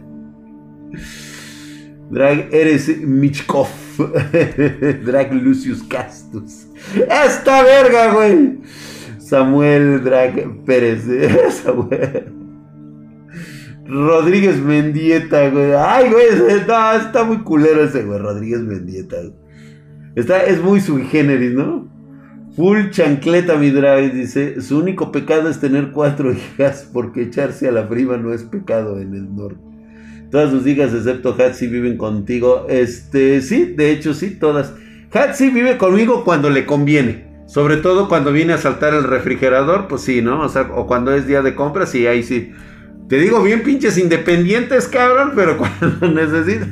Drag, 2.11 2.49
eres 2.53 2.89
Michkov. 3.07 3.69
Drag 5.05 5.33
Lucius 5.33 5.83
Castus. 5.85 6.67
Esta 6.95 7.63
verga, 7.63 8.13
güey. 8.13 8.59
Samuel 9.19 10.03
Drag 10.03 10.65
Pérez. 10.65 11.05
Rodríguez 13.87 14.61
Mendieta, 14.61 15.51
güey. 15.51 15.73
Ay, 15.73 16.11
güey. 16.11 16.27
Está, 16.49 16.97
está 16.97 17.23
muy 17.23 17.39
culero 17.39 17.85
ese, 17.85 18.03
güey. 18.03 18.19
Rodríguez 18.19 18.61
Mendieta. 18.61 19.17
Está, 20.17 20.43
es 20.45 20.61
muy 20.61 20.81
sui 20.81 21.05
generis, 21.05 21.53
¿no? 21.53 21.89
Full 22.57 22.91
chancleta, 22.91 23.57
mi 23.57 23.71
drag. 23.71 24.13
Dice: 24.13 24.61
Su 24.61 24.79
único 24.79 25.13
pecado 25.13 25.49
es 25.49 25.61
tener 25.61 25.93
cuatro 25.93 26.33
hijas. 26.33 26.91
Porque 26.93 27.23
echarse 27.23 27.69
a 27.69 27.73
la 27.73 27.89
prima 27.89 28.17
no 28.17 28.33
es 28.33 28.43
pecado 28.43 28.99
en 29.01 29.15
el 29.15 29.33
norte. 29.33 29.70
Todas 30.31 30.51
sus 30.51 30.67
hijas, 30.67 30.95
excepto 30.95 31.37
Hatsi, 31.39 31.67
viven 31.67 31.97
contigo. 31.97 32.67
Este, 32.69 33.41
sí, 33.41 33.75
de 33.77 33.91
hecho, 33.91 34.15
sí, 34.15 34.31
todas. 34.31 34.73
Hatsi 35.13 35.51
vive 35.51 35.77
conmigo 35.77 36.25
cuando 36.25 36.51
le 36.51 36.67
conviene. 36.67 37.29
Sobre 37.47 37.79
todo 37.79 38.09
cuando 38.09 38.33
viene 38.33 38.53
a 38.53 38.59
saltar 38.59 38.95
el 38.95 39.03
refrigerador, 39.03 39.89
pues 39.89 40.03
sí, 40.03 40.23
¿no? 40.23 40.43
O 40.43 40.49
sea, 40.49 40.71
o 40.73 40.87
cuando 40.87 41.13
es 41.13 41.27
día 41.27 41.43
de 41.43 41.57
compras, 41.57 41.91
sí, 41.91 42.07
ahí 42.07 42.23
sí. 42.23 42.53
Te 43.09 43.19
digo 43.19 43.43
bien 43.43 43.65
pinches 43.65 43.99
independientes, 43.99 44.87
cabrón, 44.87 45.33
pero 45.35 45.59
cuando 45.81 46.07
necesita. 46.09 46.69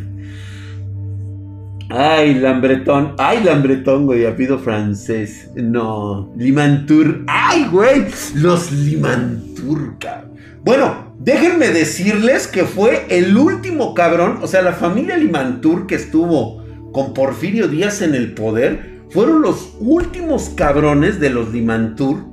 Ay, 1.90 2.34
Lambretón. 2.34 3.14
Ay, 3.18 3.42
Lambretón, 3.42 4.06
güey. 4.06 4.26
Apellido 4.26 4.58
francés. 4.58 5.50
No. 5.56 6.32
Limantur. 6.36 7.24
Ay, 7.26 7.66
güey. 7.72 8.06
Los 8.36 8.70
Limantur, 8.70 9.98
cabrón. 9.98 10.36
Bueno, 10.62 11.07
déjenme 11.18 11.68
decirles 11.68 12.46
que 12.46 12.64
fue 12.64 13.06
el 13.10 13.36
último 13.36 13.94
cabrón. 13.94 14.38
O 14.42 14.46
sea, 14.46 14.62
la 14.62 14.72
familia 14.72 15.16
Limantur 15.16 15.86
que 15.86 15.94
estuvo 15.94 16.64
con 16.92 17.14
Porfirio 17.14 17.68
Díaz 17.68 18.02
en 18.02 18.14
el 18.14 18.34
poder, 18.34 18.98
fueron 19.10 19.42
los 19.42 19.76
últimos 19.80 20.50
cabrones 20.50 21.20
de 21.20 21.30
los 21.30 21.52
Limantur 21.52 22.24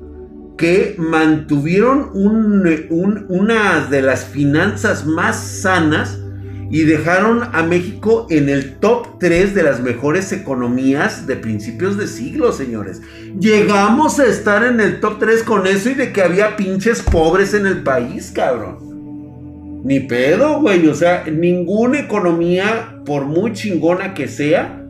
que 0.57 0.95
mantuvieron 0.97 2.11
una 2.13 3.87
de 3.89 4.01
las 4.01 4.25
finanzas 4.25 5.05
más 5.05 5.35
sanas 5.35 6.19
y 6.69 6.83
dejaron 6.83 7.43
a 7.53 7.63
México 7.63 8.27
en 8.29 8.49
el 8.49 8.75
top 8.77 9.19
3 9.19 9.53
de 9.53 9.63
las 9.63 9.81
mejores 9.81 10.31
economías 10.31 11.27
de 11.27 11.35
principios 11.35 11.97
de 11.97 12.07
siglo, 12.07 12.51
señores. 12.51 13.01
Llegamos 13.39 14.19
a 14.19 14.25
estar 14.25 14.63
en 14.63 14.79
el 14.79 14.99
top 14.99 15.19
3 15.19 15.43
con 15.43 15.67
eso 15.67 15.89
y 15.89 15.93
de 15.93 16.11
que 16.11 16.21
había 16.21 16.55
pinches 16.55 17.01
pobres 17.01 17.53
en 17.53 17.65
el 17.65 17.83
país, 17.83 18.31
cabrón. 18.33 19.83
Ni 19.83 19.99
pedo, 19.99 20.61
güey. 20.61 20.87
O 20.87 20.95
sea, 20.95 21.25
ninguna 21.31 21.99
economía, 21.99 22.99
por 23.05 23.25
muy 23.25 23.53
chingona 23.53 24.15
que 24.15 24.27
sea, 24.27 24.81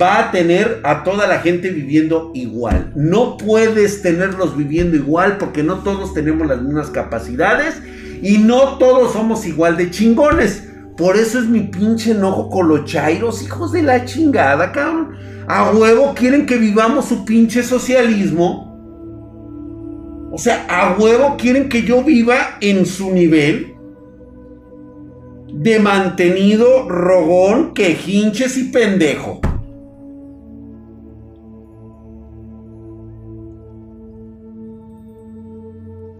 va 0.00 0.20
a 0.20 0.30
tener 0.30 0.80
a 0.84 1.02
toda 1.04 1.26
la 1.26 1.40
gente 1.40 1.70
viviendo 1.70 2.30
igual. 2.34 2.92
No 2.96 3.36
puedes 3.36 4.00
tenerlos 4.00 4.56
viviendo 4.56 4.96
igual 4.96 5.36
porque 5.36 5.62
no 5.62 5.80
todos 5.80 6.14
tenemos 6.14 6.46
las 6.46 6.62
mismas 6.62 6.88
capacidades 6.88 7.82
y 8.22 8.38
no 8.38 8.78
todos 8.78 9.12
somos 9.12 9.46
igual 9.46 9.76
de 9.76 9.90
chingones. 9.90 10.71
Por 10.96 11.16
eso 11.16 11.38
es 11.38 11.46
mi 11.46 11.60
pinche 11.60 12.10
enojo 12.10 12.50
con 12.50 12.68
los 12.68 12.84
chairos, 12.84 13.42
hijos 13.42 13.72
de 13.72 13.82
la 13.82 14.04
chingada, 14.04 14.72
cabrón. 14.72 15.16
A 15.48 15.70
huevo 15.72 16.12
quieren 16.14 16.46
que 16.46 16.58
vivamos 16.58 17.06
su 17.06 17.24
pinche 17.24 17.62
socialismo. 17.62 18.70
O 20.30 20.38
sea, 20.38 20.66
a 20.68 20.96
huevo 20.98 21.36
quieren 21.38 21.68
que 21.68 21.82
yo 21.82 22.02
viva 22.02 22.56
en 22.60 22.86
su 22.86 23.10
nivel 23.10 23.74
de 25.52 25.78
mantenido, 25.78 26.88
rogón, 26.88 27.74
quejinches 27.74 28.56
y 28.56 28.64
pendejo. 28.64 29.40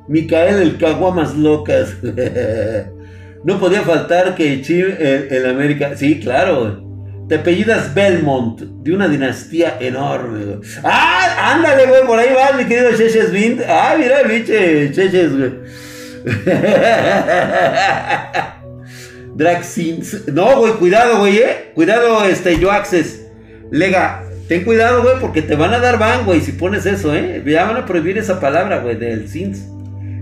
Micael 0.09 0.61
el 0.63 0.79
Caguamas 0.79 1.37
Locas. 1.37 1.97
no 3.45 3.59
podía 3.59 3.83
faltar 3.83 4.35
que 4.35 4.63
el, 5.31 5.47
América. 5.47 5.97
Sí, 5.97 6.21
claro. 6.21 6.91
Te 7.29 7.37
apellidas 7.37 7.95
Belmont, 7.95 8.61
de 8.61 8.93
una 8.93 9.09
dinastía 9.09 9.79
enorme. 9.81 10.61
¡Ah! 10.85 11.55
Ándale, 11.55 11.87
güey, 11.87 12.05
por 12.07 12.19
ahí 12.19 12.29
va 12.35 12.57
mi 12.57 12.65
querido 12.65 12.91
Cheches 12.91 13.33
Vint. 13.33 13.61
¡Ah, 13.67 13.95
mira 13.99 14.23
biche 14.23 14.91
Cheches, 14.93 15.37
güey! 15.37 15.53
Drag 19.35 19.63
No, 20.33 20.59
güey, 20.59 20.75
cuidado, 20.75 21.21
güey, 21.21 21.39
eh. 21.39 21.71
Cuidado, 21.75 22.25
este, 22.25 22.59
yo 22.59 22.71
access. 22.71 23.27
Lega, 23.71 24.25
ten 24.47 24.65
cuidado, 24.65 25.03
güey, 25.03 25.15
porque 25.21 25.41
te 25.43 25.57
van 25.57 25.73
a 25.73 25.79
dar 25.79 25.99
ban, 25.99 26.27
güey, 26.27 26.41
si 26.43 26.53
pones 26.53 26.85
eso, 26.87 27.15
eh. 27.15 27.43
Ya 27.47 27.65
van 27.65 27.79
a 27.79 27.87
prohibir 27.87 28.19
esa 28.19 28.39
palabra, 28.41 28.81
güey, 28.81 28.97
del 28.97 29.29
Sins. 29.29 29.67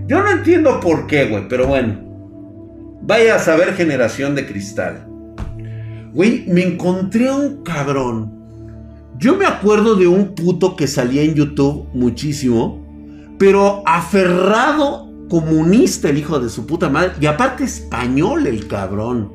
Yo 0.07 0.23
no 0.23 0.31
entiendo 0.31 0.79
por 0.79 1.07
qué, 1.07 1.25
güey, 1.25 1.47
pero 1.49 1.67
bueno. 1.67 2.10
Vaya 3.03 3.35
a 3.35 3.39
saber 3.39 3.73
generación 3.73 4.35
de 4.35 4.45
cristal. 4.45 5.07
Güey, 6.13 6.45
me 6.47 6.63
encontré 6.63 7.31
un 7.31 7.63
cabrón. 7.63 8.41
Yo 9.17 9.35
me 9.35 9.45
acuerdo 9.45 9.95
de 9.95 10.07
un 10.07 10.35
puto 10.35 10.75
que 10.75 10.87
salía 10.87 11.21
en 11.21 11.35
YouTube 11.35 11.87
muchísimo, 11.93 12.85
pero 13.39 13.83
aferrado 13.85 15.09
comunista 15.29 16.09
el 16.09 16.17
hijo 16.17 16.39
de 16.39 16.49
su 16.49 16.65
puta 16.65 16.89
madre. 16.89 17.13
Y 17.21 17.25
aparte 17.25 17.63
español 17.63 18.45
el 18.45 18.67
cabrón. 18.67 19.31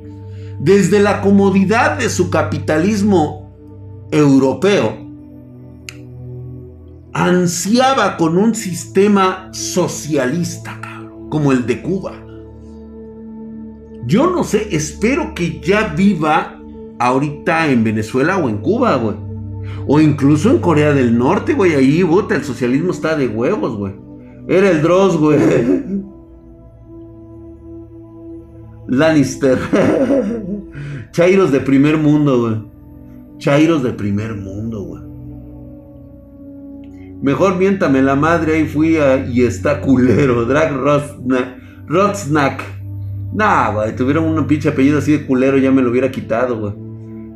Desde 0.60 1.00
la 1.00 1.20
comodidad 1.20 1.98
de 1.98 2.08
su 2.08 2.30
capitalismo 2.30 4.08
europeo, 4.10 5.06
ansiaba 7.12 8.16
con 8.16 8.36
un 8.36 8.54
sistema 8.54 9.48
socialista, 9.52 10.78
como 11.30 11.52
el 11.52 11.66
de 11.66 11.80
Cuba. 11.80 12.25
Yo 14.06 14.30
no 14.30 14.44
sé, 14.44 14.68
espero 14.70 15.34
que 15.34 15.60
ya 15.60 15.92
viva 15.96 16.60
ahorita 16.98 17.68
en 17.70 17.82
Venezuela 17.84 18.38
o 18.38 18.48
en 18.48 18.58
Cuba, 18.58 18.96
güey. 18.96 19.16
O 19.88 20.00
incluso 20.00 20.50
en 20.50 20.58
Corea 20.58 20.92
del 20.92 21.18
Norte, 21.18 21.54
güey. 21.54 21.74
Ahí, 21.74 22.04
puta, 22.04 22.36
el 22.36 22.44
socialismo 22.44 22.92
está 22.92 23.16
de 23.16 23.28
huevos, 23.28 23.76
güey. 23.76 23.94
Era 24.48 24.70
el 24.70 24.80
Dross, 24.80 25.16
güey. 25.16 25.38
Lannister. 28.86 29.58
Chairos 31.10 31.50
de 31.50 31.60
primer 31.60 31.98
mundo, 31.98 32.40
güey. 32.40 32.56
Chairos 33.38 33.82
de 33.82 33.92
primer 33.92 34.34
mundo, 34.34 34.82
güey. 34.82 35.02
Mejor 37.22 37.56
miéntame 37.56 38.02
la 38.02 38.14
madre, 38.14 38.56
ahí 38.56 38.66
fui 38.66 38.98
y 39.32 39.42
está 39.42 39.80
culero. 39.80 40.44
Drag 40.44 40.72
Rotsnack. 41.88 42.75
Nah, 43.36 43.70
güey, 43.70 43.94
tuvieron 43.94 44.24
un 44.24 44.46
pinche 44.46 44.70
apellido 44.70 44.96
así 44.96 45.12
de 45.12 45.26
culero, 45.26 45.58
ya 45.58 45.70
me 45.70 45.82
lo 45.82 45.90
hubiera 45.90 46.10
quitado, 46.10 46.58
güey. 46.58 46.72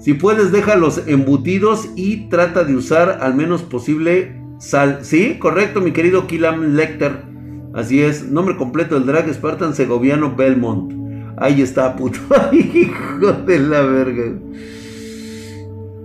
Si 0.00 0.14
puedes, 0.14 0.50
déjalos 0.50 1.02
embutidos 1.06 1.90
y 1.94 2.30
trata 2.30 2.64
de 2.64 2.74
usar 2.74 3.18
al 3.20 3.34
menos 3.34 3.62
posible 3.62 4.40
sal. 4.58 5.00
Sí, 5.02 5.36
correcto, 5.38 5.82
mi 5.82 5.92
querido 5.92 6.26
Killam 6.26 6.74
Lecter. 6.74 7.24
Así 7.74 8.00
es, 8.00 8.30
nombre 8.30 8.56
completo 8.56 8.94
del 8.94 9.04
drag 9.04 9.30
Spartan 9.30 9.74
Segoviano 9.74 10.34
Belmont. 10.34 10.94
Ahí 11.36 11.60
está, 11.60 11.94
puto. 11.96 12.18
Hijo 12.52 13.32
de 13.44 13.58
la 13.58 13.82
verga. 13.82 14.38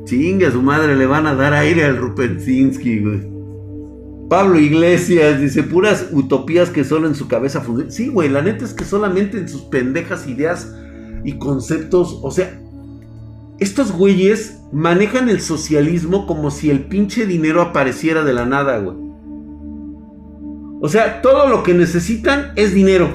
Chinga, 0.04 0.52
su 0.52 0.62
madre 0.62 0.98
le 0.98 1.06
van 1.06 1.26
a 1.26 1.36
dar 1.36 1.54
aire 1.54 1.86
al 1.86 1.96
Rupensinski, 1.96 3.00
güey. 3.00 3.35
Pablo 4.30 4.60
Iglesias 4.60 5.40
dice, 5.40 5.64
puras 5.64 6.08
utopías 6.12 6.70
que 6.70 6.84
solo 6.84 7.08
en 7.08 7.16
su 7.16 7.28
cabeza 7.28 7.62
funcionan. 7.62 7.92
Sí, 7.92 8.08
güey, 8.08 8.30
la 8.30 8.42
neta 8.42 8.66
es 8.66 8.74
que 8.74 8.84
solamente 8.84 9.38
en 9.38 9.48
sus 9.48 9.62
pendejas 9.64 10.28
ideas 10.28 10.74
y 11.24 11.34
conceptos, 11.34 12.20
o 12.24 12.32
sea, 12.32 12.60
estos 13.60 13.92
güeyes 13.92 14.60
manejan 14.74 15.30
el 15.30 15.42
socialismo 15.42 16.26
como 16.26 16.50
si 16.50 16.70
el 16.70 16.86
pinche 16.86 17.26
dinero 17.26 17.62
apareciera 17.62 18.24
de 18.24 18.34
la 18.34 18.46
nada, 18.46 18.80
güey. 18.80 18.98
O 20.82 20.90
sea, 20.90 21.22
todo 21.22 21.48
lo 21.48 21.64
que 21.64 21.74
necesitan 21.74 22.52
es 22.56 22.74
dinero. 22.74 23.10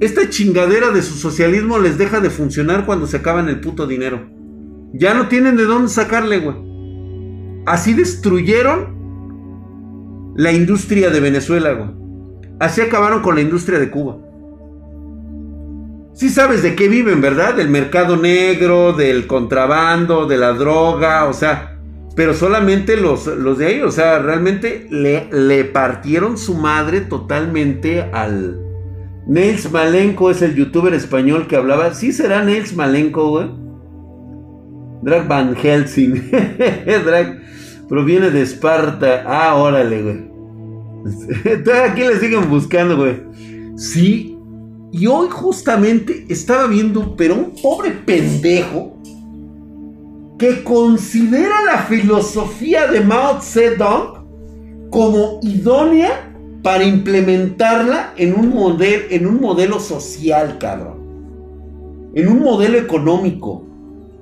Esta 0.00 0.28
chingadera 0.28 0.90
de 0.90 1.02
su 1.02 1.14
socialismo 1.14 1.78
les 1.78 1.98
deja 1.98 2.20
de 2.20 2.30
funcionar 2.30 2.84
cuando 2.84 3.06
se 3.06 3.18
acaban 3.18 3.48
el 3.48 3.60
puto 3.60 3.86
dinero. 3.86 4.28
Ya 4.92 5.14
no 5.14 5.28
tienen 5.28 5.56
de 5.56 5.64
dónde 5.64 5.88
sacarle, 5.88 6.38
güey. 6.38 6.69
Así 7.66 7.94
destruyeron 7.94 8.98
la 10.36 10.52
industria 10.52 11.10
de 11.10 11.20
Venezuela, 11.20 11.72
güey. 11.72 11.90
Así 12.58 12.80
acabaron 12.80 13.22
con 13.22 13.34
la 13.34 13.40
industria 13.40 13.78
de 13.78 13.90
Cuba. 13.90 14.18
Sí 16.14 16.28
sabes 16.28 16.62
de 16.62 16.74
qué 16.74 16.88
viven, 16.88 17.20
¿verdad? 17.20 17.54
Del 17.54 17.68
mercado 17.68 18.16
negro, 18.16 18.92
del 18.92 19.26
contrabando, 19.26 20.26
de 20.26 20.36
la 20.36 20.52
droga, 20.52 21.26
o 21.26 21.32
sea, 21.32 21.78
pero 22.16 22.34
solamente 22.34 22.96
los, 22.96 23.26
los 23.26 23.56
de 23.58 23.66
ahí, 23.66 23.80
o 23.80 23.90
sea, 23.90 24.18
realmente 24.18 24.86
le, 24.90 25.28
le 25.32 25.64
partieron 25.64 26.36
su 26.36 26.54
madre 26.54 27.00
totalmente 27.00 28.02
al... 28.02 28.60
Nails 29.26 29.70
Malenko 29.70 30.30
es 30.30 30.42
el 30.42 30.54
youtuber 30.56 30.92
español 30.92 31.46
que 31.46 31.56
hablaba. 31.56 31.94
Sí 31.94 32.12
será 32.12 32.42
Nails 32.42 32.74
Malenko, 32.74 33.28
güey. 33.30 33.59
Drag 35.02 35.26
Van 35.28 35.54
Helsing. 35.54 36.30
Drag 37.04 37.40
proviene 37.88 38.30
de 38.30 38.42
Esparta. 38.42 39.24
Ah, 39.26 39.56
órale, 39.56 40.02
güey. 40.02 40.30
Aquí 41.90 42.02
le 42.02 42.18
siguen 42.18 42.48
buscando, 42.48 42.96
güey. 42.96 43.22
Sí. 43.76 44.36
Y 44.92 45.06
hoy 45.06 45.28
justamente 45.30 46.26
estaba 46.28 46.66
viendo, 46.66 47.14
pero 47.16 47.34
un 47.34 47.54
pobre 47.62 47.90
pendejo 47.90 49.00
que 50.38 50.64
considera 50.64 51.62
la 51.64 51.78
filosofía 51.82 52.86
de 52.86 53.00
Mao 53.00 53.40
Zedong 53.40 54.88
como 54.90 55.38
idónea 55.42 56.32
para 56.62 56.84
implementarla 56.84 58.14
en 58.16 58.34
un, 58.34 58.78
en 58.80 59.26
un 59.26 59.40
modelo 59.40 59.78
social, 59.78 60.58
cabrón. 60.58 62.10
En 62.14 62.28
un 62.28 62.40
modelo 62.40 62.78
económico. 62.78 63.69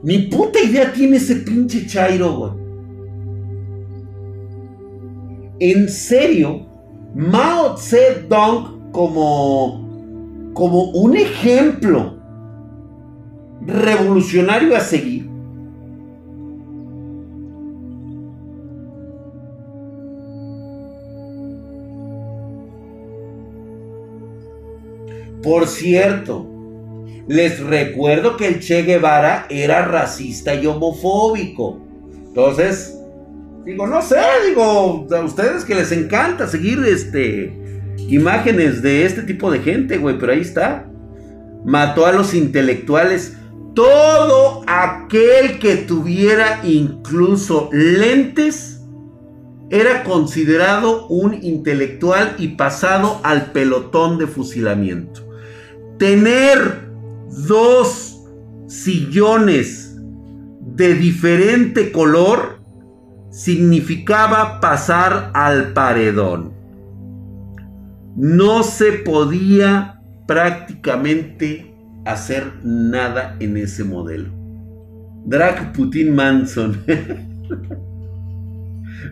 Ni 0.03 0.19
puta 0.29 0.61
idea 0.61 0.93
tiene 0.93 1.17
ese 1.17 1.37
pinche 1.37 1.87
Chairo. 1.87 2.57
En 5.61 5.89
serio, 5.89 6.67
Mao 7.15 7.77
Zedong 7.77 8.93
como, 8.93 10.53
como 10.55 10.91
un 10.91 11.17
ejemplo 11.17 12.17
revolucionario 13.67 14.77
a 14.77 14.81
seguir. 14.81 15.29
Por 25.43 25.67
cierto, 25.67 26.58
les 27.29 27.61
recuerdo 27.61 28.37
que 28.37 28.49
el 28.49 28.61
Che 28.61 28.83
Guevara 28.83 29.47
era 29.51 29.85
racista 29.85 30.55
y 30.55 30.67
homofóbico. 30.67 31.79
Entonces, 32.11 32.99
digo, 33.67 33.87
no 33.87 34.01
sé, 34.01 34.17
digo, 34.49 35.07
a 35.11 35.21
ustedes 35.21 35.65
que 35.65 35.75
les 35.75 35.93
encanta 35.93 36.47
seguir 36.47 36.83
este 36.87 37.55
imágenes 38.09 38.81
de 38.81 39.05
este 39.05 39.23
tipo 39.23 39.51
de 39.51 39.59
gente, 39.59 39.99
güey, 39.99 40.19
pero 40.19 40.33
ahí 40.33 40.41
está. 40.41 40.89
Mató 41.67 42.07
a 42.07 42.13
los 42.13 42.33
intelectuales. 42.33 43.37
Todo 43.75 44.65
aquel 44.67 45.59
que 45.59 45.77
tuviera 45.77 46.61
incluso 46.65 47.69
lentes 47.73 48.81
era 49.71 50.03
considerado 50.03 51.07
un 51.09 51.35
intelectual 51.45 52.35
y 52.39 52.49
pasado 52.49 53.21
al 53.23 53.53
pelotón 53.53 54.19
de 54.19 54.27
fusilamiento. 54.27 55.29
Tener 55.99 56.88
dos 57.31 58.25
sillones 58.67 59.97
de 60.75 60.95
diferente 60.95 61.93
color 61.93 62.59
significaba 63.31 64.61
pasar 64.61 65.31
al 65.35 65.73
paredón. 65.73 66.53
No 68.17 68.63
se 68.63 68.93
podía 68.93 70.01
prácticamente 70.27 71.75
hacer 72.05 72.53
nada 72.63 73.37
en 73.41 73.57
ese 73.57 73.85
modelo. 73.85 74.31
Drag 75.25 75.73
Putin 75.73 76.15
Manson. 76.15 76.83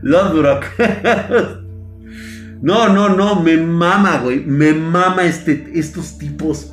Lodbrok. 0.02 0.64
no, 2.62 2.88
no, 2.88 3.08
no, 3.10 3.42
me 3.42 3.56
mama, 3.56 4.18
güey. 4.18 4.44
Me 4.44 4.72
mama 4.72 5.24
este, 5.24 5.70
estos 5.74 6.18
tipos 6.18 6.72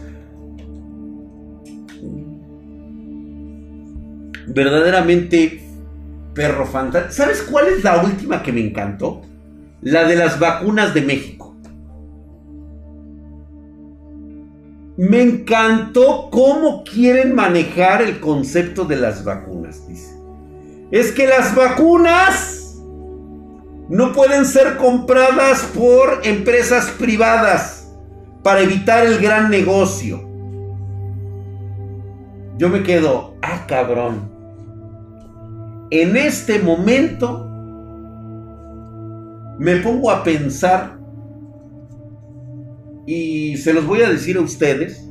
verdaderamente 4.53 5.61
perro 6.33 6.65
fantástico. 6.65 7.13
¿Sabes 7.13 7.41
cuál 7.43 7.67
es 7.67 7.83
la 7.83 8.03
última 8.03 8.43
que 8.43 8.51
me 8.51 8.61
encantó? 8.61 9.21
La 9.81 10.05
de 10.05 10.15
las 10.15 10.39
vacunas 10.39 10.93
de 10.93 11.01
México. 11.01 11.55
Me 14.95 15.21
encantó 15.21 16.29
cómo 16.31 16.83
quieren 16.83 17.33
manejar 17.33 18.01
el 18.01 18.19
concepto 18.19 18.85
de 18.85 18.95
las 18.95 19.23
vacunas, 19.23 19.87
dice. 19.87 20.13
Es 20.91 21.11
que 21.11 21.25
las 21.25 21.55
vacunas 21.55 22.79
no 23.89 24.13
pueden 24.13 24.45
ser 24.45 24.77
compradas 24.77 25.63
por 25.75 26.21
empresas 26.23 26.91
privadas 26.91 27.91
para 28.43 28.61
evitar 28.61 29.05
el 29.05 29.19
gran 29.19 29.49
negocio. 29.49 30.29
Yo 32.59 32.69
me 32.69 32.83
quedo, 32.83 33.33
ah 33.41 33.65
cabrón 33.67 34.32
en 36.01 36.17
este 36.17 36.57
momento 36.57 37.47
me 39.59 39.75
pongo 39.77 40.09
a 40.09 40.23
pensar 40.23 40.97
y 43.05 43.57
se 43.57 43.73
los 43.73 43.85
voy 43.85 44.01
a 44.01 44.09
decir 44.09 44.37
a 44.37 44.41
ustedes, 44.41 45.07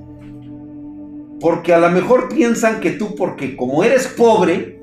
porque 1.40 1.72
a 1.72 1.78
lo 1.78 1.88
mejor 1.90 2.28
piensan 2.28 2.80
que 2.80 2.90
tú, 2.90 3.14
porque 3.14 3.56
como 3.56 3.84
eres 3.84 4.08
pobre, 4.08 4.82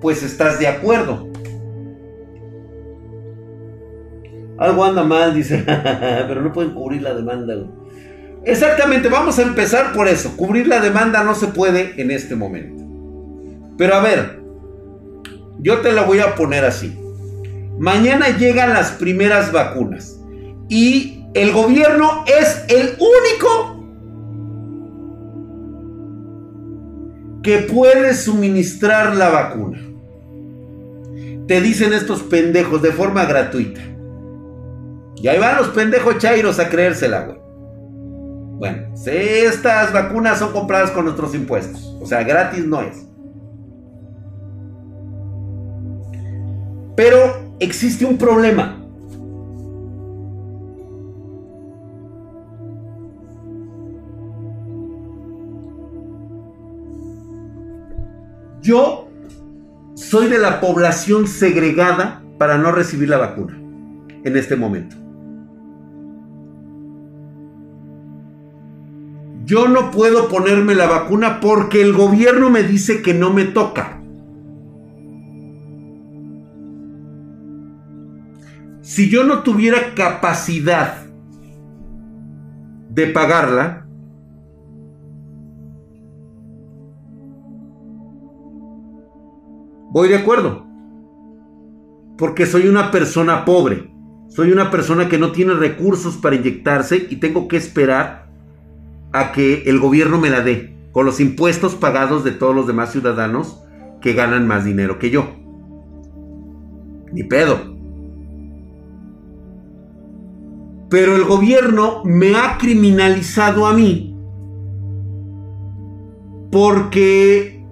pues 0.00 0.22
estás 0.22 0.58
de 0.58 0.66
acuerdo. 0.66 1.28
Algo 4.56 4.84
anda 4.84 5.02
mal, 5.02 5.34
dice, 5.34 5.62
pero 5.66 6.40
no 6.40 6.52
pueden 6.52 6.72
cubrir 6.72 7.02
la 7.02 7.12
demanda. 7.12 7.54
Exactamente, 8.44 9.08
vamos 9.08 9.38
a 9.38 9.42
empezar 9.42 9.92
por 9.92 10.08
eso. 10.08 10.34
Cubrir 10.38 10.68
la 10.68 10.80
demanda 10.80 11.22
no 11.22 11.34
se 11.34 11.48
puede 11.48 12.00
en 12.00 12.10
este 12.10 12.34
momento. 12.34 12.82
Pero 13.76 13.94
a 13.94 14.00
ver, 14.00 14.43
yo 15.60 15.80
te 15.80 15.92
la 15.92 16.02
voy 16.02 16.20
a 16.20 16.34
poner 16.34 16.64
así. 16.64 16.98
Mañana 17.78 18.36
llegan 18.36 18.72
las 18.72 18.92
primeras 18.92 19.52
vacunas 19.52 20.20
y 20.68 21.24
el 21.34 21.52
gobierno 21.52 22.24
es 22.26 22.64
el 22.68 22.96
único 22.98 23.74
que 27.42 27.58
puede 27.58 28.14
suministrar 28.14 29.16
la 29.16 29.28
vacuna. 29.28 29.78
Te 31.46 31.60
dicen 31.60 31.92
estos 31.92 32.22
pendejos 32.22 32.80
de 32.80 32.92
forma 32.92 33.26
gratuita. 33.26 33.80
Y 35.16 35.28
ahí 35.28 35.38
van 35.38 35.56
los 35.56 35.68
pendejos 35.68 36.18
chairos 36.18 36.58
a 36.58 36.68
creérsela, 36.68 37.26
güey. 37.26 37.38
Bueno, 38.58 38.94
estas 39.06 39.92
vacunas 39.92 40.38
son 40.38 40.52
compradas 40.52 40.90
con 40.90 41.04
nuestros 41.04 41.34
impuestos. 41.34 41.96
O 42.00 42.06
sea, 42.06 42.22
gratis 42.22 42.64
no 42.64 42.80
es. 42.80 43.06
Pero 46.96 47.16
existe 47.58 48.04
un 48.04 48.18
problema. 48.18 48.80
Yo 58.62 59.08
soy 59.94 60.28
de 60.28 60.38
la 60.38 60.60
población 60.60 61.26
segregada 61.26 62.22
para 62.38 62.56
no 62.56 62.72
recibir 62.72 63.10
la 63.10 63.18
vacuna 63.18 63.58
en 64.24 64.36
este 64.36 64.56
momento. 64.56 64.96
Yo 69.44 69.68
no 69.68 69.90
puedo 69.90 70.28
ponerme 70.28 70.74
la 70.74 70.86
vacuna 70.86 71.40
porque 71.40 71.82
el 71.82 71.92
gobierno 71.92 72.48
me 72.48 72.62
dice 72.62 73.02
que 73.02 73.12
no 73.12 73.30
me 73.30 73.44
toca. 73.44 74.00
Si 78.94 79.10
yo 79.10 79.24
no 79.24 79.42
tuviera 79.42 79.92
capacidad 79.96 81.04
de 82.90 83.08
pagarla, 83.08 83.88
voy 89.90 90.10
de 90.10 90.14
acuerdo. 90.14 90.64
Porque 92.16 92.46
soy 92.46 92.68
una 92.68 92.92
persona 92.92 93.44
pobre. 93.44 93.90
Soy 94.28 94.52
una 94.52 94.70
persona 94.70 95.08
que 95.08 95.18
no 95.18 95.32
tiene 95.32 95.54
recursos 95.54 96.16
para 96.16 96.36
inyectarse 96.36 97.08
y 97.10 97.16
tengo 97.16 97.48
que 97.48 97.56
esperar 97.56 98.28
a 99.12 99.32
que 99.32 99.64
el 99.66 99.80
gobierno 99.80 100.20
me 100.20 100.30
la 100.30 100.40
dé 100.40 100.78
con 100.92 101.04
los 101.04 101.18
impuestos 101.18 101.74
pagados 101.74 102.22
de 102.22 102.30
todos 102.30 102.54
los 102.54 102.68
demás 102.68 102.92
ciudadanos 102.92 103.60
que 104.00 104.12
ganan 104.12 104.46
más 104.46 104.64
dinero 104.64 105.00
que 105.00 105.10
yo. 105.10 105.34
Ni 107.12 107.24
pedo. 107.24 107.73
Pero 110.94 111.16
el 111.16 111.24
gobierno 111.24 112.02
me 112.04 112.36
ha 112.36 112.56
criminalizado 112.56 113.66
a 113.66 113.72
mí 113.72 114.16
porque 116.52 117.66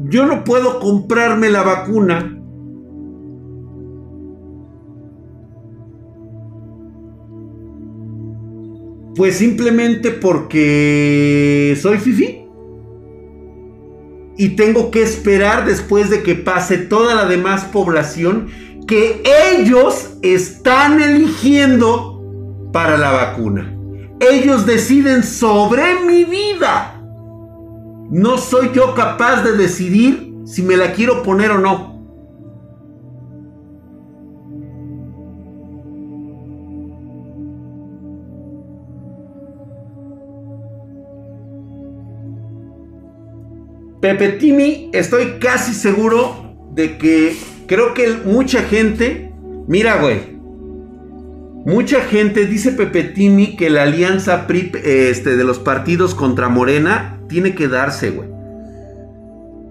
yo 0.00 0.26
no 0.26 0.44
puedo 0.44 0.78
comprarme 0.78 1.48
la 1.48 1.62
vacuna 1.62 2.36
Pues 9.16 9.38
simplemente 9.38 10.10
porque 10.10 11.78
soy 11.80 11.96
fifi. 11.96 12.44
Y 14.36 14.50
tengo 14.50 14.90
que 14.90 15.02
esperar 15.02 15.64
después 15.64 16.10
de 16.10 16.22
que 16.22 16.34
pase 16.34 16.76
toda 16.76 17.14
la 17.14 17.24
demás 17.24 17.64
población 17.64 18.48
que 18.86 19.22
ellos 19.52 20.16
están 20.22 21.00
eligiendo 21.00 22.20
para 22.72 22.96
la 22.96 23.10
vacuna. 23.12 23.76
Ellos 24.20 24.66
deciden 24.66 25.22
sobre 25.22 26.00
mi 26.06 26.24
vida. 26.24 27.00
No 28.10 28.38
soy 28.38 28.70
yo 28.74 28.94
capaz 28.94 29.42
de 29.42 29.56
decidir 29.56 30.34
si 30.44 30.62
me 30.62 30.76
la 30.76 30.92
quiero 30.92 31.22
poner 31.22 31.52
o 31.52 31.58
no. 31.58 31.90
Pepe 44.00 44.30
Timi, 44.30 44.90
estoy 44.94 45.38
casi 45.38 45.74
seguro 45.74 46.56
de 46.72 46.96
que 46.96 47.36
Creo 47.70 47.94
que 47.94 48.16
mucha 48.24 48.62
gente, 48.62 49.32
mira, 49.68 50.02
güey, 50.02 50.18
mucha 51.64 52.00
gente 52.00 52.46
dice 52.46 52.72
Pepe 52.72 53.04
Timi 53.04 53.54
que 53.54 53.70
la 53.70 53.84
alianza 53.84 54.44
este, 54.82 55.36
de 55.36 55.44
los 55.44 55.60
partidos 55.60 56.16
contra 56.16 56.48
Morena 56.48 57.20
tiene 57.28 57.54
que 57.54 57.68
darse, 57.68 58.10
güey. 58.10 58.28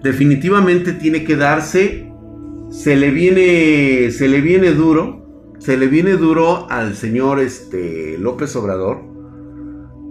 Definitivamente 0.02 0.94
tiene 0.94 1.24
que 1.24 1.36
darse. 1.36 2.10
Se 2.70 2.96
le 2.96 3.10
viene, 3.10 4.10
se 4.12 4.28
le 4.28 4.40
viene 4.40 4.70
duro, 4.70 5.52
se 5.58 5.76
le 5.76 5.86
viene 5.86 6.12
duro 6.12 6.70
al 6.70 6.96
señor 6.96 7.38
este, 7.38 8.16
López 8.16 8.56
Obrador. 8.56 9.02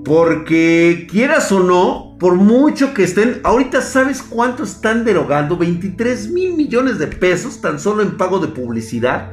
Porque 0.05 1.07
quieras 1.09 1.51
o 1.51 1.63
no, 1.63 2.08
por 2.19 2.35
mucho 2.35 2.93
que 2.93 3.03
estén, 3.03 3.39
ahorita 3.43 3.81
sabes 3.81 4.21
cuánto 4.21 4.63
están 4.63 5.05
derogando, 5.05 5.55
23 5.55 6.29
mil 6.29 6.53
millones 6.53 6.99
de 6.99 7.07
pesos 7.07 7.61
tan 7.61 7.79
solo 7.79 8.03
en 8.03 8.17
pago 8.17 8.39
de 8.39 8.49
publicidad. 8.49 9.31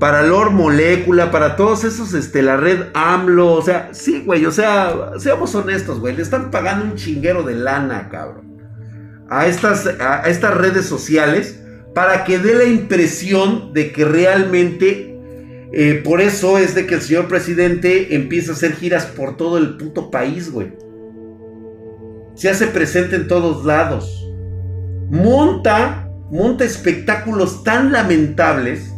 Para 0.00 0.22
Lord 0.22 0.50
Molécula, 0.50 1.30
para 1.30 1.56
todos 1.56 1.84
esos, 1.84 2.14
este, 2.14 2.42
la 2.42 2.56
red 2.56 2.86
AMLO, 2.94 3.52
o 3.52 3.62
sea, 3.62 3.90
sí, 3.92 4.22
güey, 4.26 4.44
o 4.46 4.52
sea, 4.52 5.12
seamos 5.18 5.54
honestos, 5.54 6.00
güey, 6.00 6.14
le 6.14 6.22
están 6.22 6.50
pagando 6.50 6.84
un 6.86 6.96
chinguero 6.96 7.44
de 7.44 7.54
lana, 7.54 8.08
cabrón. 8.08 8.58
A 9.30 9.46
estas, 9.46 9.86
a 9.86 10.22
estas 10.28 10.56
redes 10.56 10.86
sociales 10.86 11.60
para 11.94 12.24
que 12.24 12.38
dé 12.38 12.54
la 12.54 12.64
impresión 12.64 13.72
de 13.72 13.92
que 13.92 14.04
realmente 14.04 15.20
eh, 15.72 16.00
por 16.04 16.20
eso 16.20 16.58
es 16.58 16.74
de 16.74 16.86
que 16.86 16.94
el 16.94 17.02
señor 17.02 17.28
presidente 17.28 18.14
empieza 18.14 18.52
a 18.52 18.54
hacer 18.54 18.74
giras 18.74 19.06
por 19.06 19.36
todo 19.36 19.58
el 19.58 19.76
puto 19.76 20.10
país, 20.10 20.50
güey 20.50 20.87
se 22.38 22.48
hace 22.48 22.68
presente 22.68 23.16
en 23.16 23.26
todos 23.26 23.64
lados. 23.64 24.24
Monta, 25.10 26.08
monta 26.30 26.64
espectáculos 26.64 27.64
tan 27.64 27.90
lamentables. 27.90 28.92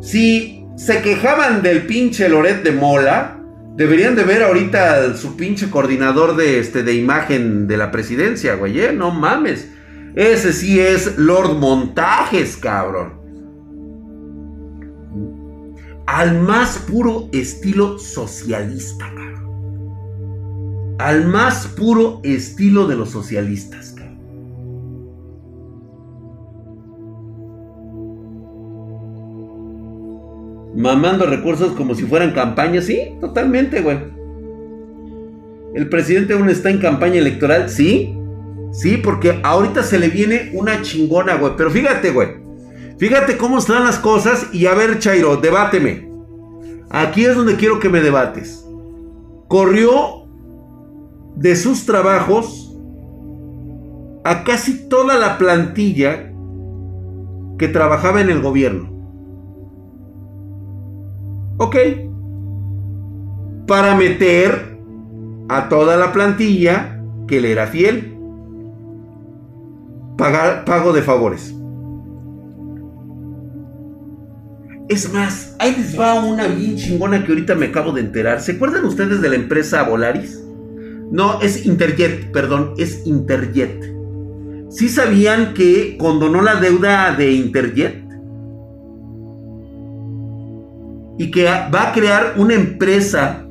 Si 0.00 0.64
se 0.76 1.02
quejaban 1.02 1.60
del 1.60 1.82
pinche 1.82 2.30
Loret 2.30 2.62
de 2.62 2.72
Mola, 2.72 3.42
deberían 3.76 4.16
de 4.16 4.24
ver 4.24 4.42
ahorita 4.42 5.14
su 5.16 5.36
pinche 5.36 5.68
coordinador 5.68 6.34
de, 6.34 6.58
este, 6.60 6.82
de 6.82 6.94
imagen 6.94 7.68
de 7.68 7.76
la 7.76 7.90
presidencia, 7.90 8.54
güey, 8.54 8.80
¿eh? 8.80 8.92
No 8.94 9.10
mames. 9.10 9.68
Ese 10.14 10.54
sí 10.54 10.80
es 10.80 11.18
Lord 11.18 11.58
Montajes, 11.58 12.56
cabrón. 12.56 13.22
Al 16.06 16.40
más 16.40 16.78
puro 16.78 17.28
estilo 17.32 17.98
socialista, 17.98 19.10
cabrón 19.14 19.43
al 20.98 21.26
más 21.26 21.66
puro 21.68 22.20
estilo 22.22 22.86
de 22.86 22.96
los 22.96 23.10
socialistas. 23.10 23.94
Mamando 30.76 31.26
recursos 31.26 31.72
como 31.72 31.94
si 31.94 32.02
fueran 32.04 32.32
campañas, 32.32 32.86
sí, 32.86 33.16
totalmente, 33.20 33.80
güey. 33.80 33.98
¿El 35.74 35.88
presidente 35.88 36.34
aún 36.34 36.50
está 36.50 36.70
en 36.70 36.78
campaña 36.78 37.18
electoral? 37.18 37.70
Sí, 37.70 38.16
sí, 38.72 38.96
porque 38.96 39.38
ahorita 39.44 39.84
se 39.84 39.98
le 40.00 40.08
viene 40.08 40.50
una 40.52 40.82
chingona, 40.82 41.36
güey. 41.36 41.52
Pero 41.56 41.70
fíjate, 41.70 42.10
güey. 42.10 42.28
Fíjate 42.98 43.36
cómo 43.36 43.58
están 43.58 43.84
las 43.84 43.98
cosas 43.98 44.48
y 44.52 44.66
a 44.66 44.74
ver, 44.74 44.98
Chairo, 44.98 45.36
debáteme. 45.36 46.08
Aquí 46.90 47.24
es 47.24 47.36
donde 47.36 47.54
quiero 47.54 47.78
que 47.78 47.88
me 47.88 48.00
debates. 48.00 48.64
Corrió 49.48 50.23
de 51.36 51.56
sus 51.56 51.86
trabajos 51.86 52.76
a 54.24 54.44
casi 54.44 54.88
toda 54.88 55.18
la 55.18 55.36
plantilla 55.38 56.32
que 57.58 57.68
trabajaba 57.68 58.20
en 58.20 58.30
el 58.30 58.40
gobierno. 58.40 58.90
Ok. 61.58 61.76
Para 63.66 63.94
meter 63.94 64.78
a 65.48 65.68
toda 65.68 65.96
la 65.96 66.12
plantilla 66.12 67.00
que 67.26 67.40
le 67.40 67.52
era 67.52 67.66
fiel. 67.66 68.16
Pagar, 70.16 70.64
pago 70.64 70.92
de 70.92 71.02
favores. 71.02 71.54
Es 74.88 75.12
más, 75.12 75.56
ahí 75.58 75.74
les 75.76 75.98
va 75.98 76.22
una 76.22 76.46
bien 76.46 76.76
chingona 76.76 77.24
que 77.24 77.32
ahorita 77.32 77.54
me 77.54 77.66
acabo 77.66 77.92
de 77.92 78.02
enterar. 78.02 78.40
¿Se 78.40 78.52
acuerdan 78.52 78.84
ustedes 78.84 79.22
de 79.22 79.28
la 79.30 79.36
empresa 79.36 79.82
Volaris? 79.82 80.43
No, 81.10 81.40
es 81.40 81.66
Interjet, 81.66 82.30
perdón, 82.32 82.74
es 82.78 83.06
Interjet. 83.06 83.94
¿Sí 84.70 84.88
sabían 84.88 85.54
que 85.54 85.96
condonó 85.98 86.42
la 86.42 86.56
deuda 86.56 87.14
de 87.14 87.32
Interjet? 87.32 88.02
Y 91.18 91.30
que 91.30 91.44
va 91.44 91.90
a 91.90 91.92
crear 91.92 92.34
una 92.36 92.54
empresa 92.54 93.46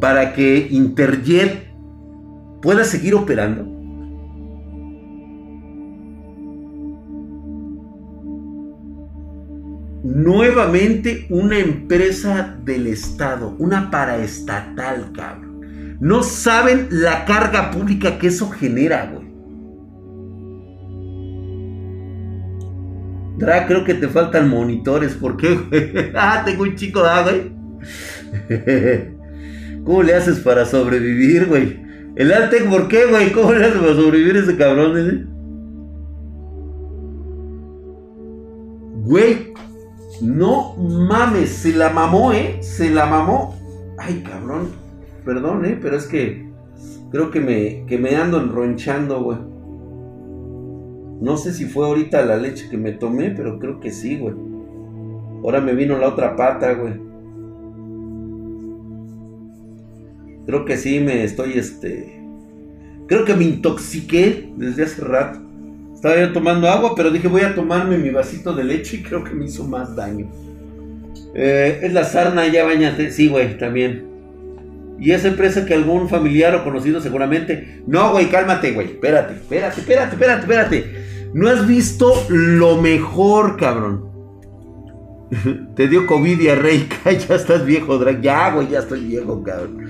para 0.00 0.32
que 0.34 0.68
Interjet 0.70 1.66
pueda 2.62 2.84
seguir 2.84 3.14
operando. 3.14 3.64
Nuevamente 10.04 11.26
una 11.28 11.58
empresa 11.58 12.56
del 12.64 12.86
Estado, 12.86 13.56
una 13.58 13.90
paraestatal, 13.90 15.10
cabrón. 15.12 15.47
No 16.00 16.22
saben 16.22 16.88
la 16.90 17.24
carga 17.24 17.70
pública 17.70 18.18
que 18.18 18.28
eso 18.28 18.48
genera, 18.50 19.10
güey. 19.12 19.28
Dra, 23.38 23.66
creo 23.66 23.84
que 23.84 23.94
te 23.94 24.08
faltan 24.08 24.48
monitores. 24.48 25.14
¿Por 25.14 25.36
qué, 25.36 25.54
güey? 25.54 26.12
ah, 26.14 26.42
tengo 26.44 26.62
un 26.62 26.74
chico 26.76 27.02
de 27.02 27.22
güey. 27.22 27.52
¿Cómo 29.84 30.02
le 30.02 30.14
haces 30.14 30.40
para 30.40 30.64
sobrevivir, 30.64 31.46
güey? 31.46 31.80
El 32.16 32.32
Altec, 32.32 32.68
¿por 32.68 32.88
qué, 32.88 33.06
güey? 33.06 33.32
¿Cómo 33.32 33.52
le 33.52 33.64
haces 33.64 33.78
para 33.80 33.94
sobrevivir 33.94 34.36
ese 34.36 34.56
cabrón, 34.56 34.98
ese? 34.98 35.24
Güey, 39.04 39.54
no 40.20 40.74
mames, 40.76 41.50
se 41.50 41.72
la 41.72 41.90
mamó, 41.90 42.32
¿eh? 42.32 42.58
Se 42.60 42.90
la 42.90 43.06
mamó. 43.06 43.56
Ay, 43.98 44.22
cabrón. 44.22 44.87
Perdón, 45.24 45.64
¿eh? 45.64 45.78
Pero 45.80 45.96
es 45.96 46.06
que 46.06 46.48
creo 47.10 47.30
que 47.30 47.40
me, 47.40 47.84
que 47.86 47.98
me 47.98 48.16
ando 48.16 48.40
enronchando, 48.40 49.22
güey. 49.22 49.38
No 51.20 51.36
sé 51.36 51.52
si 51.52 51.66
fue 51.66 51.86
ahorita 51.86 52.24
la 52.24 52.36
leche 52.36 52.68
que 52.70 52.76
me 52.76 52.92
tomé, 52.92 53.30
pero 53.30 53.58
creo 53.58 53.80
que 53.80 53.90
sí, 53.90 54.18
güey. 54.18 54.34
Ahora 55.42 55.60
me 55.60 55.74
vino 55.74 55.98
la 55.98 56.08
otra 56.08 56.36
pata, 56.36 56.72
güey. 56.74 56.94
Creo 60.46 60.64
que 60.64 60.76
sí 60.76 61.00
me 61.00 61.24
estoy, 61.24 61.58
este... 61.58 62.18
Creo 63.06 63.24
que 63.24 63.34
me 63.34 63.44
intoxiqué 63.44 64.52
desde 64.56 64.84
hace 64.84 65.02
rato. 65.02 65.40
Estaba 65.94 66.18
yo 66.18 66.32
tomando 66.32 66.68
agua, 66.68 66.94
pero 66.94 67.10
dije 67.10 67.26
voy 67.26 67.40
a 67.40 67.54
tomarme 67.54 67.98
mi 67.98 68.10
vasito 68.10 68.54
de 68.54 68.64
leche 68.64 68.98
y 68.98 69.02
creo 69.02 69.24
que 69.24 69.32
me 69.32 69.46
hizo 69.46 69.64
más 69.64 69.96
daño. 69.96 70.30
Eh, 71.34 71.80
es 71.82 71.92
la 71.92 72.04
sarna, 72.04 72.46
ya 72.46 72.64
bañate. 72.64 73.10
Sí, 73.10 73.28
güey, 73.28 73.58
también. 73.58 74.07
Y 74.98 75.12
esa 75.12 75.28
empresa 75.28 75.64
que 75.64 75.74
algún 75.74 76.08
familiar 76.08 76.54
o 76.54 76.64
conocido 76.64 77.00
seguramente. 77.00 77.82
No, 77.86 78.12
güey, 78.12 78.28
cálmate, 78.28 78.72
güey. 78.72 78.88
Espérate, 78.88 79.34
espérate, 79.34 79.80
espérate, 79.80 80.12
espérate, 80.14 80.40
espérate. 80.40 81.08
No 81.34 81.48
has 81.48 81.66
visto 81.66 82.12
lo 82.28 82.80
mejor, 82.80 83.56
cabrón. 83.56 84.08
Te 85.76 85.88
dio 85.88 86.06
COVID 86.06 86.38
diarreica, 86.38 87.12
ya 87.28 87.34
estás 87.34 87.64
viejo, 87.64 87.98
Drag. 87.98 88.20
Ya, 88.20 88.50
güey, 88.52 88.68
ya 88.68 88.80
estoy 88.80 89.04
viejo, 89.04 89.42
cabrón. 89.42 89.88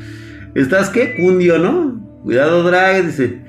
¿Estás 0.54 0.90
qué? 0.90 1.16
Cundio, 1.16 1.58
¿no? 1.58 2.00
Cuidado, 2.22 2.62
Drag, 2.64 3.06
dice. 3.06 3.40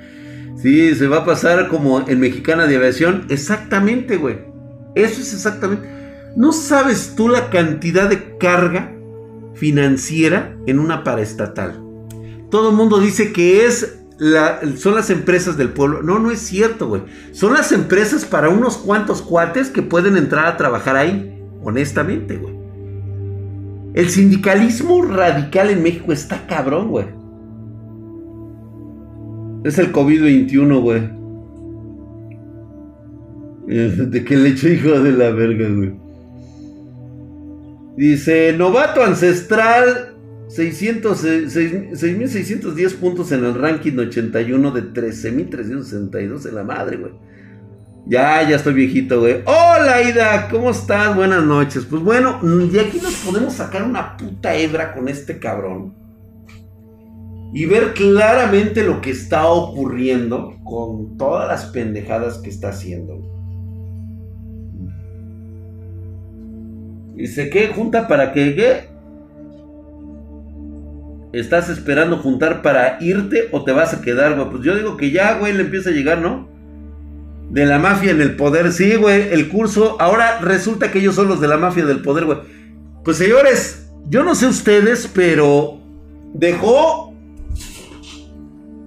Sí, 0.62 0.94
se 0.94 1.08
va 1.08 1.18
a 1.18 1.26
pasar 1.26 1.68
como 1.68 2.08
en 2.08 2.20
Mexicana 2.20 2.68
de 2.68 2.76
Aviación. 2.76 3.26
Exactamente, 3.30 4.18
güey. 4.18 4.38
Eso 4.96 5.22
es 5.22 5.34
exactamente. 5.34 5.88
¿No 6.36 6.52
sabes 6.52 7.16
tú 7.16 7.28
la 7.28 7.50
cantidad 7.50 8.10
de 8.10 8.38
carga 8.38 8.94
financiera 9.54 10.58
en 10.66 10.80
una 10.80 11.04
paraestatal? 11.04 11.82
Todo 12.50 12.70
el 12.72 12.76
mundo 12.76 13.00
dice 13.00 13.32
que 13.32 13.66
es 13.66 14.00
la, 14.18 14.60
son 14.76 14.96
las 14.96 15.10
empresas 15.10 15.58
del 15.58 15.70
pueblo. 15.70 16.04
No, 16.04 16.20
no 16.20 16.32
es 16.32 16.40
cierto, 16.40 16.88
güey. 16.88 17.04
Son 17.32 17.54
las 17.54 17.72
empresas 17.72 18.26
para 18.26 18.50
unos 18.50 18.78
cuantos 18.78 19.22
cuates 19.22 19.70
que 19.70 19.82
pueden 19.82 20.18
entrar 20.18 20.46
a 20.48 20.58
trabajar 20.58 20.96
ahí. 20.96 21.42
Honestamente, 21.64 22.38
güey. 22.38 22.56
El 23.94 24.10
sindicalismo 24.10 25.02
radical 25.04 25.70
en 25.70 25.84
México 25.84 26.12
está 26.12 26.46
cabrón, 26.48 26.90
güey. 26.90 27.06
Es 29.64 29.78
el 29.78 29.92
COVID-21, 29.92 30.82
güey. 30.82 31.20
¿De 34.10 34.24
qué 34.24 34.36
le 34.36 34.50
eché 34.50 34.74
hijo 34.74 35.00
de 35.00 35.12
la 35.12 35.32
verga, 35.32 35.68
güey? 35.70 36.09
Dice, 38.00 38.54
novato 38.54 39.04
ancestral, 39.04 40.16
6.610 40.48 42.96
puntos 42.96 43.32
en 43.34 43.44
el 43.44 43.56
ranking 43.56 43.98
81 43.98 44.72
de 44.72 44.94
13.362 44.94 46.48
en 46.48 46.56
la 46.56 46.64
madre, 46.64 46.96
güey. 46.96 47.12
Ya, 48.08 48.48
ya 48.48 48.56
estoy 48.56 48.74
viejito, 48.74 49.20
güey. 49.20 49.42
Hola, 49.44 50.02
Ida, 50.02 50.48
¿cómo 50.48 50.70
estás? 50.70 51.14
Buenas 51.14 51.44
noches. 51.44 51.86
Pues 51.90 52.02
bueno, 52.02 52.40
y 52.72 52.80
aquí 52.80 53.02
nos 53.04 53.16
podemos 53.16 53.56
sacar 53.56 53.84
una 53.84 54.16
puta 54.16 54.56
hebra 54.56 54.94
con 54.94 55.10
este 55.10 55.38
cabrón 55.38 55.94
y 57.54 57.66
ver 57.66 57.94
claramente 57.94 58.86
lo 58.86 59.02
que 59.02 59.12
está 59.12 59.50
ocurriendo 59.50 60.56
con 60.64 61.18
todas 61.18 61.50
las 61.50 61.66
pendejadas 61.66 62.38
que 62.38 62.50
está 62.50 62.70
haciendo. 62.70 63.39
Dice 67.20 67.50
que 67.50 67.68
junta 67.68 68.08
para 68.08 68.32
que 68.32 68.56
¿qué? 68.56 68.88
¿Estás 71.34 71.68
esperando 71.68 72.20
juntar 72.20 72.62
para 72.62 72.98
irte 73.02 73.50
o 73.52 73.66
te 73.66 73.74
vas 73.74 73.94
a 73.94 74.02
quedar, 74.02 74.36
güey? 74.36 74.50
Pues 74.50 74.64
yo 74.64 74.74
digo 74.74 74.96
que 74.96 75.12
ya, 75.12 75.38
güey, 75.38 75.52
le 75.52 75.64
empieza 75.64 75.90
a 75.90 75.94
llegar, 75.94 76.20
¿no? 76.20 76.48
De 77.50 77.66
la 77.66 77.78
mafia 77.78 78.12
en 78.12 78.22
el 78.22 78.38
poder, 78.38 78.72
sí, 78.72 78.96
güey, 78.96 79.34
el 79.34 79.50
curso. 79.50 79.98
Ahora 80.00 80.40
resulta 80.40 80.94
que 80.94 81.00
ellos 81.00 81.16
son 81.16 81.28
los 81.28 81.42
de 81.42 81.50
la 81.50 81.58
mafia 81.58 81.86
del 81.86 82.02
poder, 82.02 82.24
güey. 82.24 82.38
Pues 83.04 83.18
señores, 83.18 83.92
yo 84.08 84.24
no 84.24 84.34
sé 84.34 84.48
ustedes, 84.48 85.12
pero 85.14 85.82
dejó 86.34 87.14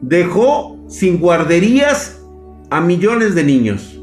dejó 0.00 0.78
sin 0.88 1.20
guarderías 1.20 2.18
a 2.70 2.80
millones 2.80 3.34
de 3.34 3.44
niños. 3.44 4.00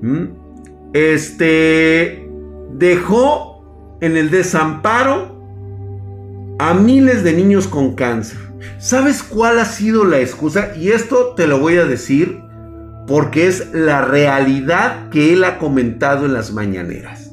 ¿Mm? 0.00 0.47
Este 0.92 2.30
dejó 2.74 3.98
en 4.00 4.16
el 4.16 4.30
desamparo 4.30 5.36
a 6.58 6.74
miles 6.74 7.22
de 7.24 7.32
niños 7.32 7.68
con 7.68 7.94
cáncer. 7.94 8.38
¿Sabes 8.78 9.22
cuál 9.22 9.58
ha 9.58 9.64
sido 9.64 10.04
la 10.04 10.20
excusa? 10.20 10.74
Y 10.76 10.90
esto 10.90 11.34
te 11.34 11.46
lo 11.46 11.58
voy 11.58 11.76
a 11.76 11.84
decir 11.84 12.40
porque 13.06 13.46
es 13.46 13.72
la 13.72 14.02
realidad 14.02 15.08
que 15.10 15.32
él 15.32 15.44
ha 15.44 15.58
comentado 15.58 16.26
en 16.26 16.32
las 16.34 16.52
mañaneras. 16.52 17.32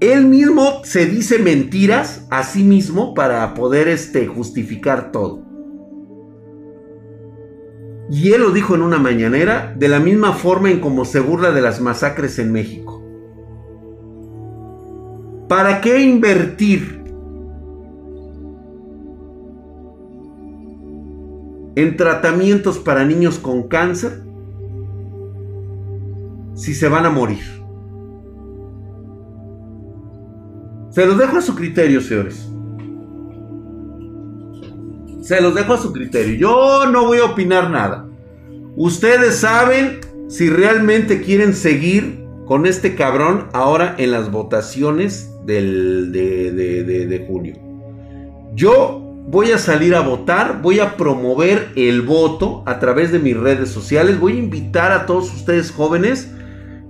Él 0.00 0.26
mismo 0.26 0.80
se 0.84 1.04
dice 1.04 1.38
mentiras 1.38 2.26
a 2.30 2.42
sí 2.42 2.64
mismo 2.64 3.12
para 3.12 3.52
poder 3.54 3.88
este, 3.88 4.26
justificar 4.26 5.12
todo. 5.12 5.49
Y 8.10 8.32
él 8.32 8.40
lo 8.40 8.50
dijo 8.50 8.74
en 8.74 8.82
una 8.82 8.98
mañanera, 8.98 9.72
de 9.78 9.86
la 9.86 10.00
misma 10.00 10.32
forma 10.32 10.68
en 10.68 10.80
como 10.80 11.04
se 11.04 11.20
burla 11.20 11.52
de 11.52 11.62
las 11.62 11.80
masacres 11.80 12.40
en 12.40 12.50
México. 12.50 13.00
¿Para 15.48 15.80
qué 15.80 16.02
invertir 16.02 17.04
en 21.76 21.96
tratamientos 21.96 22.78
para 22.80 23.04
niños 23.04 23.38
con 23.38 23.68
cáncer 23.68 24.24
si 26.54 26.74
se 26.74 26.88
van 26.88 27.06
a 27.06 27.10
morir? 27.10 27.44
Se 30.90 31.06
los 31.06 31.16
dejo 31.16 31.38
a 31.38 31.42
su 31.42 31.54
criterio, 31.54 32.00
señores. 32.00 32.50
Se 35.30 35.40
los 35.40 35.54
dejo 35.54 35.74
a 35.74 35.78
su 35.78 35.92
criterio. 35.92 36.34
Yo 36.34 36.90
no 36.90 37.06
voy 37.06 37.18
a 37.18 37.26
opinar 37.26 37.70
nada. 37.70 38.04
Ustedes 38.74 39.36
saben 39.36 40.00
si 40.28 40.50
realmente 40.50 41.20
quieren 41.20 41.54
seguir 41.54 42.24
con 42.46 42.66
este 42.66 42.96
cabrón 42.96 43.46
ahora 43.52 43.94
en 43.96 44.10
las 44.10 44.32
votaciones 44.32 45.30
del, 45.46 46.10
de, 46.10 46.50
de 46.82 47.26
junio. 47.28 47.54
Yo 48.54 48.98
voy 49.28 49.52
a 49.52 49.58
salir 49.58 49.94
a 49.94 50.00
votar, 50.00 50.62
voy 50.62 50.80
a 50.80 50.96
promover 50.96 51.68
el 51.76 52.02
voto 52.02 52.64
a 52.66 52.80
través 52.80 53.12
de 53.12 53.20
mis 53.20 53.36
redes 53.36 53.68
sociales, 53.68 54.18
voy 54.18 54.32
a 54.32 54.40
invitar 54.40 54.90
a 54.90 55.06
todos 55.06 55.32
ustedes 55.32 55.70
jóvenes 55.70 56.28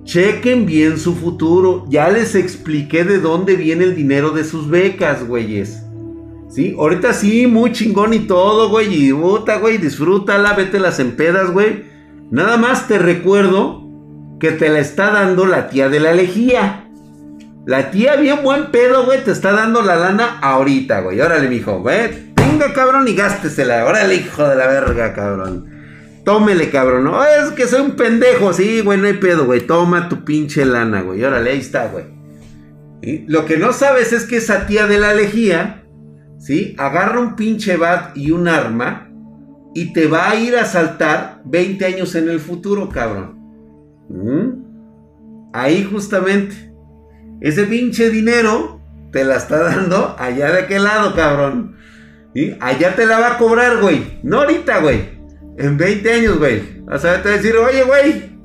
Chequen 0.04 0.64
bien 0.64 0.98
su 0.98 1.14
futuro. 1.14 1.84
Ya 1.88 2.08
les 2.08 2.34
expliqué 2.34 3.04
de 3.04 3.18
dónde 3.18 3.54
viene 3.54 3.84
el 3.84 3.94
dinero 3.94 4.30
de 4.30 4.44
sus 4.44 4.68
becas, 4.68 5.26
güeyes. 5.28 5.84
Sí, 6.50 6.74
ahorita 6.76 7.12
sí, 7.12 7.46
muy 7.46 7.70
chingón 7.72 8.12
y 8.12 8.20
todo, 8.20 8.68
güey. 8.68 9.08
Y 9.08 9.12
puta, 9.12 9.58
güey, 9.58 9.78
disfrútala, 9.78 10.54
vete 10.54 10.80
las 10.80 10.98
empedas, 10.98 11.52
güey. 11.52 11.84
Nada 12.30 12.56
más 12.56 12.88
te 12.88 12.98
recuerdo 12.98 13.88
que 14.40 14.50
te 14.50 14.68
la 14.68 14.80
está 14.80 15.12
dando 15.12 15.46
la 15.46 15.68
tía 15.68 15.88
de 15.88 16.00
la 16.00 16.12
lejía. 16.12 16.88
La 17.66 17.92
tía 17.92 18.16
bien 18.16 18.42
buen 18.42 18.72
pedo, 18.72 19.04
güey, 19.04 19.22
te 19.22 19.30
está 19.30 19.52
dando 19.52 19.82
la 19.82 19.94
lana 19.94 20.40
ahorita, 20.40 21.00
güey. 21.02 21.20
Órale, 21.20 21.48
mijo, 21.48 21.80
güey. 21.80 22.32
Venga, 22.34 22.72
cabrón, 22.72 23.06
y 23.06 23.14
gástesela. 23.14 23.84
Órale, 23.84 24.16
hijo 24.16 24.48
de 24.48 24.56
la 24.56 24.66
verga, 24.66 25.12
cabrón. 25.12 25.66
Tómele, 26.24 26.70
cabrón. 26.70 27.04
No, 27.04 27.24
es 27.24 27.50
que 27.50 27.68
soy 27.68 27.82
un 27.82 27.92
pendejo. 27.92 28.52
Sí, 28.52 28.80
güey, 28.80 28.98
no 28.98 29.06
hay 29.06 29.14
pedo, 29.14 29.44
güey. 29.44 29.60
Toma 29.60 30.08
tu 30.08 30.24
pinche 30.24 30.64
lana, 30.64 31.02
güey. 31.02 31.22
Órale, 31.22 31.50
ahí 31.50 31.60
está, 31.60 31.86
güey. 31.88 32.06
Lo 33.28 33.46
que 33.46 33.56
no 33.56 33.72
sabes 33.72 34.12
es 34.12 34.24
que 34.24 34.38
esa 34.38 34.66
tía 34.66 34.86
de 34.86 34.98
la 34.98 35.14
lejía, 35.14 35.84
¿sí? 36.40 36.74
Agarra 36.76 37.20
un 37.20 37.36
pinche 37.36 37.76
bat 37.76 38.16
y 38.16 38.32
un 38.32 38.48
arma 38.48 39.08
y 39.72 39.92
te 39.92 40.08
va 40.08 40.30
a 40.30 40.34
ir 40.34 40.56
a 40.56 40.64
saltar 40.64 41.42
20 41.44 41.84
años 41.84 42.16
en 42.16 42.28
el 42.28 42.40
futuro, 42.40 42.88
cabrón. 42.88 43.38
¿Mm? 44.08 44.70
ahí 45.52 45.84
justamente, 45.84 46.72
ese 47.40 47.64
pinche 47.64 48.10
dinero 48.10 48.80
te 49.12 49.24
la 49.24 49.36
está 49.36 49.62
dando 49.62 50.16
allá 50.18 50.52
de 50.52 50.60
aquel 50.60 50.84
lado, 50.84 51.14
cabrón. 51.14 51.76
Y 52.34 52.52
allá 52.60 52.94
te 52.94 53.06
la 53.06 53.18
va 53.18 53.32
a 53.32 53.38
cobrar, 53.38 53.80
güey. 53.80 54.20
No 54.22 54.40
ahorita, 54.40 54.78
güey. 54.80 55.18
En 55.58 55.76
20 55.76 56.12
años, 56.12 56.38
güey. 56.38 56.80
O 56.88 56.96
sea, 56.96 57.22
te 57.22 57.28
va 57.28 57.34
a 57.34 57.38
decir, 57.38 57.56
oye, 57.56 57.82
güey. 57.82 58.38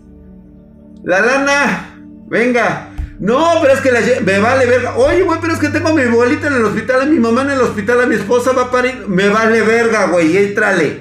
La 1.03 1.21
lana. 1.21 1.95
Venga. 2.27 2.89
No, 3.19 3.45
pero 3.61 3.73
es 3.73 3.81
que 3.81 3.91
me 4.25 4.39
vale 4.39 4.65
verga. 4.65 4.97
Oye, 4.97 5.23
güey, 5.23 5.39
pero 5.39 5.53
es 5.53 5.59
que 5.59 5.69
tengo 5.69 5.89
a 5.89 5.93
mi 5.93 6.01
abuelita 6.01 6.47
en 6.47 6.55
el 6.55 6.65
hospital, 6.65 7.01
a 7.01 7.05
mi 7.05 7.19
mamá 7.19 7.43
en 7.43 7.51
el 7.51 7.61
hospital, 7.61 8.01
a 8.01 8.05
mi 8.05 8.15
esposa 8.15 8.51
va 8.51 8.63
a 8.63 8.71
parir. 8.71 9.05
Me 9.07 9.29
vale 9.29 9.61
verga, 9.61 10.07
güey. 10.07 10.35
Entrale. 10.37 10.99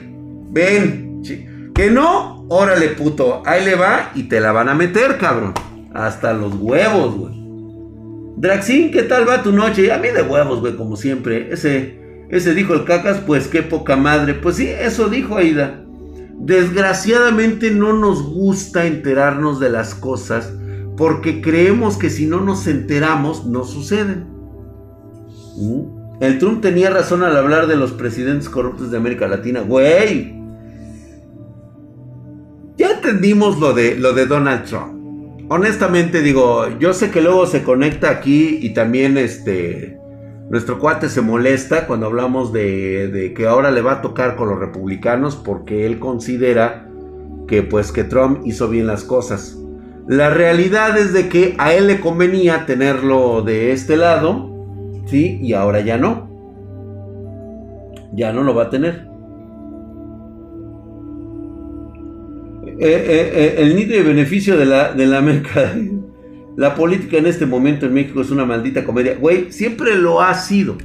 Ven. 0.50 1.22
Que 1.74 1.90
no, 1.90 2.46
órale, 2.48 2.88
puto. 2.90 3.42
Ahí 3.44 3.64
le 3.64 3.74
va 3.74 4.12
y 4.14 4.24
te 4.24 4.40
la 4.40 4.52
van 4.52 4.68
a 4.68 4.74
meter, 4.74 5.18
cabrón. 5.18 5.54
Hasta 5.92 6.32
los 6.32 6.54
huevos, 6.54 7.16
güey. 7.16 7.34
Draxin, 8.36 8.92
¿qué 8.92 9.02
tal 9.02 9.28
va 9.28 9.42
tu 9.42 9.50
noche? 9.50 9.92
A 9.92 9.98
mí 9.98 10.08
de 10.08 10.22
huevos, 10.22 10.60
güey, 10.60 10.76
como 10.76 10.96
siempre. 10.96 11.52
Ese, 11.52 12.26
ese 12.30 12.54
dijo 12.54 12.74
el 12.74 12.84
cacas, 12.84 13.18
pues 13.26 13.48
qué 13.48 13.62
poca 13.62 13.96
madre. 13.96 14.34
Pues 14.34 14.56
sí, 14.56 14.68
eso 14.68 15.08
dijo 15.08 15.36
Aida. 15.36 15.80
Desgraciadamente 16.36 17.72
no 17.72 17.92
nos 17.92 18.22
gusta 18.22 18.86
enterarnos 18.86 19.58
de 19.58 19.70
las 19.70 19.96
cosas 19.96 20.52
porque 20.96 21.40
creemos 21.40 21.96
que 21.96 22.10
si 22.10 22.26
no 22.26 22.40
nos 22.40 22.66
enteramos 22.66 23.46
no 23.46 23.64
suceden. 23.64 24.26
¿Mm? 25.56 26.04
El 26.20 26.38
Trump 26.38 26.60
tenía 26.62 26.90
razón 26.90 27.22
al 27.22 27.36
hablar 27.36 27.66
de 27.66 27.76
los 27.76 27.92
presidentes 27.92 28.48
corruptos 28.48 28.90
de 28.90 28.96
América 28.96 29.26
Latina. 29.26 29.60
Güey. 29.60 30.40
Ya 32.76 32.92
entendimos 32.92 33.58
lo 33.58 33.72
de, 33.72 33.96
lo 33.96 34.12
de 34.12 34.26
Donald 34.26 34.64
Trump. 34.64 34.94
Honestamente 35.50 36.22
digo, 36.22 36.66
yo 36.78 36.94
sé 36.94 37.10
que 37.10 37.20
luego 37.20 37.46
se 37.46 37.62
conecta 37.62 38.10
aquí 38.10 38.58
y 38.60 38.74
también 38.74 39.18
este... 39.18 39.98
Nuestro 40.50 40.78
cuate 40.78 41.08
se 41.08 41.22
molesta 41.22 41.86
cuando 41.86 42.06
hablamos 42.06 42.52
de, 42.52 43.08
de, 43.08 43.32
que 43.32 43.46
ahora 43.46 43.70
le 43.70 43.80
va 43.80 43.92
a 43.92 44.02
tocar 44.02 44.36
con 44.36 44.50
los 44.50 44.58
republicanos 44.58 45.36
porque 45.36 45.86
él 45.86 45.98
considera 45.98 46.86
que 47.48 47.62
pues 47.62 47.92
que 47.92 48.04
Trump 48.04 48.42
hizo 48.44 48.68
bien 48.68 48.86
las 48.86 49.04
cosas. 49.04 49.58
La 50.06 50.28
realidad 50.28 50.98
es 50.98 51.12
de 51.12 51.28
que 51.28 51.54
a 51.58 51.72
él 51.72 51.86
le 51.86 52.00
convenía 52.00 52.66
tenerlo 52.66 53.42
de 53.42 53.72
este 53.72 53.96
lado, 53.96 54.50
¿sí? 55.06 55.38
Y 55.42 55.54
ahora 55.54 55.80
ya 55.80 55.96
no. 55.96 56.28
Ya 58.12 58.32
no 58.32 58.42
lo 58.42 58.54
va 58.54 58.64
a 58.64 58.70
tener. 58.70 59.06
Eh, 62.66 62.76
eh, 62.80 63.32
eh, 63.34 63.54
el 63.58 63.76
nido 63.76 63.92
de 63.92 64.02
beneficio 64.02 64.58
de 64.58 64.66
la, 64.66 64.92
de 64.92 65.06
la 65.06 65.22
La 66.56 66.74
política 66.74 67.18
en 67.18 67.26
este 67.26 67.46
momento 67.46 67.86
en 67.86 67.94
México 67.94 68.20
es 68.20 68.30
una 68.30 68.44
maldita 68.44 68.84
comedia. 68.84 69.16
Güey, 69.18 69.52
siempre 69.52 69.96
lo 69.96 70.20
ha 70.20 70.34
sido. 70.34 70.76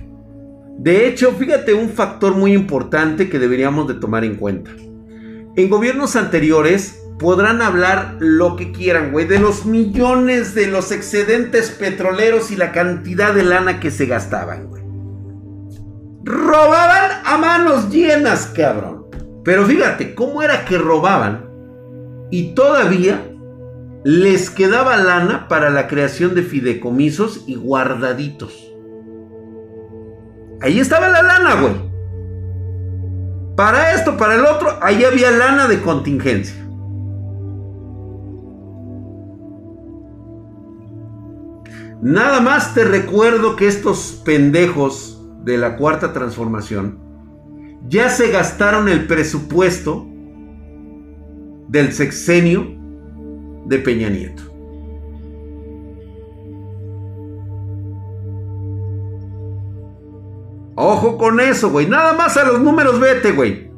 De 0.78 1.08
hecho, 1.08 1.34
fíjate 1.34 1.74
un 1.74 1.90
factor 1.90 2.36
muy 2.36 2.54
importante 2.54 3.28
que 3.28 3.38
deberíamos 3.38 3.88
de 3.90 3.96
tomar 3.96 4.24
en 4.24 4.36
cuenta. 4.36 4.72
En 5.58 5.70
gobiernos 5.70 6.16
anteriores, 6.16 6.99
podrán 7.20 7.62
hablar 7.62 8.16
lo 8.20 8.56
que 8.56 8.72
quieran, 8.72 9.12
güey, 9.12 9.28
de 9.28 9.40
los 9.40 9.66
millones 9.66 10.56
de 10.56 10.68
los 10.68 10.92
excedentes 10.92 11.70
petroleros 11.70 12.50
y 12.50 12.56
la 12.56 12.72
cantidad 12.72 13.34
de 13.34 13.44
lana 13.44 13.80
que 13.80 13.92
se 13.92 14.06
gastaban, 14.06 14.68
güey. 14.68 14.82
Robaban 16.24 17.12
a 17.26 17.38
manos 17.38 17.90
llenas, 17.90 18.48
cabrón. 18.48 19.06
Pero 19.44 19.66
fíjate, 19.66 20.16
¿cómo 20.16 20.42
era 20.42 20.66
que 20.66 20.78
robaban? 20.78 21.50
Y 22.32 22.54
todavía 22.54 23.22
les 24.04 24.50
quedaba 24.50 24.96
lana 24.96 25.48
para 25.50 25.70
la 25.70 25.88
creación 25.88 26.36
de 26.36 26.44
fideicomisos 26.44 27.44
y 27.48 27.56
guardaditos. 27.56 28.74
Ahí 30.62 30.80
estaba 30.80 31.10
la 31.10 31.22
lana, 31.22 31.62
güey. 31.62 31.90
Para 33.58 33.94
esto, 33.94 34.16
para 34.16 34.36
el 34.36 34.46
otro, 34.46 34.80
ahí 34.82 35.04
había 35.04 35.32
lana 35.32 35.68
de 35.68 35.82
contingencia. 35.82 36.69
Nada 42.02 42.40
más 42.40 42.74
te 42.74 42.86
recuerdo 42.86 43.56
que 43.56 43.68
estos 43.68 44.22
pendejos 44.24 45.22
de 45.44 45.58
la 45.58 45.76
cuarta 45.76 46.14
transformación 46.14 46.98
ya 47.88 48.10
se 48.10 48.32
gastaron 48.32 48.88
el 48.88 49.06
presupuesto 49.08 50.06
del 51.68 51.92
sexenio 51.92 52.68
de 53.66 53.80
Peña 53.80 54.10
Nieto. 54.10 54.44
Ojo 60.76 61.18
con 61.18 61.42
eso, 61.42 61.70
güey. 61.70 61.88
Nada 61.88 62.14
más 62.14 62.38
a 62.38 62.46
los 62.46 62.62
números 62.62 63.00
vete, 63.02 63.34
güey. 63.34 63.69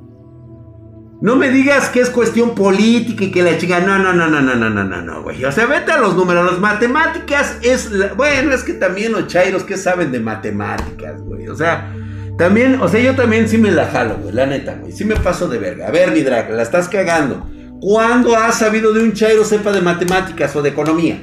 No 1.21 1.35
me 1.35 1.51
digas 1.51 1.89
que 1.89 1.99
es 1.99 2.09
cuestión 2.09 2.55
política 2.55 3.23
y 3.23 3.31
que 3.31 3.43
la 3.43 3.55
chica. 3.55 3.79
No, 3.79 3.99
no, 3.99 4.11
no, 4.11 4.27
no, 4.27 4.41
no, 4.41 4.55
no, 4.55 4.69
no, 4.71 4.83
no, 4.83 5.01
no, 5.03 5.21
güey. 5.21 5.45
O 5.45 5.51
sea, 5.51 5.67
vete 5.67 5.91
a 5.91 5.99
los 5.99 6.15
números. 6.15 6.51
Las 6.51 6.59
matemáticas 6.59 7.59
es. 7.61 7.91
Bueno, 8.17 8.51
es 8.53 8.63
que 8.63 8.73
también 8.73 9.11
los 9.11 9.27
chairos 9.27 9.63
que 9.63 9.77
saben 9.77 10.11
de 10.11 10.19
matemáticas, 10.19 11.21
güey. 11.21 11.47
O 11.47 11.55
sea, 11.55 11.93
también, 12.39 12.81
o 12.81 12.87
sea, 12.87 12.99
yo 12.99 13.15
también 13.15 13.47
sí 13.47 13.59
me 13.59 13.69
la 13.69 13.85
jalo, 13.85 14.17
güey. 14.17 14.33
La 14.33 14.47
neta, 14.47 14.77
güey. 14.79 14.91
Sí 14.91 15.05
me 15.05 15.15
paso 15.15 15.47
de 15.47 15.59
verga. 15.59 15.87
A 15.87 15.91
ver, 15.91 16.11
mi 16.11 16.21
drag, 16.21 16.49
la 16.49 16.63
estás 16.63 16.89
cagando. 16.89 17.47
¿Cuándo 17.79 18.35
has 18.35 18.57
sabido 18.57 18.91
de 18.91 19.03
un 19.03 19.13
chairo 19.13 19.43
sepa 19.43 19.71
de 19.71 19.81
matemáticas 19.81 20.55
o 20.55 20.63
de 20.63 20.69
economía? 20.69 21.21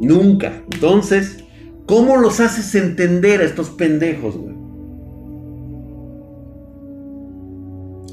Nunca. 0.00 0.52
Entonces, 0.72 1.44
¿cómo 1.86 2.16
los 2.16 2.40
haces 2.40 2.74
entender 2.74 3.42
a 3.42 3.44
estos 3.44 3.70
pendejos, 3.70 4.36
güey? 4.36 4.67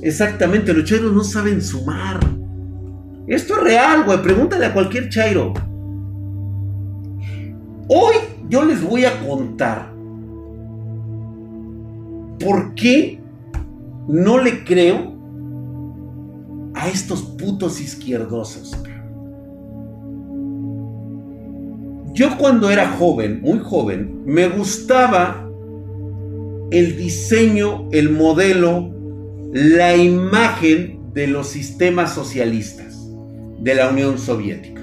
Exactamente, 0.01 0.73
los 0.73 0.85
chairos 0.85 1.13
no 1.13 1.23
saben 1.23 1.61
sumar. 1.61 2.19
Esto 3.27 3.55
es 3.57 3.63
real, 3.63 4.03
güey. 4.03 4.21
Pregúntale 4.21 4.65
a 4.65 4.73
cualquier 4.73 5.09
chairo. 5.09 5.53
Hoy 7.87 8.15
yo 8.49 8.63
les 8.63 8.83
voy 8.83 9.05
a 9.05 9.19
contar 9.25 9.91
por 12.39 12.75
qué 12.75 13.19
no 14.07 14.39
le 14.39 14.63
creo 14.63 15.15
a 16.75 16.87
estos 16.87 17.21
putos 17.23 17.81
izquierdosos. 17.81 18.77
Yo 22.13 22.37
cuando 22.37 22.69
era 22.69 22.91
joven, 22.91 23.41
muy 23.41 23.59
joven, 23.59 24.23
me 24.25 24.47
gustaba 24.47 25.49
el 26.71 26.95
diseño, 26.97 27.89
el 27.91 28.09
modelo 28.11 28.94
la 29.53 29.95
imagen 29.95 31.13
de 31.13 31.27
los 31.27 31.47
sistemas 31.47 32.13
socialistas 32.13 32.95
de 33.59 33.75
la 33.75 33.89
Unión 33.89 34.17
Soviética. 34.17 34.81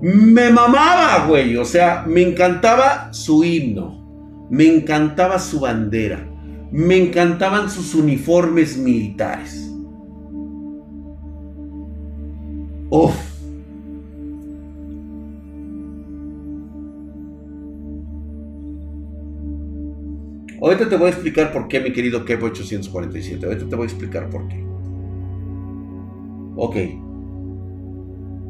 Me 0.00 0.50
mamaba, 0.50 1.26
güey. 1.26 1.56
O 1.56 1.64
sea, 1.64 2.04
me 2.06 2.22
encantaba 2.22 3.12
su 3.12 3.44
himno. 3.44 4.46
Me 4.50 4.66
encantaba 4.66 5.38
su 5.38 5.60
bandera. 5.60 6.26
Me 6.70 6.96
encantaban 6.96 7.70
sus 7.70 7.94
uniformes 7.94 8.76
militares. 8.76 9.70
Uf. 12.90 13.35
Ahorita 20.66 20.88
te 20.88 20.96
voy 20.96 21.06
a 21.06 21.10
explicar 21.10 21.52
por 21.52 21.68
qué, 21.68 21.78
mi 21.78 21.92
querido 21.92 22.24
Kev 22.24 22.42
847. 22.42 23.46
Ahorita 23.46 23.68
te 23.68 23.76
voy 23.76 23.84
a 23.84 23.88
explicar 23.88 24.28
por 24.28 24.48
qué. 24.48 24.66
Ok. 26.56 26.76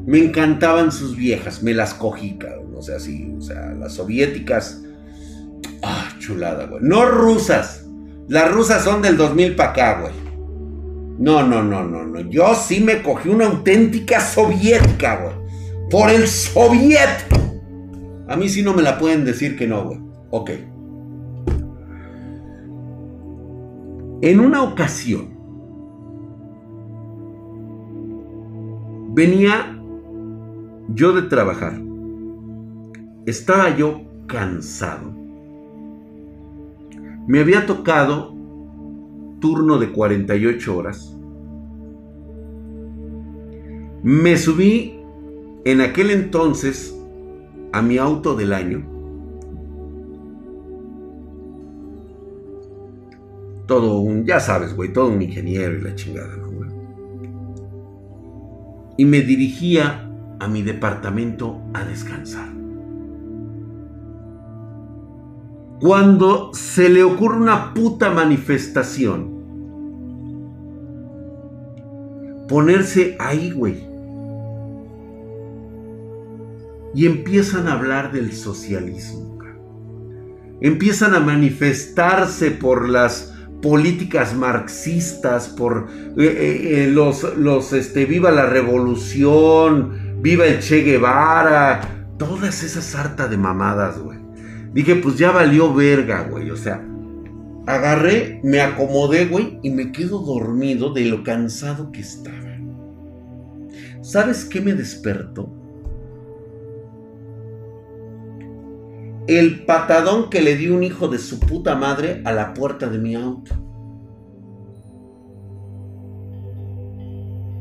Me 0.06 0.24
encantaban 0.24 0.92
sus 0.92 1.14
viejas, 1.14 1.62
me 1.62 1.74
las 1.74 1.92
cogí, 1.92 2.38
cabrón. 2.38 2.72
O 2.74 2.80
sea, 2.80 2.98
sí, 3.00 3.34
o 3.36 3.42
sea, 3.42 3.74
las 3.74 3.92
soviéticas. 3.92 4.82
Ah, 5.82 6.08
chulada, 6.18 6.64
güey. 6.64 6.82
No 6.82 7.04
rusas. 7.04 7.86
Las 8.28 8.50
rusas 8.50 8.82
son 8.82 9.02
del 9.02 9.18
2000 9.18 9.54
para 9.54 9.70
acá, 9.72 10.00
güey. 10.00 10.14
No, 11.18 11.42
no, 11.42 11.62
no, 11.62 11.84
no, 11.84 12.02
no. 12.02 12.20
Yo 12.30 12.54
sí 12.54 12.80
me 12.80 13.02
cogí 13.02 13.28
una 13.28 13.44
auténtica 13.44 14.20
soviética, 14.20 15.16
güey. 15.16 15.34
Por 15.90 16.08
el 16.08 16.26
soviet. 16.26 17.26
A 18.26 18.36
mí 18.36 18.48
sí 18.48 18.62
no 18.62 18.72
me 18.72 18.80
la 18.80 18.96
pueden 18.96 19.26
decir 19.26 19.54
que 19.58 19.66
no, 19.66 19.84
güey. 19.84 20.00
Ok. 20.30 20.50
En 24.22 24.40
una 24.40 24.62
ocasión, 24.62 25.28
venía 29.12 29.78
yo 30.88 31.12
de 31.12 31.22
trabajar. 31.22 31.78
Estaba 33.26 33.76
yo 33.76 34.02
cansado. 34.26 35.12
Me 37.26 37.40
había 37.40 37.66
tocado 37.66 38.34
turno 39.40 39.76
de 39.76 39.92
48 39.92 40.76
horas. 40.76 41.14
Me 44.02 44.38
subí 44.38 44.98
en 45.66 45.82
aquel 45.82 46.10
entonces 46.10 46.98
a 47.72 47.82
mi 47.82 47.98
auto 47.98 48.34
del 48.34 48.54
año. 48.54 48.95
Todo 53.66 53.98
un, 53.98 54.24
ya 54.24 54.40
sabes, 54.40 54.74
güey, 54.74 54.92
todo 54.92 55.08
un 55.08 55.20
ingeniero 55.20 55.76
y 55.76 55.82
la 55.82 55.94
chingada, 55.94 56.36
¿no, 56.36 56.50
güey? 56.50 56.70
Y 58.98 59.04
me 59.04 59.20
dirigía 59.20 60.08
a 60.38 60.48
mi 60.48 60.62
departamento 60.62 61.60
a 61.74 61.84
descansar. 61.84 62.48
Cuando 65.80 66.54
se 66.54 66.88
le 66.88 67.02
ocurre 67.02 67.36
una 67.36 67.74
puta 67.74 68.10
manifestación, 68.10 69.34
ponerse 72.48 73.16
ahí, 73.18 73.50
güey. 73.50 73.84
Y 76.94 77.04
empiezan 77.04 77.68
a 77.68 77.74
hablar 77.74 78.12
del 78.12 78.32
socialismo. 78.32 79.26
Empiezan 80.60 81.14
a 81.14 81.20
manifestarse 81.20 82.50
por 82.50 82.88
las 82.88 83.35
políticas 83.66 84.32
marxistas, 84.32 85.48
por 85.48 85.88
eh, 86.16 86.22
eh, 86.22 86.84
eh, 86.84 86.86
los, 86.88 87.36
los, 87.36 87.72
este, 87.72 88.04
viva 88.04 88.30
la 88.30 88.46
revolución, 88.46 90.22
viva 90.22 90.46
el 90.46 90.60
Che 90.60 90.82
Guevara, 90.82 91.80
todas 92.16 92.62
esas 92.62 92.94
hartas 92.94 93.28
de 93.28 93.36
mamadas, 93.36 93.98
güey. 93.98 94.20
Dije, 94.72 94.94
pues 94.94 95.18
ya 95.18 95.32
valió 95.32 95.74
verga, 95.74 96.28
güey. 96.30 96.48
O 96.52 96.56
sea, 96.56 96.80
agarré, 97.66 98.40
me 98.44 98.60
acomodé, 98.60 99.26
güey, 99.26 99.58
y 99.64 99.70
me 99.70 99.90
quedo 99.90 100.20
dormido 100.20 100.92
de 100.92 101.06
lo 101.06 101.24
cansado 101.24 101.90
que 101.90 102.02
estaba. 102.02 102.36
¿Sabes 104.00 104.44
qué 104.44 104.60
me 104.60 104.74
despertó? 104.74 105.52
El 109.28 109.64
patadón 109.64 110.30
que 110.30 110.40
le 110.40 110.56
dio 110.56 110.74
un 110.74 110.82
hijo 110.82 111.08
de 111.08 111.18
su 111.18 111.40
puta 111.40 111.74
madre 111.74 112.22
a 112.24 112.32
la 112.32 112.54
puerta 112.54 112.88
de 112.88 112.98
mi 112.98 113.14
auto. 113.14 113.54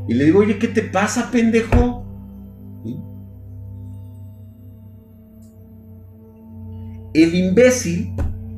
Y 0.08 0.14
le 0.14 0.26
digo, 0.26 0.40
oye, 0.40 0.60
¿qué 0.60 0.68
te 0.68 0.84
pasa, 0.84 1.32
pendejo? 1.32 2.06
el 7.16 7.34
imbécil, 7.34 8.14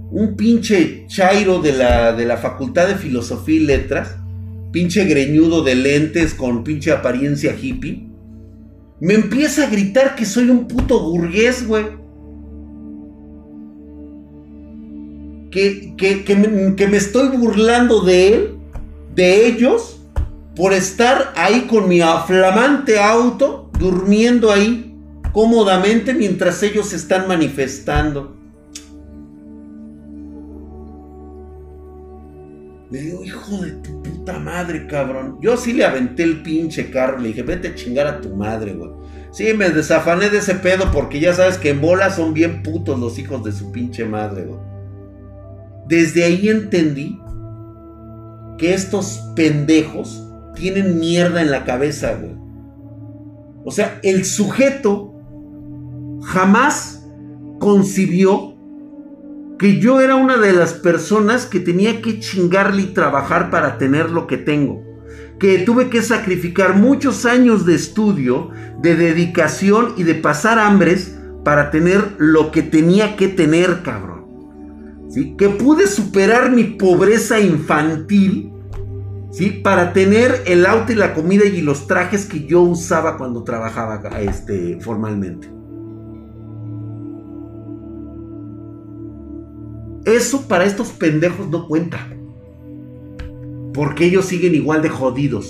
un 0.09 0.35
pinche 0.35 1.05
chairo 1.07 1.59
de 1.59 1.73
la, 1.73 2.13
de 2.13 2.25
la 2.25 2.37
Facultad 2.37 2.87
de 2.87 2.95
Filosofía 2.95 3.55
y 3.55 3.59
Letras, 3.59 4.17
pinche 4.71 5.05
greñudo 5.05 5.61
de 5.61 5.75
lentes 5.75 6.33
con 6.33 6.63
pinche 6.63 6.91
apariencia 6.91 7.55
hippie, 7.55 8.09
me 8.99 9.13
empieza 9.13 9.65
a 9.65 9.69
gritar 9.69 10.15
que 10.15 10.25
soy 10.25 10.49
un 10.49 10.67
puto 10.67 10.99
burgués, 10.99 11.67
güey. 11.67 11.85
Que, 15.97 16.23
que, 16.23 16.35
me, 16.35 16.75
que 16.75 16.87
me 16.87 16.97
estoy 16.97 17.35
burlando 17.35 18.01
de 18.01 18.33
él, 18.33 18.57
de 19.15 19.47
ellos, 19.47 19.99
por 20.55 20.73
estar 20.73 21.33
ahí 21.35 21.61
con 21.61 21.87
mi 21.87 21.99
aflamante 22.01 22.99
auto, 22.99 23.71
durmiendo 23.79 24.51
ahí 24.51 24.95
cómodamente 25.31 26.13
mientras 26.13 26.61
ellos 26.61 26.89
se 26.89 26.95
están 26.97 27.27
manifestando. 27.27 28.35
Le 32.91 33.01
digo, 33.01 33.23
hijo 33.23 33.57
de 33.57 33.71
tu 33.71 34.01
puta 34.03 34.39
madre, 34.39 34.87
cabrón. 34.87 35.39
Yo 35.41 35.57
sí 35.57 35.73
le 35.73 35.85
aventé 35.85 36.23
el 36.23 36.41
pinche 36.41 36.89
carro. 36.89 37.17
Le 37.17 37.29
dije, 37.29 37.43
vete 37.43 37.69
a 37.69 37.75
chingar 37.75 38.07
a 38.07 38.21
tu 38.21 38.29
madre, 38.35 38.73
güey. 38.73 38.91
Sí, 39.31 39.53
me 39.53 39.69
desafané 39.69 40.29
de 40.29 40.37
ese 40.37 40.55
pedo 40.55 40.91
porque 40.91 41.19
ya 41.19 41.33
sabes 41.33 41.57
que 41.57 41.71
en 41.71 41.81
bola 41.81 42.11
son 42.11 42.33
bien 42.33 42.63
putos 42.63 42.99
los 42.99 43.19
hijos 43.19 43.43
de 43.43 43.51
su 43.51 43.71
pinche 43.71 44.05
madre, 44.05 44.45
güey. 44.45 44.76
Desde 45.87 46.23
ahí 46.23 46.49
entendí 46.49 47.19
que 48.57 48.73
estos 48.73 49.21
pendejos 49.35 50.27
tienen 50.55 50.99
mierda 50.99 51.41
en 51.41 51.51
la 51.51 51.63
cabeza, 51.63 52.15
güey. 52.15 52.35
O 53.63 53.71
sea, 53.71 53.99
el 54.03 54.25
sujeto 54.25 55.13
jamás 56.23 57.05
concibió 57.59 58.55
que 59.57 59.79
yo 59.79 60.01
era 60.01 60.15
una 60.15 60.37
de 60.37 60.53
las 60.53 60.73
personas 60.73 61.45
que 61.45 61.59
tenía 61.59 62.01
que 62.01 62.19
chingarle 62.19 62.83
y 62.83 62.93
trabajar 62.93 63.49
para 63.49 63.77
tener 63.77 64.09
lo 64.09 64.27
que 64.27 64.37
tengo. 64.37 64.83
Que 65.39 65.59
tuve 65.59 65.89
que 65.89 66.01
sacrificar 66.01 66.75
muchos 66.75 67.25
años 67.25 67.65
de 67.65 67.75
estudio, 67.75 68.49
de 68.81 68.95
dedicación 68.95 69.93
y 69.97 70.03
de 70.03 70.15
pasar 70.15 70.59
hambres 70.59 71.17
para 71.43 71.71
tener 71.71 72.15
lo 72.17 72.51
que 72.51 72.63
tenía 72.63 73.15
que 73.15 73.27
tener, 73.27 73.81
cabrón. 73.83 74.06
Que 75.37 75.49
pude 75.49 75.87
superar 75.87 76.51
mi 76.51 76.63
pobreza 76.63 77.39
infantil, 77.39 78.51
¿sí? 79.31 79.49
Para 79.49 79.93
tener 79.93 80.43
el 80.45 80.65
auto 80.65 80.91
y 80.91 80.95
la 80.95 81.13
comida 81.13 81.45
y 81.45 81.61
los 81.61 81.87
trajes 81.87 82.25
que 82.25 82.45
yo 82.45 82.61
usaba 82.61 83.17
cuando 83.17 83.43
trabajaba 83.43 84.01
este, 84.19 84.79
formalmente. 84.81 85.49
Eso 90.05 90.47
para 90.47 90.65
estos 90.65 90.89
pendejos 90.89 91.49
no 91.49 91.67
cuenta. 91.67 92.07
Porque 93.73 94.05
ellos 94.05 94.25
siguen 94.25 94.55
igual 94.55 94.81
de 94.81 94.89
jodidos. 94.89 95.49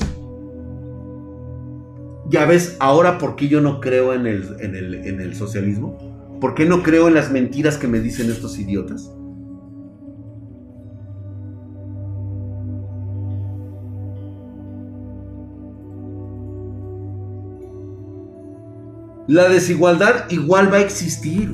Ya 2.30 2.46
ves, 2.46 2.76
ahora 2.80 3.18
por 3.18 3.36
qué 3.36 3.48
yo 3.48 3.62
no 3.62 3.80
creo 3.80 4.14
en 4.14 4.28
el, 4.28 4.44
en 4.60 4.76
el, 4.76 4.94
en 4.96 5.22
el 5.22 5.36
socialismo. 5.36 5.98
¿Por 6.42 6.56
qué 6.56 6.66
no 6.66 6.84
creo 6.84 7.08
en 7.08 7.14
las 7.14 7.32
mentiras 7.32 7.78
que 7.78 7.88
me 7.88 8.00
dicen 8.00 8.30
estos 8.30 8.60
idiotas? 8.60 9.12
La 19.28 19.50
desigualdad 19.50 20.30
igual 20.30 20.72
va 20.72 20.78
a 20.78 20.82
existir. 20.82 21.54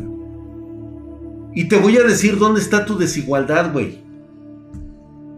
Y 1.55 1.67
te 1.67 1.77
voy 1.77 1.97
a 1.97 2.03
decir 2.03 2.37
dónde 2.37 2.61
está 2.61 2.85
tu 2.85 2.97
desigualdad, 2.97 3.73
güey. 3.73 4.03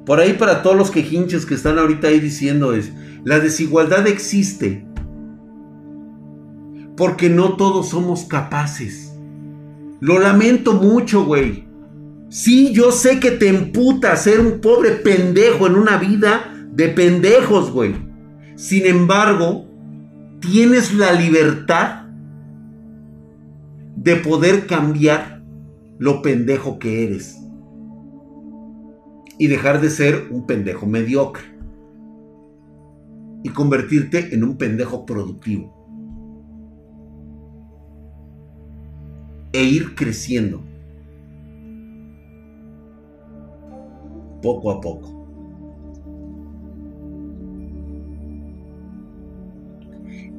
Por 0.05 0.19
ahí 0.19 0.33
para 0.33 0.61
todos 0.61 0.75
los 0.75 0.91
quejinches 0.91 1.45
que 1.45 1.55
están 1.55 1.79
ahorita 1.79 2.07
ahí 2.07 2.19
diciendo 2.19 2.73
es, 2.73 2.91
la 3.23 3.39
desigualdad 3.39 4.07
existe 4.07 4.86
porque 6.95 7.29
no 7.29 7.55
todos 7.55 7.89
somos 7.89 8.25
capaces. 8.25 9.13
Lo 9.99 10.19
lamento 10.19 10.73
mucho, 10.73 11.25
güey. 11.25 11.65
Sí, 12.29 12.73
yo 12.73 12.91
sé 12.91 13.19
que 13.19 13.31
te 13.31 13.47
emputa 13.47 14.15
ser 14.15 14.39
un 14.39 14.59
pobre 14.59 14.91
pendejo 14.91 15.67
en 15.67 15.75
una 15.75 15.97
vida 15.97 16.53
de 16.71 16.89
pendejos, 16.89 17.71
güey. 17.71 17.95
Sin 18.55 18.86
embargo, 18.86 19.65
tienes 20.39 20.93
la 20.93 21.11
libertad 21.11 22.04
de 24.05 24.17
poder 24.17 24.67
cambiar 24.67 25.41
lo 25.97 26.21
pendejo 26.21 26.77
que 26.77 27.05
eres. 27.05 27.41
Y 29.39 29.47
dejar 29.47 29.81
de 29.81 29.89
ser 29.89 30.27
un 30.29 30.45
pendejo 30.45 30.85
mediocre. 30.85 31.43
Y 33.41 33.49
convertirte 33.49 34.35
en 34.35 34.43
un 34.43 34.57
pendejo 34.57 35.07
productivo. 35.07 35.73
E 39.53 39.63
ir 39.63 39.95
creciendo. 39.95 40.63
Poco 44.43 44.69
a 44.69 44.81
poco. 44.81 45.24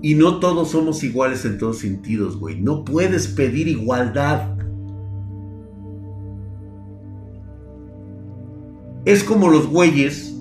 Y 0.03 0.15
no 0.15 0.41
todos 0.41 0.71
somos 0.71 1.03
iguales 1.03 1.45
en 1.45 1.59
todos 1.59 1.79
sentidos, 1.79 2.39
güey. 2.39 2.61
No 2.61 2.85
puedes 2.85 3.29
pedir 3.29 3.67
igualdad. 3.69 4.57
es 9.07 9.23
como 9.23 9.49
los 9.49 9.69
güeyes, 9.69 10.35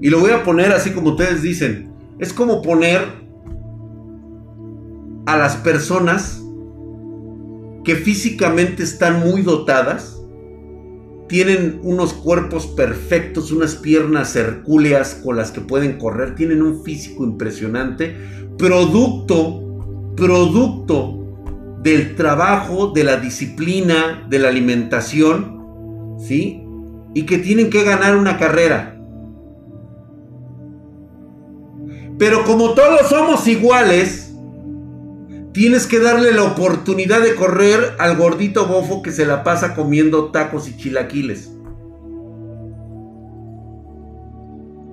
y 0.00 0.08
lo 0.08 0.20
voy 0.20 0.32
a 0.32 0.42
poner 0.42 0.72
así 0.72 0.90
como 0.90 1.10
ustedes 1.10 1.42
dicen, 1.42 1.92
es 2.18 2.32
como 2.32 2.62
poner 2.62 3.02
a 5.26 5.36
las 5.36 5.56
personas 5.56 6.42
que 7.84 7.94
físicamente 7.94 8.82
están 8.82 9.20
muy 9.20 9.42
dotadas, 9.42 10.17
tienen 11.28 11.80
unos 11.82 12.14
cuerpos 12.14 12.66
perfectos, 12.66 13.52
unas 13.52 13.76
piernas 13.76 14.34
hercúleas 14.34 15.20
con 15.22 15.36
las 15.36 15.50
que 15.50 15.60
pueden 15.60 15.98
correr, 15.98 16.34
tienen 16.34 16.62
un 16.62 16.82
físico 16.82 17.24
impresionante, 17.24 18.16
producto, 18.56 20.12
producto 20.16 21.18
del 21.82 22.16
trabajo, 22.16 22.88
de 22.88 23.04
la 23.04 23.18
disciplina, 23.18 24.26
de 24.28 24.38
la 24.38 24.48
alimentación, 24.48 26.16
¿sí? 26.18 26.64
y 27.14 27.22
que 27.22 27.38
tienen 27.38 27.70
que 27.70 27.84
ganar 27.84 28.16
una 28.16 28.38
carrera. 28.38 28.94
Pero 32.18 32.44
como 32.44 32.74
todos 32.74 33.08
somos 33.08 33.46
iguales, 33.46 34.27
tienes 35.58 35.88
que 35.88 35.98
darle 35.98 36.30
la 36.30 36.44
oportunidad 36.44 37.20
de 37.20 37.34
correr 37.34 37.96
al 37.98 38.16
gordito 38.16 38.66
bofo 38.66 39.02
que 39.02 39.10
se 39.10 39.26
la 39.26 39.42
pasa 39.42 39.74
comiendo 39.74 40.30
tacos 40.30 40.68
y 40.68 40.76
chilaquiles. 40.76 41.50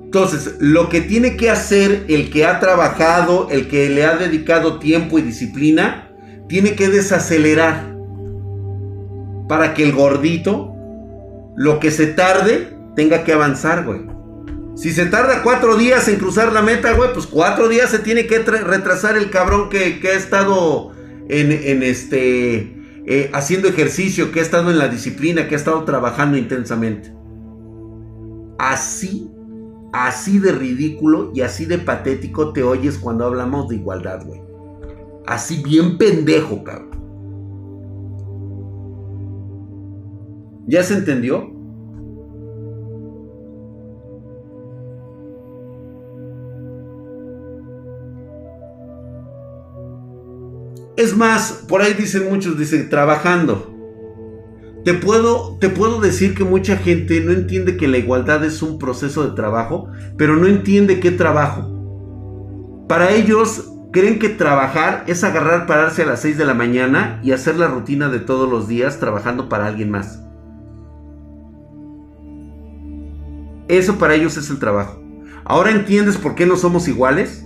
Entonces, 0.06 0.56
lo 0.60 0.90
que 0.90 1.02
tiene 1.02 1.38
que 1.38 1.52
hacer 1.52 2.06
el 2.08 2.32
que 2.32 2.48
ha 2.48 2.60
trabajado, 2.60 3.48
el 3.52 3.68
que 3.68 3.92
le 3.92 4.06
ha 4.06 4.18
dedicado 4.18 4.80
tiempo 4.80 5.20
y 5.20 5.22
disciplina, 5.22 6.10
tiene 6.50 6.74
que 6.74 6.90
desacelerar 6.90 7.96
para 9.48 9.76
que 9.76 9.84
el 9.84 9.92
gordito, 9.92 10.74
lo 11.56 11.80
que 11.80 11.92
se 11.92 12.08
tarde, 12.08 12.76
tenga 12.96 13.24
que 13.24 13.34
avanzar, 13.34 13.86
güey. 13.86 14.15
Si 14.76 14.92
se 14.92 15.06
tarda 15.06 15.42
cuatro 15.42 15.78
días 15.78 16.08
en 16.10 16.18
cruzar 16.18 16.52
la 16.52 16.62
meta, 16.62 16.94
güey, 16.94 17.14
pues 17.14 17.28
cuatro 17.28 17.70
días 17.70 17.90
se 17.90 18.00
tiene 18.00 18.28
que 18.28 18.40
retrasar 18.40 19.16
el 19.18 19.30
cabrón 19.30 19.70
que, 19.70 20.00
ha 20.04 20.14
estado 20.14 20.92
en, 21.30 21.82
este 21.82 22.76
eh, 23.06 23.30
haciendo 23.34 23.70
ejercicio, 23.70 24.34
que 24.34 24.42
ha 24.42 24.44
estado 24.44 24.72
en 24.72 24.78
la 24.78 24.90
disciplina, 24.90 25.48
que 25.48 25.56
ha 25.56 25.58
estado 25.58 25.86
trabajando 25.86 26.38
intensamente. 26.38 27.14
Así, 28.60 29.32
así 29.94 30.40
de 30.40 30.52
ridículo 30.52 31.32
y 31.34 31.42
así 31.42 31.66
de 31.66 31.78
patético 31.78 32.52
te 32.52 32.62
oyes 32.62 32.98
cuando 32.98 33.26
hablamos 33.26 33.70
de 33.70 33.76
igualdad, 33.76 34.26
güey. 34.26 34.42
Así 35.26 35.64
bien 35.64 35.98
pendejo, 35.98 36.66
cabrón. 36.66 36.96
¿Ya 40.68 40.84
se 40.84 40.96
entendió? 40.96 41.55
Es 50.98 51.16
más, 51.16 51.66
por 51.68 51.82
ahí 51.82 51.94
dicen 51.94 52.30
muchos, 52.30 52.58
dicen, 52.58 52.90
trabajando. 52.90 53.74
Te 54.86 54.94
puedo, 54.94 55.58
te 55.60 55.70
puedo 55.70 56.00
decir 56.00 56.36
que 56.36 56.44
mucha 56.44 56.78
gente 56.78 57.20
no 57.22 57.32
entiende 57.32 57.76
que 57.76 57.88
la 57.88 57.98
igualdad 57.98 58.46
es 58.46 58.62
un 58.62 58.78
proceso 58.78 59.28
de 59.28 59.36
trabajo, 59.36 59.90
pero 60.18 60.36
no 60.38 60.48
entiende 60.48 61.00
qué 61.00 61.12
trabajo. 61.12 62.86
Para 62.88 63.12
ellos, 63.12 63.72
creen 63.92 64.20
que 64.20 64.30
trabajar 64.30 65.04
es 65.08 65.24
agarrar, 65.24 65.66
pararse 65.68 66.04
a 66.04 66.06
las 66.06 66.22
6 66.22 66.38
de 66.38 66.46
la 66.46 66.54
mañana 66.54 67.20
y 67.24 67.32
hacer 67.32 67.58
la 67.58 67.68
rutina 67.68 68.10
de 68.10 68.20
todos 68.20 68.50
los 68.50 68.68
días 68.68 69.00
trabajando 69.00 69.50
para 69.50 69.68
alguien 69.68 69.90
más. 69.90 70.22
Eso 73.68 73.98
para 73.98 74.16
ellos 74.16 74.38
es 74.38 74.50
el 74.50 74.60
trabajo. 74.60 75.02
¿Ahora 75.46 75.72
entiendes 75.72 76.18
por 76.18 76.36
qué 76.36 76.46
no 76.46 76.58
somos 76.58 76.88
iguales? 76.88 77.45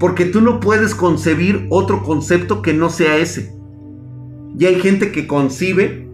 Porque 0.00 0.24
tú 0.24 0.40
no 0.40 0.58
puedes 0.60 0.94
concebir 0.94 1.66
otro 1.68 2.02
concepto 2.02 2.62
que 2.62 2.72
no 2.72 2.88
sea 2.88 3.18
ese. 3.18 3.54
Y 4.58 4.64
hay 4.64 4.76
gente 4.76 5.12
que 5.12 5.26
concibe 5.26 6.08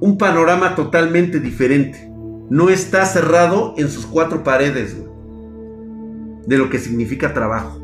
un 0.00 0.16
panorama 0.16 0.76
totalmente 0.76 1.40
diferente. 1.40 2.10
No 2.48 2.70
está 2.70 3.04
cerrado 3.04 3.74
en 3.76 3.88
sus 3.88 4.06
cuatro 4.06 4.44
paredes 4.44 4.96
de 6.46 6.56
lo 6.56 6.70
que 6.70 6.78
significa 6.78 7.34
trabajo. 7.34 7.82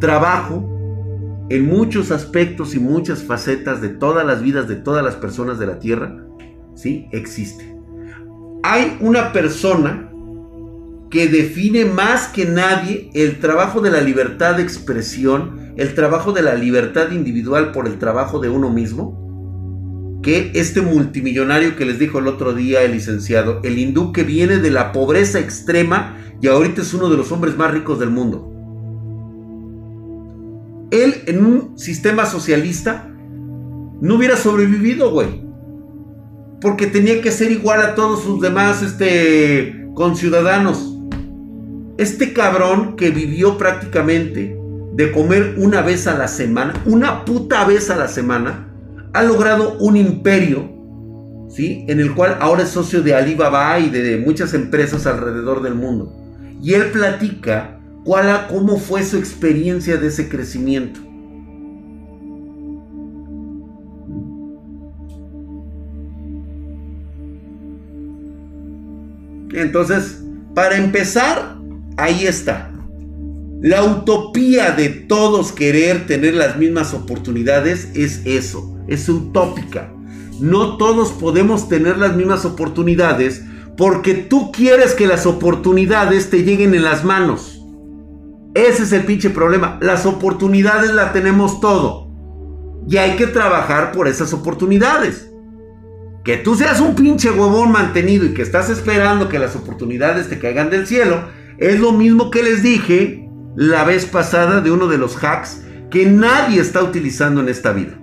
Trabajo 0.00 0.68
en 1.48 1.66
muchos 1.66 2.10
aspectos 2.10 2.74
y 2.74 2.80
muchas 2.80 3.22
facetas 3.22 3.80
de 3.80 3.90
todas 3.90 4.26
las 4.26 4.42
vidas 4.42 4.66
de 4.66 4.76
todas 4.76 5.04
las 5.04 5.14
personas 5.14 5.60
de 5.60 5.66
la 5.66 5.78
Tierra, 5.78 6.26
¿sí? 6.74 7.06
Existe. 7.12 7.76
Hay 8.64 8.96
una 9.00 9.32
persona 9.32 10.11
que 11.12 11.28
define 11.28 11.84
más 11.84 12.28
que 12.28 12.46
nadie 12.46 13.10
el 13.12 13.38
trabajo 13.38 13.82
de 13.82 13.90
la 13.90 14.00
libertad 14.00 14.56
de 14.56 14.62
expresión, 14.62 15.74
el 15.76 15.94
trabajo 15.94 16.32
de 16.32 16.40
la 16.40 16.54
libertad 16.54 17.10
individual 17.10 17.70
por 17.70 17.86
el 17.86 17.98
trabajo 17.98 18.40
de 18.40 18.48
uno 18.48 18.70
mismo, 18.70 20.20
que 20.22 20.52
este 20.54 20.80
multimillonario 20.80 21.76
que 21.76 21.84
les 21.84 21.98
dijo 21.98 22.18
el 22.18 22.28
otro 22.28 22.54
día 22.54 22.82
el 22.82 22.92
licenciado, 22.92 23.60
el 23.62 23.78
hindú 23.78 24.10
que 24.12 24.24
viene 24.24 24.56
de 24.56 24.70
la 24.70 24.90
pobreza 24.92 25.38
extrema 25.38 26.16
y 26.40 26.46
ahorita 26.48 26.80
es 26.80 26.94
uno 26.94 27.10
de 27.10 27.18
los 27.18 27.30
hombres 27.30 27.58
más 27.58 27.72
ricos 27.72 27.98
del 27.98 28.08
mundo. 28.08 28.48
Él 30.90 31.24
en 31.26 31.44
un 31.44 31.78
sistema 31.78 32.24
socialista 32.24 33.06
no 34.00 34.14
hubiera 34.14 34.38
sobrevivido, 34.38 35.10
güey. 35.10 35.42
Porque 36.62 36.86
tenía 36.86 37.20
que 37.20 37.30
ser 37.30 37.52
igual 37.52 37.82
a 37.82 37.94
todos 37.94 38.22
sus 38.22 38.40
demás 38.40 38.82
este, 38.82 39.88
conciudadanos. 39.94 40.91
Este 42.02 42.32
cabrón 42.32 42.96
que 42.96 43.10
vivió 43.10 43.56
prácticamente 43.56 44.58
de 44.92 45.12
comer 45.12 45.54
una 45.56 45.82
vez 45.82 46.08
a 46.08 46.18
la 46.18 46.26
semana, 46.26 46.74
una 46.84 47.24
puta 47.24 47.64
vez 47.64 47.90
a 47.90 47.96
la 47.96 48.08
semana, 48.08 48.66
ha 49.12 49.22
logrado 49.22 49.78
un 49.78 49.96
imperio, 49.96 50.68
¿sí? 51.48 51.84
En 51.86 52.00
el 52.00 52.12
cual 52.12 52.38
ahora 52.40 52.64
es 52.64 52.70
socio 52.70 53.02
de 53.02 53.14
Alibaba 53.14 53.78
y 53.78 53.88
de, 53.88 54.16
muchas 54.16 54.52
empresas 54.52 55.06
alrededor 55.06 55.62
del 55.62 55.76
mundo. 55.76 56.12
Y 56.60 56.74
él 56.74 56.90
platica 56.90 57.78
cuál, 58.04 58.48
cómo 58.48 58.78
fue 58.78 59.04
su 59.04 59.16
experiencia 59.16 59.96
de 59.96 60.08
ese 60.08 60.28
crecimiento. 60.28 60.98
Entonces, 69.54 70.20
para 70.52 70.76
empezar, 70.76 71.61
Ahí 71.96 72.26
está. 72.26 72.70
La 73.60 73.84
utopía 73.84 74.72
de 74.72 74.88
todos 74.88 75.52
querer 75.52 76.06
tener 76.06 76.34
las 76.34 76.56
mismas 76.56 76.94
oportunidades 76.94 77.90
es 77.94 78.22
eso, 78.24 78.76
es 78.88 79.08
utópica. 79.08 79.92
No 80.40 80.76
todos 80.78 81.12
podemos 81.12 81.68
tener 81.68 81.96
las 81.98 82.16
mismas 82.16 82.44
oportunidades 82.44 83.44
porque 83.76 84.14
tú 84.14 84.50
quieres 84.50 84.94
que 84.94 85.06
las 85.06 85.26
oportunidades 85.26 86.28
te 86.28 86.42
lleguen 86.42 86.74
en 86.74 86.82
las 86.82 87.04
manos. 87.04 87.62
Ese 88.54 88.82
es 88.82 88.92
el 88.92 89.04
pinche 89.04 89.30
problema. 89.30 89.78
Las 89.80 90.06
oportunidades 90.06 90.92
las 90.92 91.12
tenemos 91.12 91.60
todo. 91.60 92.08
Y 92.88 92.96
hay 92.96 93.16
que 93.16 93.28
trabajar 93.28 93.92
por 93.92 94.08
esas 94.08 94.32
oportunidades. 94.32 95.30
Que 96.24 96.36
tú 96.36 96.54
seas 96.56 96.80
un 96.80 96.94
pinche 96.94 97.30
huevón 97.30 97.70
mantenido 97.70 98.24
y 98.24 98.34
que 98.34 98.42
estás 98.42 98.70
esperando 98.70 99.28
que 99.28 99.38
las 99.38 99.54
oportunidades 99.54 100.28
te 100.28 100.38
caigan 100.38 100.70
del 100.70 100.86
cielo 100.86 101.41
es 101.58 101.80
lo 101.80 101.92
mismo 101.92 102.30
que 102.30 102.42
les 102.42 102.62
dije 102.62 103.28
la 103.56 103.84
vez 103.84 104.06
pasada 104.06 104.60
de 104.60 104.70
uno 104.70 104.88
de 104.88 104.98
los 104.98 105.22
hacks 105.22 105.62
que 105.90 106.06
nadie 106.06 106.60
está 106.60 106.82
utilizando 106.82 107.40
en 107.40 107.48
esta 107.48 107.72
vida. 107.72 107.98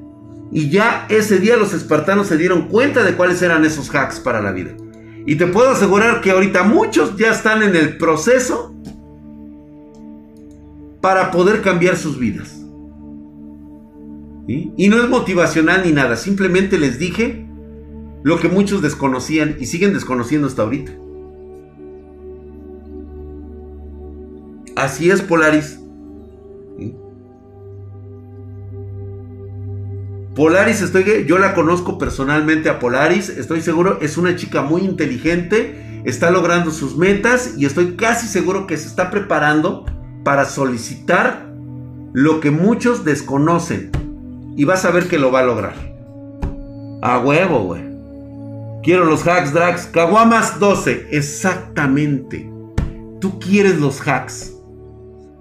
Y 0.51 0.69
ya 0.69 1.05
ese 1.09 1.39
día 1.39 1.57
los 1.57 1.73
espartanos 1.73 2.27
se 2.27 2.37
dieron 2.37 2.67
cuenta 2.67 3.03
de 3.03 3.15
cuáles 3.15 3.41
eran 3.41 3.65
esos 3.65 3.93
hacks 3.93 4.19
para 4.19 4.41
la 4.41 4.51
vida. 4.51 4.71
Y 5.25 5.35
te 5.35 5.47
puedo 5.47 5.69
asegurar 5.69 6.21
que 6.21 6.31
ahorita 6.31 6.63
muchos 6.63 7.17
ya 7.17 7.31
están 7.31 7.61
en 7.61 7.75
el 7.75 7.97
proceso 7.97 8.73
para 11.01 11.31
poder 11.31 11.61
cambiar 11.61 11.97
sus 11.97 12.17
vidas. 12.17 12.55
Y 14.47 14.89
no 14.89 14.97
es 15.03 15.07
motivacional 15.07 15.83
ni 15.85 15.91
nada, 15.91 16.15
simplemente 16.15 16.79
les 16.79 16.97
dije 16.97 17.45
lo 18.23 18.39
que 18.39 18.47
muchos 18.47 18.81
desconocían 18.81 19.55
y 19.59 19.67
siguen 19.67 19.93
desconociendo 19.93 20.47
hasta 20.47 20.63
ahorita. 20.63 20.91
Así 24.79 25.11
es 25.11 25.21
Polaris. 25.21 25.77
Polaris, 30.37 30.81
estoy, 30.81 31.25
yo 31.27 31.37
la 31.37 31.53
conozco 31.53 31.97
personalmente 31.97 32.69
a 32.69 32.79
Polaris, 32.79 33.27
estoy 33.27 33.59
seguro, 33.59 33.99
es 33.99 34.17
una 34.17 34.37
chica 34.37 34.61
muy 34.61 34.83
inteligente, 34.83 36.01
está 36.05 36.31
logrando 36.31 36.71
sus 36.71 36.95
metas 36.95 37.55
y 37.57 37.65
estoy 37.65 37.97
casi 37.97 38.25
seguro 38.27 38.67
que 38.67 38.77
se 38.77 38.87
está 38.87 39.11
preparando 39.11 39.83
para 40.23 40.45
solicitar 40.45 41.51
lo 42.13 42.39
que 42.39 42.49
muchos 42.49 43.03
desconocen. 43.03 43.91
Y 44.55 44.63
vas 44.63 44.85
a 44.85 44.91
ver 44.91 45.09
que 45.09 45.19
lo 45.19 45.29
va 45.29 45.41
a 45.41 45.43
lograr. 45.45 45.75
A 47.01 47.19
huevo, 47.19 47.63
güey. 47.65 47.83
Quiero 48.81 49.03
los 49.03 49.27
hacks, 49.27 49.51
drags. 49.51 49.87
Caguamas 49.87 50.57
12. 50.57 51.09
Exactamente. 51.11 52.49
Tú 53.19 53.39
quieres 53.39 53.77
los 53.77 53.99
hacks. 54.07 54.55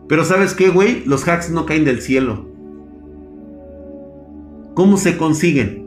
Pero 0.09 0.25
¿sabes 0.25 0.55
qué, 0.55 0.71
güey? 0.71 1.05
Los 1.05 1.29
hacks 1.29 1.51
no 1.51 1.67
caen 1.67 1.85
del 1.85 2.01
cielo. 2.01 2.47
¿Cómo 4.75 4.97
se 4.97 5.19
consiguen? 5.19 5.87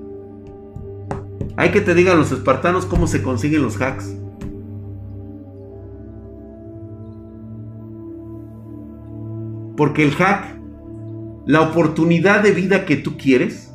Hay 1.58 1.72
que 1.72 1.82
te 1.82 1.96
digan 1.96 2.18
los 2.18 2.32
espartanos 2.32 2.86
cómo 2.86 3.08
se 3.08 3.24
consiguen 3.24 3.64
los 3.64 3.82
hacks. 3.82 4.16
Porque 9.76 10.04
el 10.04 10.12
hack, 10.12 10.56
la 11.48 11.62
oportunidad 11.62 12.44
de 12.44 12.52
vida 12.52 12.86
que 12.86 12.98
tú 12.98 13.18
quieres, 13.18 13.74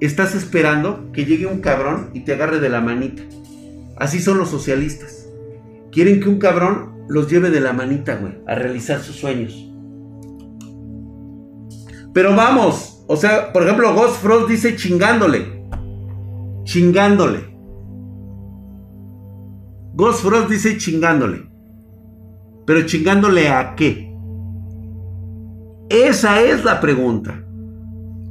estás 0.00 0.36
esperando 0.36 1.10
que 1.12 1.24
llegue 1.24 1.46
un 1.46 1.60
cabrón 1.60 2.10
y 2.14 2.20
te 2.20 2.34
agarre 2.34 2.60
de 2.60 2.68
la 2.68 2.80
manita. 2.80 3.22
Así 3.96 4.20
son 4.20 4.38
los 4.38 4.50
socialistas. 4.50 5.28
quieren 5.90 6.20
que 6.20 6.28
un 6.28 6.38
cabrón 6.38 6.92
los 7.08 7.28
lleve 7.28 7.50
de 7.50 7.60
la 7.60 7.72
manita, 7.72 8.16
güey, 8.16 8.34
a 8.46 8.54
realizar 8.54 9.00
sus 9.00 9.16
sueños. 9.16 9.67
Pero 12.18 12.34
vamos, 12.34 13.04
o 13.06 13.14
sea, 13.14 13.52
por 13.52 13.62
ejemplo, 13.62 13.94
Ghost 13.94 14.20
Frost 14.20 14.48
dice 14.48 14.74
chingándole. 14.74 15.62
Chingándole. 16.64 17.56
Ghost 19.94 20.24
Frost 20.24 20.50
dice 20.50 20.76
chingándole. 20.78 21.48
Pero 22.66 22.84
chingándole 22.86 23.50
a 23.50 23.76
qué? 23.76 24.12
Esa 25.90 26.40
es 26.40 26.64
la 26.64 26.80
pregunta. 26.80 27.44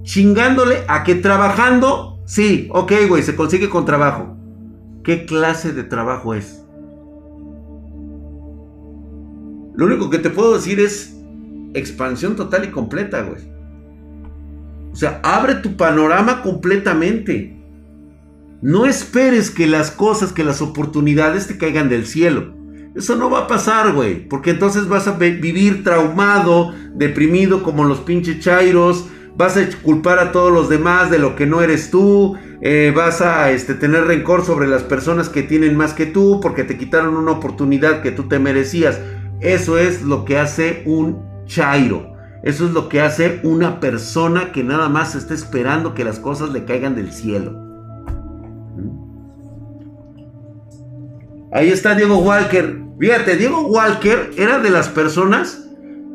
Chingándole 0.03 0.79
a 0.89 1.05
que 1.05 1.15
trabajando, 1.15 2.19
sí, 2.25 2.67
ok, 2.73 2.91
güey, 3.07 3.23
se 3.23 3.37
consigue 3.37 3.69
con 3.69 3.85
trabajo. 3.85 4.35
¿Qué 5.01 5.25
clase 5.25 5.71
de 5.71 5.85
trabajo 5.85 6.33
es? 6.33 6.61
Lo 9.75 9.85
único 9.85 10.09
que 10.09 10.19
te 10.19 10.29
puedo 10.29 10.55
decir 10.55 10.77
es 10.81 11.17
expansión 11.73 12.35
total 12.35 12.65
y 12.65 12.71
completa, 12.71 13.21
güey. 13.21 13.55
O 14.97 14.99
sea, 14.99 15.19
abre 15.21 15.53
tu 15.53 15.77
panorama 15.77 16.41
completamente. 16.41 17.55
No 18.63 18.87
esperes 18.87 19.51
que 19.51 19.67
las 19.67 19.91
cosas, 19.91 20.33
que 20.33 20.43
las 20.43 20.59
oportunidades 20.59 21.45
te 21.45 21.59
caigan 21.59 21.87
del 21.87 22.07
cielo. 22.07 22.55
Eso 22.95 23.15
no 23.15 23.29
va 23.29 23.41
a 23.41 23.47
pasar, 23.47 23.93
güey. 23.93 24.27
Porque 24.27 24.49
entonces 24.49 24.87
vas 24.87 25.07
a 25.07 25.11
vivir 25.11 25.83
traumado, 25.83 26.73
deprimido 26.95 27.61
como 27.61 27.83
los 27.83 27.99
pinches 27.99 28.39
chairos. 28.39 29.05
Vas 29.35 29.55
a 29.55 29.69
culpar 29.83 30.17
a 30.17 30.31
todos 30.31 30.51
los 30.51 30.67
demás 30.67 31.11
de 31.11 31.19
lo 31.19 31.35
que 31.35 31.45
no 31.45 31.61
eres 31.61 31.91
tú. 31.91 32.35
Eh, 32.63 32.91
vas 32.95 33.21
a 33.21 33.51
este, 33.51 33.75
tener 33.75 34.05
rencor 34.05 34.43
sobre 34.43 34.65
las 34.65 34.81
personas 34.81 35.29
que 35.29 35.43
tienen 35.43 35.77
más 35.77 35.93
que 35.93 36.07
tú 36.07 36.39
porque 36.41 36.63
te 36.63 36.75
quitaron 36.75 37.15
una 37.17 37.33
oportunidad 37.33 38.01
que 38.01 38.09
tú 38.09 38.23
te 38.23 38.39
merecías. 38.39 38.99
Eso 39.41 39.77
es 39.77 40.01
lo 40.01 40.25
que 40.25 40.39
hace 40.39 40.81
un 40.87 41.21
chairo. 41.45 42.16
Eso 42.47 42.65
es 42.65 42.71
lo 42.71 42.87
que 42.87 43.01
hace 43.01 43.41
una 43.43 43.81
persona 43.81 44.53
que 44.53 44.63
nada 44.63 44.87
más 44.87 45.15
está 45.15 45.33
esperando 45.33 45.93
que 45.93 46.05
las 46.05 46.17
cosas 46.17 46.51
le 46.51 46.63
caigan 46.63 46.95
del 46.95 47.11
cielo. 47.11 47.51
Ahí 51.51 51.67
está 51.71 51.93
Diego 51.93 52.19
Walker. 52.19 52.83
Fíjate, 52.97 53.35
Diego 53.35 53.67
Walker 53.67 54.31
era 54.37 54.59
de 54.59 54.69
las 54.69 54.87
personas 54.87 55.67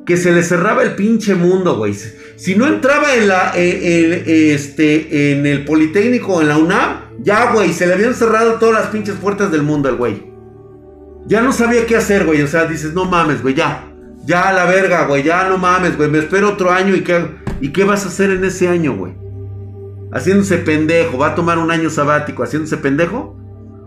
que 0.06 0.16
se 0.16 0.32
le 0.32 0.42
cerraba 0.42 0.82
el 0.82 0.94
pinche 0.94 1.34
mundo, 1.34 1.76
güey. 1.76 1.92
Si 2.36 2.56
no 2.56 2.66
entraba 2.66 3.14
en 3.14 3.28
la 3.28 3.52
este 3.54 5.32
en 5.32 5.44
el 5.44 5.66
Politécnico 5.66 6.40
en 6.40 6.48
la 6.48 6.56
UNAM, 6.56 7.18
ya, 7.20 7.52
güey, 7.52 7.74
se 7.74 7.86
le 7.86 7.92
habían 7.92 8.14
cerrado 8.14 8.54
todas 8.54 8.74
las 8.76 8.86
pinches 8.86 9.16
puertas 9.16 9.52
del 9.52 9.64
mundo 9.64 9.90
al 9.90 9.96
güey. 9.96 10.32
Ya 11.26 11.42
no 11.42 11.52
sabía 11.52 11.84
qué 11.84 11.96
hacer, 11.96 12.24
güey. 12.24 12.40
O 12.40 12.46
sea, 12.46 12.64
dices, 12.64 12.94
no 12.94 13.04
mames, 13.04 13.42
güey, 13.42 13.54
ya. 13.54 13.91
Ya 14.24 14.48
a 14.48 14.52
la 14.52 14.64
verga, 14.66 15.06
güey. 15.06 15.22
Ya 15.22 15.48
no 15.48 15.58
mames, 15.58 15.96
güey. 15.96 16.10
Me 16.10 16.18
espero 16.18 16.50
otro 16.50 16.70
año 16.70 16.94
y 16.94 17.02
qué, 17.02 17.26
¿y 17.60 17.70
qué 17.70 17.84
vas 17.84 18.04
a 18.04 18.08
hacer 18.08 18.30
en 18.30 18.44
ese 18.44 18.68
año, 18.68 18.96
güey? 18.96 19.14
Haciéndose 20.12 20.58
pendejo. 20.58 21.18
Va 21.18 21.28
a 21.28 21.34
tomar 21.34 21.58
un 21.58 21.70
año 21.70 21.90
sabático 21.90 22.42
haciéndose 22.42 22.76
pendejo. 22.76 23.36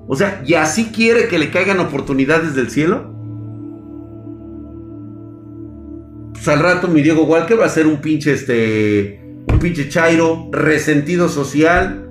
O 0.08 0.16
sea, 0.16 0.44
¿y 0.46 0.54
así 0.56 0.92
quiere 0.92 1.28
que 1.28 1.40
le 1.40 1.52
caigan 1.52 1.80
oportunidades 1.80 2.56
del 2.56 2.70
cielo? 2.70 3.14
Pues 6.34 6.48
al 6.48 6.60
rato 6.60 6.88
mi 6.88 7.02
Diego 7.02 7.24
Walker 7.24 7.60
va 7.60 7.66
a 7.66 7.70
ser 7.70 7.88
un 7.88 8.02
pinche 8.02 8.34
este. 8.34 9.22
Un 9.48 9.60
pinche 9.60 9.90
chairo, 9.90 10.50
resentido 10.52 11.30
social, 11.30 12.10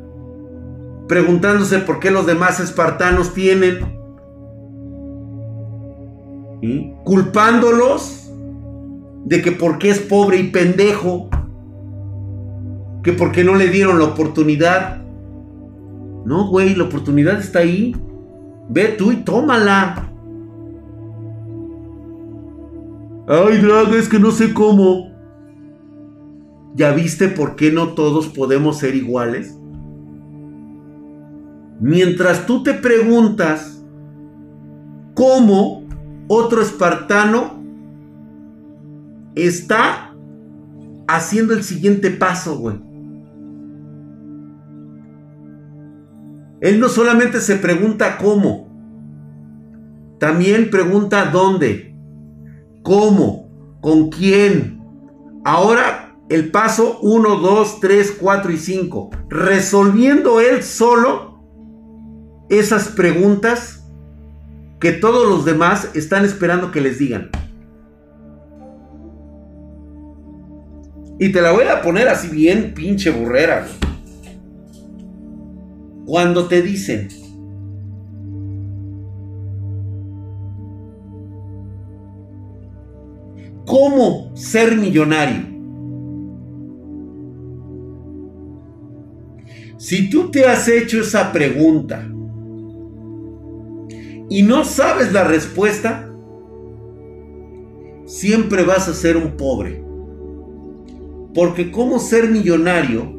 preguntándose 1.08 1.78
por 1.80 2.00
qué 2.00 2.10
los 2.10 2.26
demás 2.26 2.58
espartanos 2.58 3.34
tienen 3.34 4.03
culpándolos 7.04 8.30
de 9.24 9.42
que 9.42 9.52
porque 9.52 9.90
es 9.90 10.00
pobre 10.00 10.38
y 10.38 10.50
pendejo, 10.50 11.28
que 13.02 13.12
porque 13.12 13.44
no 13.44 13.54
le 13.54 13.68
dieron 13.68 13.98
la 13.98 14.06
oportunidad. 14.06 15.02
No, 16.24 16.48
güey, 16.48 16.74
la 16.74 16.84
oportunidad 16.84 17.38
está 17.38 17.60
ahí. 17.60 17.94
Ve 18.68 18.94
tú 18.96 19.12
y 19.12 19.16
tómala. 19.16 20.10
Ay, 23.26 23.58
Draga, 23.58 23.96
es 23.96 24.08
que 24.08 24.18
no 24.18 24.30
sé 24.30 24.52
cómo. 24.54 25.12
¿Ya 26.74 26.92
viste 26.92 27.28
por 27.28 27.56
qué 27.56 27.70
no 27.70 27.88
todos 27.88 28.28
podemos 28.28 28.78
ser 28.78 28.94
iguales? 28.94 29.58
Mientras 31.80 32.46
tú 32.46 32.62
te 32.62 32.74
preguntas 32.74 33.84
cómo 35.14 35.83
otro 36.28 36.62
espartano 36.62 37.62
está 39.34 40.14
haciendo 41.06 41.54
el 41.54 41.62
siguiente 41.62 42.10
paso, 42.10 42.58
güey. 42.58 42.76
Él 46.60 46.80
no 46.80 46.88
solamente 46.88 47.40
se 47.40 47.56
pregunta 47.56 48.16
cómo, 48.16 48.68
también 50.18 50.70
pregunta 50.70 51.26
dónde, 51.26 51.94
cómo, 52.82 53.50
con 53.82 54.08
quién. 54.08 54.80
Ahora 55.44 56.16
el 56.30 56.50
paso 56.50 56.98
1, 57.02 57.36
2, 57.36 57.80
3, 57.80 58.16
4 58.18 58.52
y 58.52 58.56
5. 58.56 59.10
Resolviendo 59.28 60.40
él 60.40 60.62
solo 60.62 61.44
esas 62.48 62.88
preguntas 62.88 63.83
que 64.80 64.92
todos 64.92 65.28
los 65.28 65.44
demás 65.44 65.90
están 65.94 66.24
esperando 66.24 66.70
que 66.70 66.80
les 66.80 66.98
digan. 66.98 67.30
Y 71.18 71.30
te 71.30 71.40
la 71.40 71.52
voy 71.52 71.64
a 71.64 71.80
poner 71.80 72.08
así 72.08 72.28
bien 72.28 72.74
pinche 72.74 73.10
burrera. 73.10 73.66
Cuando 76.06 76.48
te 76.48 76.60
dicen, 76.60 77.08
¿cómo 83.64 84.36
ser 84.36 84.76
millonario? 84.76 85.54
Si 89.78 90.10
tú 90.10 90.30
te 90.30 90.46
has 90.46 90.66
hecho 90.68 91.00
esa 91.00 91.32
pregunta, 91.32 92.10
y 94.34 94.42
no 94.42 94.64
sabes 94.64 95.12
la 95.12 95.22
respuesta, 95.22 96.10
siempre 98.04 98.64
vas 98.64 98.88
a 98.88 98.92
ser 98.92 99.16
un 99.16 99.36
pobre. 99.36 99.84
Porque 101.32 101.70
cómo 101.70 102.00
ser 102.00 102.28
millonario 102.28 103.12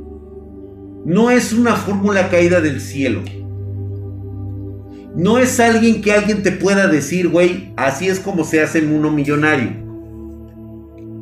no 1.06 1.32
es 1.32 1.54
una 1.54 1.78
fórmula 1.78 2.28
caída 2.28 2.60
del 2.60 2.82
cielo. 2.82 3.22
No 5.16 5.38
es 5.38 5.58
alguien 5.62 6.02
que 6.02 6.12
alguien 6.12 6.44
te 6.44 6.52
pueda 6.52 6.86
decir, 6.90 7.30
güey, 7.30 7.72
así 7.78 8.10
es 8.10 8.20
como 8.20 8.44
se 8.44 8.62
hace 8.62 8.86
uno 8.86 9.10
millonario. 9.10 9.72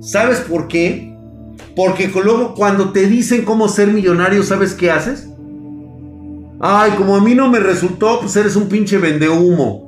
¿Sabes 0.01 0.39
por 0.39 0.67
qué? 0.67 1.15
Porque 1.75 2.07
luego 2.07 2.55
cuando 2.55 2.93
te 2.93 3.05
dicen 3.05 3.45
cómo 3.45 3.67
ser 3.67 3.89
millonario, 3.89 4.41
¿sabes 4.41 4.73
qué 4.73 4.89
haces? 4.89 5.29
Ay, 6.66 6.91
como 6.91 7.18
a 7.18 7.20
mí 7.20 7.36
no 7.36 7.49
me 7.49 7.59
resultó, 7.59 8.22
pues 8.22 8.38
eres 8.38 8.55
un 8.55 8.70
pinche 8.70 8.97
vendehumo. 8.97 9.86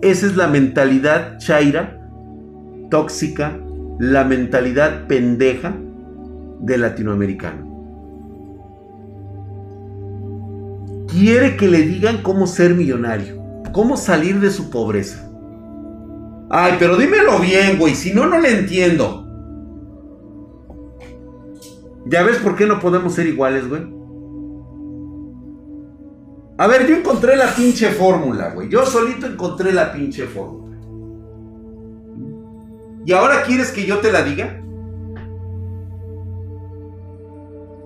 Esa 0.00 0.24
es 0.24 0.34
la 0.34 0.46
mentalidad 0.46 1.36
chaira, 1.36 2.00
tóxica, 2.90 3.60
la 3.98 4.24
mentalidad 4.24 5.06
pendeja 5.06 5.76
del 6.60 6.80
latinoamericano. 6.80 7.66
Quiere 11.08 11.58
que 11.58 11.68
le 11.68 11.82
digan 11.82 12.22
cómo 12.22 12.46
ser 12.46 12.74
millonario, 12.74 13.42
cómo 13.72 13.98
salir 13.98 14.40
de 14.40 14.50
su 14.50 14.70
pobreza. 14.70 15.30
Ay, 16.48 16.76
pero 16.78 16.96
dímelo 16.96 17.40
bien, 17.40 17.78
güey, 17.78 17.94
si 17.94 18.14
no, 18.14 18.26
no 18.26 18.40
le 18.40 18.60
entiendo. 18.60 19.25
¿Ya 22.08 22.22
ves 22.22 22.38
por 22.38 22.54
qué 22.54 22.66
no 22.66 22.78
podemos 22.78 23.14
ser 23.14 23.26
iguales, 23.26 23.68
güey? 23.68 23.82
A 26.58 26.66
ver, 26.68 26.86
yo 26.86 26.96
encontré 26.96 27.36
la 27.36 27.54
pinche 27.54 27.90
fórmula, 27.90 28.50
güey. 28.54 28.68
Yo 28.68 28.86
solito 28.86 29.26
encontré 29.26 29.72
la 29.72 29.92
pinche 29.92 30.26
fórmula. 30.26 30.76
¿Y 33.04 33.12
ahora 33.12 33.42
quieres 33.42 33.72
que 33.72 33.84
yo 33.84 33.98
te 33.98 34.12
la 34.12 34.22
diga? 34.22 34.62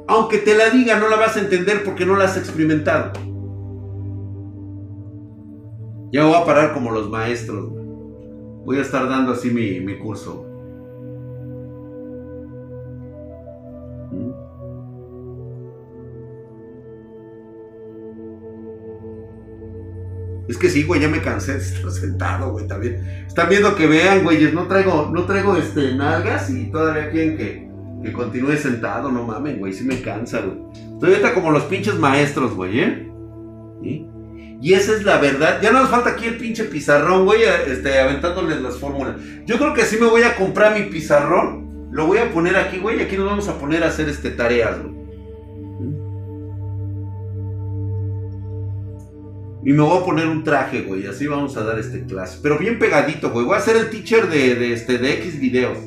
Aunque 0.07 0.39
te 0.39 0.55
la 0.55 0.71
diga, 0.71 0.99
no 0.99 1.09
la 1.09 1.17
vas 1.17 1.37
a 1.37 1.41
entender 1.41 1.83
porque 1.85 2.05
no 2.05 2.17
la 2.17 2.25
has 2.25 2.37
experimentado. 2.37 3.13
Ya 6.13 6.25
voy 6.25 6.35
a 6.35 6.45
parar 6.45 6.75
como 6.75 6.91
los 6.91 7.09
maestros. 7.09 7.71
Voy 8.65 8.79
a 8.79 8.83
estar 8.83 9.09
dando 9.09 9.33
así 9.33 9.51
mi, 9.51 9.81
mi 9.81 9.99
curso. 9.99 10.50
Es 20.51 20.59
que 20.59 20.69
sí, 20.69 20.83
güey, 20.83 21.01
ya 21.01 21.09
me 21.09 21.23
cansé 21.23 21.53
de 21.53 21.59
estar 21.61 21.93
sentado, 21.93 22.51
güey, 22.51 22.67
también. 22.67 23.25
Están 23.25 23.49
viendo 23.49 23.77
que 23.77 23.87
vean, 23.87 24.25
güeyes, 24.25 24.53
no 24.53 24.67
traigo, 24.67 25.09
no 25.15 25.25
traigo 25.25 25.57
este, 25.57 25.95
nalgas 25.95 26.51
y 26.51 26.73
todavía 26.73 27.09
quieren 27.09 27.37
que, 27.37 27.71
que 28.03 28.13
continúe 28.13 28.57
sentado, 28.57 29.13
no 29.13 29.23
mamen, 29.23 29.61
güey, 29.61 29.73
sí 29.73 29.85
me 29.85 30.03
cansa, 30.03 30.41
güey. 30.41 30.59
Estoy 30.95 31.11
ahorita 31.11 31.35
como 31.35 31.53
los 31.53 31.63
pinches 31.67 31.95
maestros, 31.95 32.53
güey, 32.57 32.81
¿eh? 32.81 33.13
Y 34.61 34.73
esa 34.73 34.93
es 34.93 35.05
la 35.05 35.19
verdad. 35.19 35.61
Ya 35.63 35.71
no 35.71 35.83
nos 35.83 35.91
falta 35.91 36.11
aquí 36.11 36.27
el 36.27 36.37
pinche 36.37 36.65
pizarrón, 36.65 37.27
güey, 37.27 37.43
este, 37.69 38.01
aventándoles 38.01 38.61
las 38.61 38.77
fórmulas. 38.77 39.21
Yo 39.47 39.57
creo 39.57 39.73
que 39.73 39.85
sí 39.85 39.99
me 40.01 40.07
voy 40.07 40.23
a 40.23 40.35
comprar 40.35 40.77
mi 40.77 40.91
pizarrón. 40.91 41.89
Lo 41.93 42.09
voy 42.09 42.19
a 42.19 42.33
poner 42.33 42.57
aquí, 42.57 42.79
güey, 42.79 42.99
y 42.99 43.03
aquí 43.03 43.17
nos 43.17 43.27
vamos 43.27 43.47
a 43.47 43.57
poner 43.57 43.85
a 43.85 43.87
hacer 43.87 44.09
este, 44.09 44.31
tareas, 44.31 44.83
güey. 44.83 45.00
Y 49.65 49.73
me 49.73 49.83
voy 49.83 49.99
a 49.99 50.05
poner 50.05 50.27
un 50.27 50.43
traje, 50.43 50.83
güey. 50.83 51.07
Así 51.07 51.27
vamos 51.27 51.57
a 51.57 51.65
dar 51.65 51.79
este 51.79 52.05
clase. 52.07 52.39
Pero 52.43 52.59
bien 52.59 52.79
pegadito, 52.79 53.31
güey. 53.31 53.45
Voy 53.45 53.57
a 53.57 53.61
ser 53.61 53.77
el 53.77 53.91
teacher 53.91 54.29
de, 54.29 54.73
este, 54.73 54.99
de 54.99 55.13
X 55.15 55.39
videos. 55.39 55.79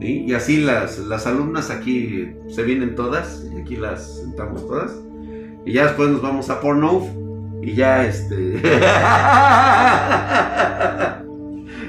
Y 0.00 0.32
así 0.32 0.58
las, 0.58 0.98
las 0.98 1.26
alumnas 1.26 1.70
aquí 1.70 2.32
se 2.48 2.62
vienen 2.62 2.94
todas. 2.94 3.46
Y 3.54 3.60
aquí 3.60 3.76
las 3.76 4.20
sentamos 4.20 4.66
todas. 4.66 4.92
Y 5.64 5.72
ya 5.72 5.86
después 5.86 6.10
nos 6.10 6.20
vamos 6.20 6.50
a 6.50 6.60
Pornhub. 6.60 7.08
Y 7.62 7.74
ya 7.74 8.04
este. 8.06 8.36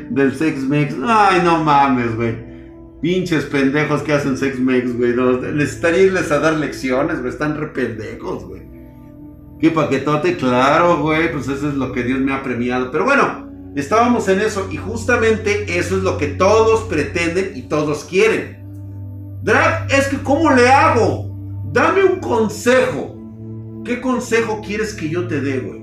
Del 0.10 0.36
Sex 0.36 0.60
Mex. 0.64 0.96
Ay, 1.04 1.42
no 1.44 1.64
mames, 1.64 2.16
güey. 2.16 2.52
Pinches 3.02 3.46
pendejos 3.46 4.04
que 4.04 4.14
hacen 4.14 4.38
Sex 4.38 4.60
Mex, 4.60 4.96
güey. 4.96 5.14
Necesitaría 5.54 6.04
irles 6.04 6.32
a 6.32 6.40
dar 6.40 6.54
lecciones, 6.54 7.20
güey. 7.20 7.30
Están 7.30 7.58
re 7.58 7.68
pendejos, 7.68 8.46
güey. 8.46 8.71
¿Qué 9.62 9.70
paquetote? 9.70 10.38
Claro, 10.38 10.98
güey, 10.98 11.32
pues 11.32 11.48
eso 11.48 11.70
es 11.70 11.76
lo 11.76 11.92
que 11.92 12.04
Dios 12.04 12.20
me 12.20 12.34
ha 12.34 12.42
premiado. 12.42 12.90
Pero 12.90 13.06
bueno, 13.06 13.48
estábamos 13.76 14.28
en 14.28 14.42
eso 14.42 14.68
y 14.72 14.78
justamente 14.78 15.78
eso 15.78 15.98
es 15.98 16.04
lo 16.04 16.18
que 16.18 16.28
todos 16.28 16.82
pretenden 16.86 17.52
y 17.56 17.62
todos 17.64 18.04
quieren. 18.06 18.58
Drag, 19.44 19.88
es 19.92 20.08
que 20.08 20.18
¿cómo 20.18 20.52
le 20.52 20.68
hago? 20.68 21.32
Dame 21.72 22.04
un 22.04 22.20
consejo. 22.20 23.16
¿Qué 23.86 24.02
consejo 24.02 24.62
quieres 24.66 24.96
que 24.96 25.10
yo 25.10 25.28
te 25.28 25.42
dé, 25.42 25.60
güey? 25.60 25.82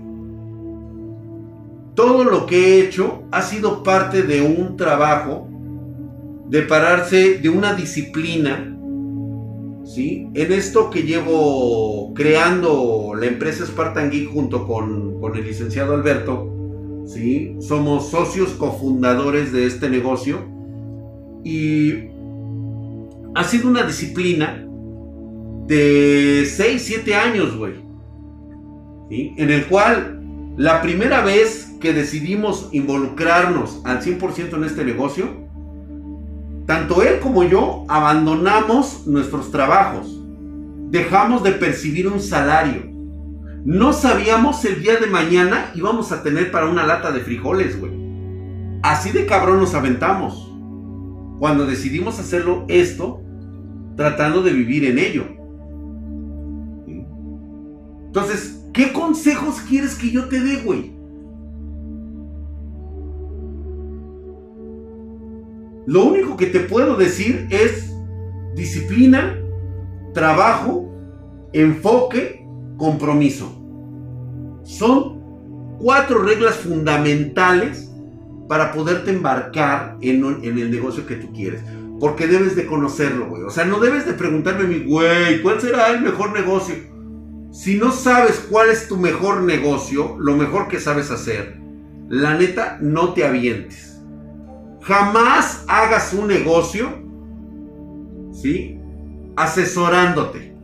Todo 1.94 2.24
lo 2.24 2.46
que 2.46 2.56
he 2.56 2.80
hecho 2.80 3.22
ha 3.30 3.42
sido 3.42 3.84
parte 3.84 4.22
de 4.24 4.42
un 4.42 4.76
trabajo, 4.76 5.48
de 6.48 6.62
pararse 6.62 7.38
de 7.38 7.48
una 7.48 7.74
disciplina 7.74 8.76
¿sí? 9.88 10.28
En 10.34 10.52
esto 10.52 10.90
que 10.90 11.02
llevo 11.02 12.12
creando 12.14 13.14
la 13.18 13.26
empresa 13.26 13.66
Spartan 13.66 14.10
Geek 14.10 14.30
junto 14.30 14.66
con, 14.66 15.18
el 15.34 15.44
licenciado 15.44 15.94
Alberto, 15.94 17.04
¿sí? 17.06 17.56
Somos 17.60 18.10
socios 18.10 18.50
cofundadores 18.50 19.52
de 19.52 19.66
este 19.66 19.88
negocio 19.88 20.46
y 21.44 22.08
ha 23.34 23.44
sido 23.44 23.68
una 23.68 23.82
disciplina 23.82 24.64
de 25.66 26.44
6, 26.46 26.82
7 26.84 27.14
años, 27.14 27.56
güey. 27.56 27.74
En 29.10 29.50
el 29.50 29.66
cual 29.66 30.20
la 30.56 30.82
primera 30.82 31.22
vez 31.22 31.76
que 31.80 31.92
decidimos 31.92 32.68
involucrarnos 32.72 33.80
al 33.84 34.02
100% 34.02 34.54
en 34.54 34.64
este 34.64 34.84
negocio, 34.84 35.47
tanto 36.68 37.02
él 37.02 37.18
como 37.20 37.44
yo 37.44 37.86
abandonamos 37.88 39.06
nuestros 39.06 39.50
trabajos. 39.50 40.20
Dejamos 40.90 41.42
de 41.42 41.52
percibir 41.52 42.06
un 42.06 42.20
salario. 42.20 42.82
No 43.64 43.94
sabíamos 43.94 44.62
el 44.66 44.82
día 44.82 44.98
de 44.98 45.06
mañana 45.06 45.70
íbamos 45.74 46.12
a 46.12 46.22
tener 46.22 46.50
para 46.52 46.68
una 46.68 46.84
lata 46.84 47.10
de 47.10 47.20
frijoles, 47.20 47.80
güey. 47.80 47.92
Así 48.82 49.12
de 49.12 49.24
cabrón 49.24 49.60
nos 49.60 49.72
aventamos. 49.72 50.52
Cuando 51.38 51.64
decidimos 51.64 52.20
hacerlo 52.20 52.66
esto, 52.68 53.22
tratando 53.96 54.42
de 54.42 54.52
vivir 54.52 54.84
en 54.84 54.98
ello. 54.98 55.24
Entonces, 58.08 58.62
¿qué 58.74 58.92
consejos 58.92 59.62
quieres 59.62 59.94
que 59.94 60.10
yo 60.10 60.26
te 60.26 60.38
dé, 60.38 60.56
güey? 60.56 60.97
Lo 65.88 66.04
único 66.04 66.36
que 66.36 66.44
te 66.44 66.60
puedo 66.60 66.96
decir 66.96 67.48
es 67.48 67.90
disciplina, 68.54 69.38
trabajo, 70.12 70.94
enfoque, 71.54 72.46
compromiso. 72.76 73.50
Son 74.64 75.78
cuatro 75.78 76.22
reglas 76.24 76.56
fundamentales 76.56 77.90
para 78.50 78.70
poderte 78.72 79.12
embarcar 79.12 79.96
en, 80.02 80.22
el 80.42 80.70
negocio 80.70 81.06
que 81.06 81.16
tú 81.16 81.32
quieres. 81.32 81.62
Porque 81.98 82.26
debes 82.26 82.54
de 82.54 82.66
conocerlo, 82.66 83.30
güey. 83.30 83.44
O 83.44 83.50
sea, 83.50 83.64
no 83.64 83.80
debes 83.80 84.04
de 84.04 84.12
preguntarme 84.12 84.64
mí, 84.64 84.84
güey, 84.86 85.40
¿cuál 85.40 85.58
será 85.58 85.88
el 85.88 86.02
mejor 86.02 86.38
negocio? 86.38 86.74
Si 87.50 87.78
no 87.78 87.92
sabes 87.92 88.46
cuál 88.50 88.68
es 88.68 88.88
tu 88.88 88.98
mejor 88.98 89.40
negocio, 89.40 90.18
lo 90.18 90.36
mejor 90.36 90.68
que 90.68 90.80
sabes 90.80 91.10
hacer, 91.10 91.58
la 92.10 92.36
neta, 92.36 92.76
no 92.82 93.14
te 93.14 93.24
avientes. 93.24 93.87
Jamás 94.88 95.66
hagas 95.68 96.14
un 96.14 96.28
negocio, 96.28 96.88
¿sí? 98.32 98.80
Asesorándote. 99.36 100.56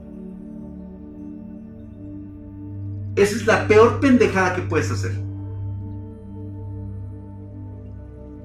Esa 3.16 3.36
es 3.36 3.46
la 3.46 3.68
peor 3.68 4.00
pendejada 4.00 4.56
que 4.56 4.62
puedes 4.62 4.90
hacer. 4.90 5.12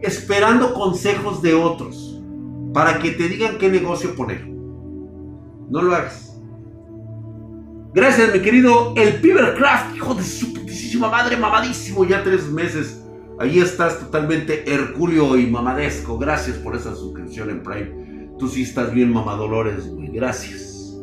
Esperando 0.02 0.74
consejos 0.74 1.42
de 1.42 1.54
otros 1.54 2.22
para 2.74 3.00
que 3.00 3.12
te 3.12 3.30
digan 3.30 3.58
qué 3.58 3.70
negocio 3.70 4.16
poner. 4.16 4.46
No 5.70 5.82
lo 5.82 5.96
hagas. 5.96 6.38
Gracias, 7.94 8.34
mi 8.34 8.42
querido 8.42 8.94
El 8.98 9.22
Pibercraft, 9.22 9.96
hijo 9.96 10.14
de 10.14 10.24
su 10.24 10.54
putísima 10.54 11.10
madre, 11.10 11.38
mamadísimo, 11.38 12.04
ya 12.04 12.22
tres 12.22 12.50
meses 12.50 13.02
Ahí 13.40 13.60
estás 13.60 14.00
totalmente 14.00 14.70
hercúleo 14.70 15.38
y 15.38 15.48
mamadesco. 15.48 16.18
Gracias 16.18 16.58
por 16.58 16.76
esa 16.76 16.94
suscripción 16.94 17.50
en 17.50 17.64
Prime. 17.64 18.30
Tú 18.38 18.50
sí 18.50 18.64
estás 18.64 18.94
bien 18.94 19.14
mamadolores, 19.14 19.88
güey. 19.88 20.10
Gracias. 20.10 20.98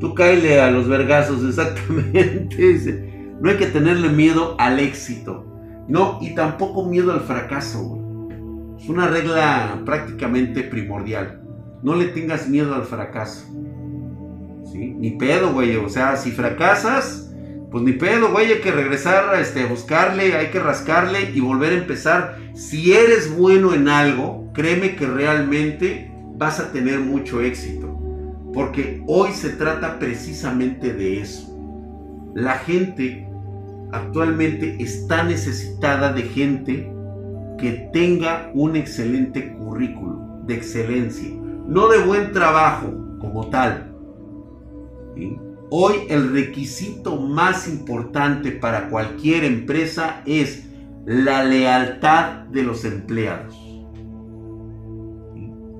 Tú 0.00 0.14
cáele 0.14 0.60
a 0.60 0.70
los 0.70 0.88
vergazos, 0.88 1.44
exactamente. 1.48 3.36
No 3.40 3.50
hay 3.50 3.56
que 3.56 3.66
tenerle 3.66 4.08
miedo 4.08 4.56
al 4.58 4.80
éxito. 4.80 5.46
No, 5.86 6.18
y 6.20 6.34
tampoco 6.34 6.86
miedo 6.86 7.12
al 7.12 7.20
fracaso, 7.20 7.84
güey. 7.84 8.00
Es 8.82 8.88
una 8.88 9.06
regla 9.06 9.82
prácticamente 9.84 10.64
primordial. 10.64 11.42
No 11.82 11.94
le 11.94 12.06
tengas 12.06 12.48
miedo 12.48 12.74
al 12.74 12.84
fracaso. 12.84 13.46
¿Sí? 14.72 14.94
Ni 14.98 15.12
pedo, 15.12 15.52
güey. 15.52 15.76
O 15.76 15.88
sea, 15.88 16.16
si 16.16 16.32
fracasas, 16.32 17.29
pues 17.70 17.84
ni 17.84 17.92
pedo, 17.92 18.32
güey, 18.32 18.52
hay 18.52 18.60
que 18.60 18.72
regresar 18.72 19.32
a 19.32 19.40
este, 19.40 19.64
buscarle, 19.64 20.34
hay 20.34 20.48
que 20.48 20.58
rascarle 20.58 21.30
y 21.32 21.40
volver 21.40 21.72
a 21.72 21.78
empezar. 21.78 22.38
Si 22.54 22.92
eres 22.92 23.34
bueno 23.36 23.74
en 23.74 23.88
algo, 23.88 24.50
créeme 24.52 24.96
que 24.96 25.06
realmente 25.06 26.12
vas 26.36 26.58
a 26.58 26.72
tener 26.72 26.98
mucho 26.98 27.40
éxito. 27.40 27.86
Porque 28.52 29.02
hoy 29.06 29.32
se 29.32 29.50
trata 29.50 30.00
precisamente 30.00 30.92
de 30.92 31.20
eso. 31.20 31.46
La 32.34 32.54
gente 32.54 33.28
actualmente 33.92 34.76
está 34.82 35.22
necesitada 35.22 36.12
de 36.12 36.22
gente 36.22 36.92
que 37.56 37.88
tenga 37.92 38.50
un 38.54 38.74
excelente 38.74 39.52
currículum, 39.52 40.44
de 40.46 40.54
excelencia, 40.54 41.30
no 41.68 41.88
de 41.88 41.98
buen 41.98 42.32
trabajo 42.32 42.92
como 43.20 43.48
tal. 43.50 43.94
Hoy 45.72 45.94
el 46.08 46.32
requisito 46.32 47.14
más 47.16 47.68
importante 47.68 48.50
para 48.50 48.88
cualquier 48.88 49.44
empresa 49.44 50.20
es 50.26 50.66
la 51.06 51.44
lealtad 51.44 52.46
de 52.46 52.64
los 52.64 52.84
empleados. 52.84 53.56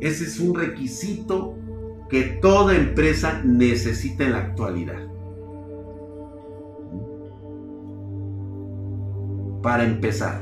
Ese 0.00 0.24
es 0.24 0.38
un 0.38 0.54
requisito 0.54 1.56
que 2.08 2.22
toda 2.22 2.76
empresa 2.76 3.42
necesita 3.44 4.24
en 4.24 4.32
la 4.32 4.38
actualidad. 4.38 5.08
Para 9.60 9.82
empezar. 9.84 10.40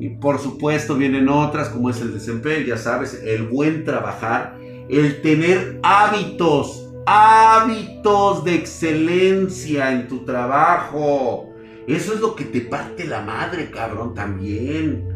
Y 0.00 0.08
por 0.16 0.40
supuesto 0.40 0.96
vienen 0.96 1.28
otras 1.28 1.68
como 1.68 1.90
es 1.90 2.00
el 2.00 2.12
desempeño, 2.12 2.66
ya 2.66 2.76
sabes, 2.76 3.22
el 3.24 3.46
buen 3.46 3.84
trabajar, 3.84 4.58
el 4.88 5.22
tener 5.22 5.78
hábitos 5.84 6.89
hábitos 7.12 8.44
de 8.44 8.54
excelencia 8.54 9.90
en 9.90 10.06
tu 10.06 10.24
trabajo. 10.24 11.52
Eso 11.88 12.14
es 12.14 12.20
lo 12.20 12.36
que 12.36 12.44
te 12.44 12.60
parte 12.60 13.04
la 13.04 13.20
madre, 13.20 13.68
cabrón, 13.72 14.14
también. 14.14 15.08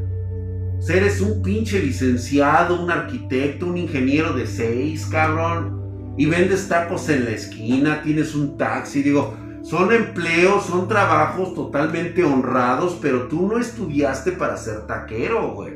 O 0.76 0.90
eres 0.90 1.20
un 1.20 1.40
pinche 1.40 1.78
licenciado, 1.78 2.82
un 2.82 2.90
arquitecto, 2.90 3.66
un 3.66 3.76
ingeniero 3.76 4.32
de 4.32 4.44
seis, 4.44 5.06
cabrón. 5.06 6.14
Y 6.18 6.26
vendes 6.26 6.66
tacos 6.66 7.08
en 7.10 7.26
la 7.26 7.30
esquina, 7.30 8.02
tienes 8.02 8.34
un 8.34 8.58
taxi. 8.58 9.02
Digo, 9.02 9.36
Son 9.62 9.92
empleos, 9.92 10.66
son 10.66 10.88
trabajos 10.88 11.54
totalmente 11.54 12.24
honrados, 12.24 12.98
pero 13.00 13.28
tú 13.28 13.46
no 13.46 13.58
estudiaste 13.58 14.32
para 14.32 14.56
ser 14.56 14.88
taquero, 14.88 15.52
güey. 15.54 15.74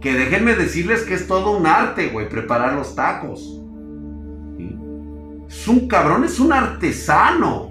Que 0.00 0.14
déjenme 0.14 0.56
decirles 0.56 1.04
que 1.04 1.14
es 1.14 1.28
todo 1.28 1.56
un 1.56 1.66
arte, 1.66 2.08
güey, 2.08 2.28
preparar 2.28 2.74
los 2.74 2.96
tacos. 2.96 3.57
Es 5.48 5.66
un 5.66 5.88
cabrón, 5.88 6.24
es 6.24 6.38
un 6.38 6.52
artesano. 6.52 7.70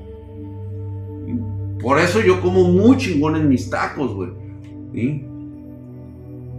Por 1.80 2.00
eso 2.00 2.22
yo 2.22 2.42
como 2.42 2.64
muy 2.64 2.98
chingón 2.98 3.36
en 3.36 3.48
mis 3.48 3.70
tacos, 3.70 4.14
güey. 4.14 4.32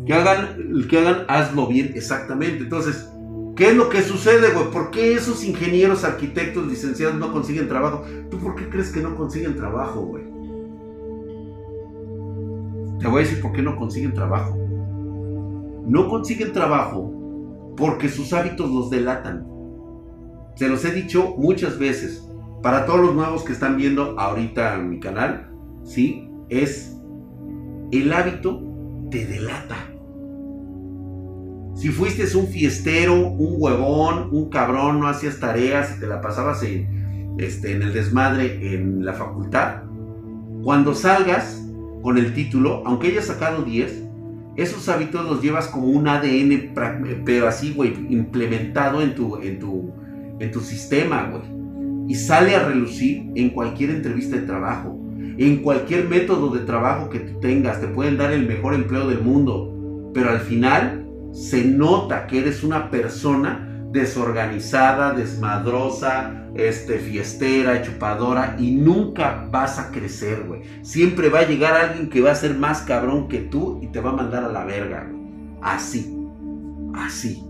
Que 0.06 0.14
hagan, 0.14 0.86
que 0.88 0.98
hagan, 0.98 1.24
hazlo 1.28 1.66
bien, 1.66 1.92
exactamente. 1.94 2.62
Entonces, 2.64 3.10
¿qué 3.56 3.70
es 3.70 3.76
lo 3.76 3.88
que 3.88 4.02
sucede, 4.02 4.52
güey? 4.52 4.70
¿Por 4.70 4.90
qué 4.90 5.14
esos 5.14 5.44
ingenieros, 5.44 6.04
arquitectos, 6.04 6.66
licenciados 6.66 7.16
no 7.16 7.32
consiguen 7.32 7.68
trabajo? 7.68 8.04
¿Tú 8.30 8.38
por 8.38 8.54
qué 8.54 8.68
crees 8.68 8.92
que 8.92 9.00
no 9.00 9.16
consiguen 9.16 9.56
trabajo, 9.56 10.02
güey? 10.02 10.24
Te 13.00 13.08
voy 13.08 13.22
a 13.22 13.24
decir 13.24 13.40
por 13.40 13.52
qué 13.52 13.62
no 13.62 13.76
consiguen 13.76 14.14
trabajo. 14.14 14.56
No 15.86 16.08
consiguen 16.08 16.52
trabajo 16.52 17.12
porque 17.76 18.08
sus 18.08 18.32
hábitos 18.32 18.70
los 18.70 18.90
delatan. 18.90 19.47
Se 20.58 20.68
los 20.68 20.84
he 20.84 20.90
dicho 20.90 21.36
muchas 21.38 21.78
veces. 21.78 22.24
Para 22.64 22.84
todos 22.84 22.98
los 22.98 23.14
nuevos 23.14 23.44
que 23.44 23.52
están 23.52 23.76
viendo 23.76 24.18
ahorita 24.18 24.74
en 24.74 24.90
mi 24.90 24.98
canal, 24.98 25.48
¿sí? 25.84 26.28
Es 26.48 26.96
el 27.92 28.12
hábito 28.12 28.60
te 29.08 29.24
delata. 29.24 29.76
Si 31.76 31.90
fuiste 31.90 32.36
un 32.36 32.48
fiestero, 32.48 33.14
un 33.14 33.54
huevón, 33.58 34.30
un 34.32 34.50
cabrón, 34.50 34.98
no 34.98 35.06
hacías 35.06 35.38
tareas 35.38 35.96
y 35.96 36.00
te 36.00 36.08
la 36.08 36.20
pasabas 36.20 36.64
en, 36.64 37.36
este, 37.38 37.70
en 37.70 37.82
el 37.82 37.92
desmadre 37.92 38.74
en 38.74 39.04
la 39.04 39.12
facultad, 39.12 39.84
cuando 40.64 40.92
salgas 40.92 41.64
con 42.02 42.18
el 42.18 42.34
título, 42.34 42.82
aunque 42.84 43.06
hayas 43.06 43.26
sacado 43.26 43.62
10, 43.62 44.02
esos 44.56 44.88
hábitos 44.88 45.24
los 45.24 45.40
llevas 45.40 45.68
como 45.68 45.86
un 45.86 46.08
ADN, 46.08 46.72
pero 47.24 47.46
así, 47.46 47.72
güey, 47.74 47.94
implementado 48.10 49.00
en 49.00 49.14
tu, 49.14 49.36
en 49.36 49.60
tu, 49.60 49.92
en 50.40 50.50
tu 50.50 50.60
sistema, 50.60 51.30
güey. 51.30 51.42
Y 52.08 52.14
sale 52.14 52.56
a 52.56 52.64
relucir 52.64 53.30
en 53.34 53.50
cualquier 53.50 53.90
entrevista 53.90 54.36
de 54.36 54.42
trabajo, 54.42 54.98
en 55.36 55.58
cualquier 55.58 56.08
método 56.08 56.54
de 56.54 56.60
trabajo 56.60 57.10
que 57.10 57.20
tú 57.20 57.40
tengas. 57.40 57.80
Te 57.80 57.88
pueden 57.88 58.16
dar 58.16 58.32
el 58.32 58.46
mejor 58.46 58.74
empleo 58.74 59.08
del 59.08 59.20
mundo, 59.20 60.10
pero 60.14 60.30
al 60.30 60.40
final 60.40 61.06
se 61.32 61.64
nota 61.64 62.26
que 62.26 62.38
eres 62.38 62.64
una 62.64 62.90
persona 62.90 63.64
desorganizada, 63.92 65.12
desmadrosa, 65.12 66.48
este, 66.54 66.98
fiestera, 66.98 67.82
chupadora 67.82 68.56
y 68.58 68.72
nunca 68.72 69.46
vas 69.50 69.78
a 69.78 69.90
crecer, 69.90 70.44
güey. 70.46 70.62
Siempre 70.82 71.28
va 71.28 71.40
a 71.40 71.46
llegar 71.46 71.74
alguien 71.74 72.08
que 72.08 72.20
va 72.20 72.32
a 72.32 72.34
ser 72.34 72.54
más 72.54 72.82
cabrón 72.82 73.28
que 73.28 73.38
tú 73.38 73.80
y 73.82 73.88
te 73.88 74.00
va 74.00 74.10
a 74.10 74.16
mandar 74.16 74.44
a 74.44 74.48
la 74.48 74.64
verga, 74.64 75.10
Así, 75.60 76.16
así. 76.94 77.47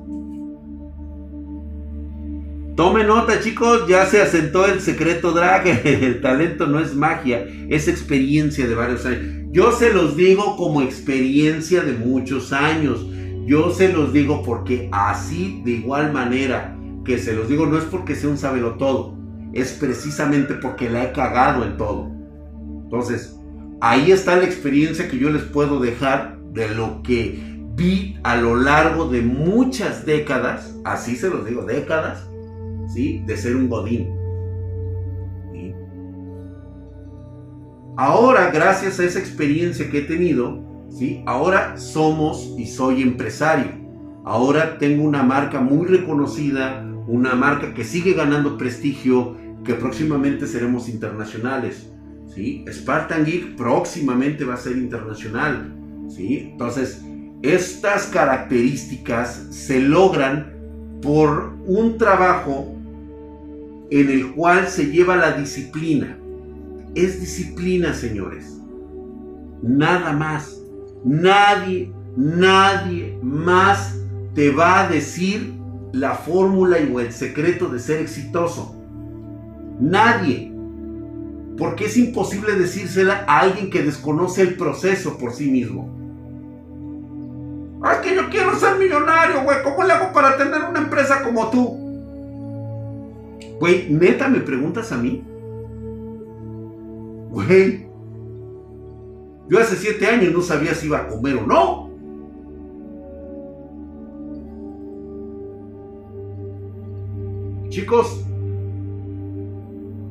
Tome 2.79 3.03
nota, 3.03 3.41
chicos, 3.41 3.89
ya 3.89 4.07
se 4.07 4.23
asentó 4.23 4.65
el 4.65 4.81
secreto 4.81 5.33
drag. 5.33 5.67
El 5.85 6.21
talento 6.21 6.69
no 6.69 6.79
es 6.79 6.95
magia, 6.95 7.45
es 7.69 7.89
experiencia 7.89 8.69
de 8.69 8.75
varios 8.77 9.05
años. 9.05 9.49
Yo 9.51 9.73
se 9.73 9.93
los 9.93 10.17
digo 10.17 10.57
como 10.57 10.81
experiencia 10.83 11.81
de 11.81 11.95
muchos 11.95 12.53
años. 12.53 13.05
Yo 13.47 13.75
se 13.75 13.93
los 13.93 14.13
digo 14.13 14.45
porque 14.45 14.89
así, 14.93 15.61
de 15.65 15.73
igual 15.73 16.13
manera 16.13 16.79
que 17.05 17.19
se 17.19 17.33
los 17.33 17.49
digo, 17.49 17.67
no 17.67 17.79
es 17.79 17.85
porque 17.85 18.15
sea 18.15 18.31
un 18.31 18.39
sabelo 18.39 18.75
todo, 18.75 19.19
es 19.53 19.73
precisamente 19.73 20.55
porque 20.55 20.89
la 20.89 21.03
he 21.03 21.13
cagado 21.13 21.65
en 21.65 21.77
todo. 21.77 22.13
Entonces, 22.85 23.37
ahí 23.81 24.13
está 24.13 24.37
la 24.37 24.45
experiencia 24.45 25.09
que 25.09 25.19
yo 25.19 25.31
les 25.31 25.43
puedo 25.43 25.81
dejar 25.81 26.39
de 26.53 26.69
lo 26.69 27.03
que 27.03 27.43
vi 27.75 28.21
a 28.23 28.37
lo 28.37 28.55
largo 28.55 29.09
de 29.09 29.23
muchas 29.23 30.07
décadas, 30.07 30.77
así 30.85 31.17
se 31.17 31.29
los 31.29 31.45
digo, 31.45 31.65
décadas, 31.65 32.29
¿sí? 32.89 33.23
De 33.27 33.37
ser 33.37 33.57
un 33.57 33.69
godín. 33.69 34.09
Ahora, 37.97 38.51
gracias 38.51 39.01
a 39.01 39.05
esa 39.05 39.19
experiencia 39.19 39.91
que 39.91 39.99
he 39.99 40.03
tenido, 40.03 40.69
Ahora 41.27 41.77
somos 41.77 42.55
y 42.59 42.67
soy 42.67 43.03
empresario. 43.03 43.67
Ahora 44.25 44.79
tengo 44.79 45.05
una 45.05 45.23
marca 45.23 45.61
muy 45.61 45.87
reconocida, 45.87 46.85
una 47.07 47.35
marca 47.35 47.73
que 47.73 47.85
sigue 47.85 48.15
ganando 48.15 48.59
prestigio, 48.59 49.37
que 49.65 49.75
próximamente 49.75 50.47
seremos 50.47 50.89
internacionales. 50.89 51.89
¿sí? 52.35 52.65
Spartan 52.71 53.25
Geek 53.25 53.57
próximamente 53.57 54.45
va 54.45 54.55
a 54.55 54.59
ser 54.59 54.77
internacional. 54.77 55.73
¿sí? 56.09 56.51
Entonces, 56.53 57.05
estas 57.43 58.07
características 58.07 59.47
se 59.51 59.81
logran 59.81 60.53
por 61.01 61.55
un 61.67 61.97
trabajo 61.97 62.75
en 63.91 64.11
el 64.11 64.33
cual 64.33 64.69
se 64.69 64.87
lleva 64.87 65.17
la 65.17 65.33
disciplina. 65.33 66.19
Es 66.95 67.21
disciplina, 67.21 67.95
señores. 67.95 68.59
Nada 69.63 70.13
más. 70.13 70.61
Nadie, 71.05 71.93
nadie 72.17 73.19
más 73.23 73.95
te 74.35 74.51
va 74.51 74.81
a 74.81 74.89
decir 74.89 75.55
la 75.93 76.15
fórmula 76.15 76.77
o 76.93 77.01
el 77.01 77.13
secreto 77.13 77.69
de 77.69 77.79
ser 77.79 78.01
exitoso. 78.01 78.75
Nadie. 79.81 80.53
Porque 81.57 81.87
es 81.87 81.97
imposible 81.97 82.55
decírsela 82.55 83.25
a 83.27 83.41
alguien 83.41 83.71
que 83.71 83.83
desconoce 83.83 84.43
el 84.43 84.57
proceso 84.57 85.19
por 85.19 85.33
sí 85.33 85.51
mismo. 85.51 85.97
Es 87.85 87.99
que 87.99 88.15
yo 88.15 88.29
quiero 88.29 88.59
ser 88.59 88.79
millonario, 88.79 89.43
güey. 89.45 89.63
¿Cómo 89.63 89.85
le 89.85 89.93
hago 89.93 90.13
para 90.13 90.37
tener 90.37 90.63
una 90.69 90.81
empresa 90.81 91.23
como 91.23 91.49
tú? 91.51 91.78
Güey, 93.59 93.91
neta, 93.91 94.29
¿me 94.29 94.41
preguntas 94.41 94.93
a 94.93 94.99
mí? 94.99 95.25
Güey, 97.31 97.89
yo 99.49 99.59
hace 99.59 99.77
siete 99.77 100.07
años 100.07 100.33
no 100.33 100.43
sabía 100.43 100.75
si 100.75 100.87
iba 100.87 100.99
a 100.99 101.09
comer 101.09 101.37
o 101.37 101.47
no. 101.47 101.89
Chicos, 107.71 108.25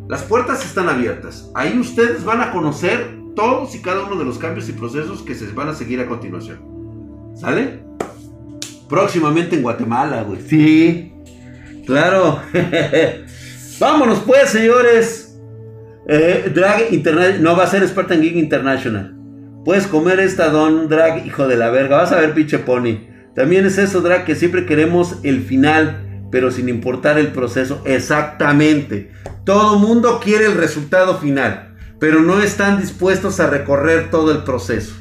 las 0.08 0.24
puertas 0.24 0.66
están 0.66 0.90
abiertas. 0.90 1.52
Ahí 1.54 1.78
ustedes 1.78 2.24
van 2.24 2.42
a 2.42 2.52
conocer 2.52 3.16
todos 3.36 3.76
y 3.76 3.82
cada 3.82 4.06
uno 4.06 4.16
de 4.16 4.26
los 4.26 4.40
cambios 4.40 4.68
y 4.70 4.74
procesos 4.74 5.22
que 5.22 5.36
se 5.36 5.52
van 5.52 5.70
a 5.70 5.74
seguir 5.74 6.00
a 6.00 6.08
continuación. 6.08 6.60
¿Sale? 7.36 7.84
Próximamente 8.90 9.56
en 9.56 9.62
Guatemala, 9.62 10.24
güey. 10.24 10.42
Sí, 10.42 11.14
claro. 11.86 12.40
Vámonos 13.80 14.20
pues, 14.26 14.50
señores. 14.50 15.40
Eh, 16.08 16.52
Drag 16.54 16.92
International. 16.92 17.44
No 17.44 17.56
va 17.56 17.66
a 17.66 17.68
ser 17.68 17.88
Spartan 17.88 18.22
Geek 18.22 18.36
International. 18.36 19.16
Puedes 19.64 19.86
comer 19.86 20.20
esta 20.20 20.50
Don 20.50 20.88
Drag, 20.88 21.26
hijo 21.26 21.48
de 21.48 21.58
la 21.58 21.70
verga. 21.70 21.98
Vas 21.98 22.12
a 22.12 22.20
ver, 22.20 22.34
pinche 22.34 22.58
pony. 22.60 23.08
También 23.36 23.66
es 23.66 23.78
eso, 23.78 24.02
Drag, 24.02 24.26
que 24.26 24.36
siempre 24.36 24.66
queremos 24.66 25.18
el 25.24 25.42
final, 25.42 26.26
pero 26.32 26.50
sin 26.50 26.70
importar 26.70 27.20
el 27.20 27.28
proceso. 27.28 27.84
Exactamente. 27.86 29.12
Todo 29.44 29.78
mundo 29.78 30.20
quiere 30.24 30.46
el 30.46 30.56
resultado 30.56 31.18
final, 31.18 31.76
pero 32.00 32.22
no 32.22 32.42
están 32.42 32.80
dispuestos 32.80 33.40
a 33.40 33.48
recorrer 33.48 34.10
todo 34.10 34.32
el 34.32 34.44
proceso. 34.44 34.96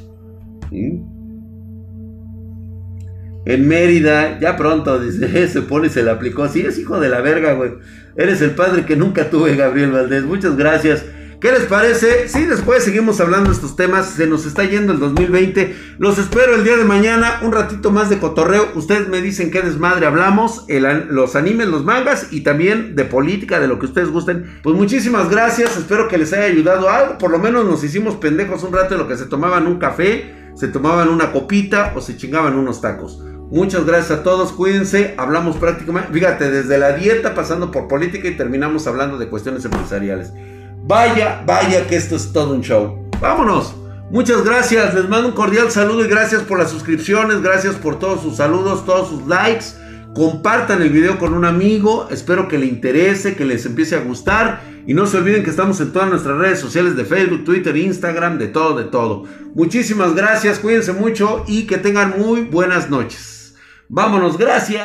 En 3.46 3.68
Mérida, 3.68 4.38
ya 4.40 4.56
pronto, 4.56 4.98
dice, 5.00 5.48
se 5.48 5.62
pone 5.62 5.86
y 5.86 5.90
se 5.90 6.02
le 6.02 6.10
aplicó. 6.10 6.46
Sí, 6.48 6.60
es 6.60 6.78
hijo 6.78 7.00
de 7.00 7.08
la 7.08 7.20
verga, 7.20 7.54
güey. 7.54 7.70
Eres 8.16 8.40
el 8.40 8.52
padre 8.52 8.86
que 8.86 8.96
nunca 8.96 9.28
tuve, 9.28 9.56
Gabriel 9.56 9.92
Valdés. 9.92 10.24
Muchas 10.24 10.56
gracias. 10.56 11.04
¿Qué 11.38 11.52
les 11.52 11.64
parece? 11.64 12.28
Si 12.30 12.46
después 12.46 12.82
seguimos 12.82 13.20
hablando 13.20 13.50
de 13.50 13.54
estos 13.54 13.76
temas. 13.76 14.08
Se 14.08 14.26
nos 14.26 14.46
está 14.46 14.64
yendo 14.64 14.94
el 14.94 14.98
2020. 14.98 15.76
Los 15.98 16.16
espero 16.16 16.54
el 16.54 16.64
día 16.64 16.78
de 16.78 16.84
mañana. 16.84 17.40
Un 17.42 17.52
ratito 17.52 17.90
más 17.90 18.08
de 18.08 18.18
cotorreo. 18.18 18.70
Ustedes 18.74 19.08
me 19.08 19.20
dicen 19.20 19.50
qué 19.50 19.60
desmadre 19.60 20.06
hablamos. 20.06 20.64
los 21.10 21.36
animes, 21.36 21.68
los 21.68 21.84
mangas 21.84 22.28
y 22.30 22.40
también 22.40 22.96
de 22.96 23.04
política, 23.04 23.60
de 23.60 23.68
lo 23.68 23.78
que 23.78 23.84
ustedes 23.84 24.08
gusten. 24.08 24.60
Pues 24.62 24.74
muchísimas 24.74 25.28
gracias. 25.28 25.76
Espero 25.76 26.08
que 26.08 26.16
les 26.16 26.32
haya 26.32 26.44
ayudado 26.44 26.88
algo. 26.88 27.18
Por 27.18 27.30
lo 27.30 27.38
menos 27.38 27.66
nos 27.66 27.84
hicimos 27.84 28.16
pendejos 28.16 28.62
un 28.62 28.72
rato 28.72 28.94
en 28.94 29.00
lo 29.00 29.08
que 29.08 29.18
se 29.18 29.26
tomaban 29.26 29.66
un 29.66 29.78
café, 29.78 30.52
se 30.54 30.68
tomaban 30.68 31.10
una 31.10 31.32
copita 31.32 31.92
o 31.94 32.00
se 32.00 32.16
chingaban 32.16 32.56
unos 32.56 32.80
tacos. 32.80 33.22
Muchas 33.50 33.86
gracias 33.86 34.18
a 34.18 34.22
todos, 34.24 34.52
cuídense, 34.52 35.14
hablamos 35.16 35.56
prácticamente, 35.56 36.12
fíjate, 36.12 36.50
desde 36.50 36.78
la 36.78 36.94
dieta 36.94 37.32
pasando 37.32 37.70
por 37.70 37.86
política 37.86 38.26
y 38.26 38.36
terminamos 38.36 38.88
hablando 38.88 39.18
de 39.18 39.28
cuestiones 39.28 39.64
empresariales. 39.64 40.32
Vaya, 40.88 41.42
vaya 41.46 41.86
que 41.86 41.96
esto 41.96 42.16
es 42.16 42.32
todo 42.32 42.54
un 42.54 42.62
show. 42.62 42.98
Vámonos. 43.20 43.74
Muchas 44.10 44.44
gracias. 44.44 44.94
Les 44.94 45.08
mando 45.08 45.28
un 45.28 45.34
cordial 45.34 45.70
saludo 45.70 46.04
y 46.04 46.08
gracias 46.08 46.42
por 46.42 46.58
las 46.58 46.70
suscripciones. 46.70 47.42
Gracias 47.42 47.74
por 47.74 47.98
todos 47.98 48.22
sus 48.22 48.36
saludos, 48.36 48.84
todos 48.84 49.08
sus 49.08 49.26
likes. 49.26 49.66
Compartan 50.14 50.82
el 50.82 50.90
video 50.90 51.18
con 51.18 51.34
un 51.34 51.44
amigo. 51.44 52.08
Espero 52.10 52.46
que 52.46 52.58
le 52.58 52.66
interese, 52.66 53.34
que 53.34 53.44
les 53.44 53.66
empiece 53.66 53.96
a 53.96 54.00
gustar. 54.00 54.60
Y 54.86 54.94
no 54.94 55.06
se 55.06 55.16
olviden 55.16 55.42
que 55.42 55.50
estamos 55.50 55.80
en 55.80 55.92
todas 55.92 56.08
nuestras 56.08 56.38
redes 56.38 56.60
sociales 56.60 56.96
de 56.96 57.04
Facebook, 57.04 57.44
Twitter, 57.44 57.76
Instagram, 57.76 58.38
de 58.38 58.46
todo, 58.46 58.78
de 58.78 58.84
todo. 58.84 59.24
Muchísimas 59.54 60.14
gracias, 60.14 60.60
cuídense 60.60 60.92
mucho 60.92 61.44
y 61.48 61.66
que 61.66 61.78
tengan 61.78 62.14
muy 62.16 62.42
buenas 62.42 62.88
noches. 62.88 63.35
Vámonos, 63.88 64.36
gracias. 64.36 64.84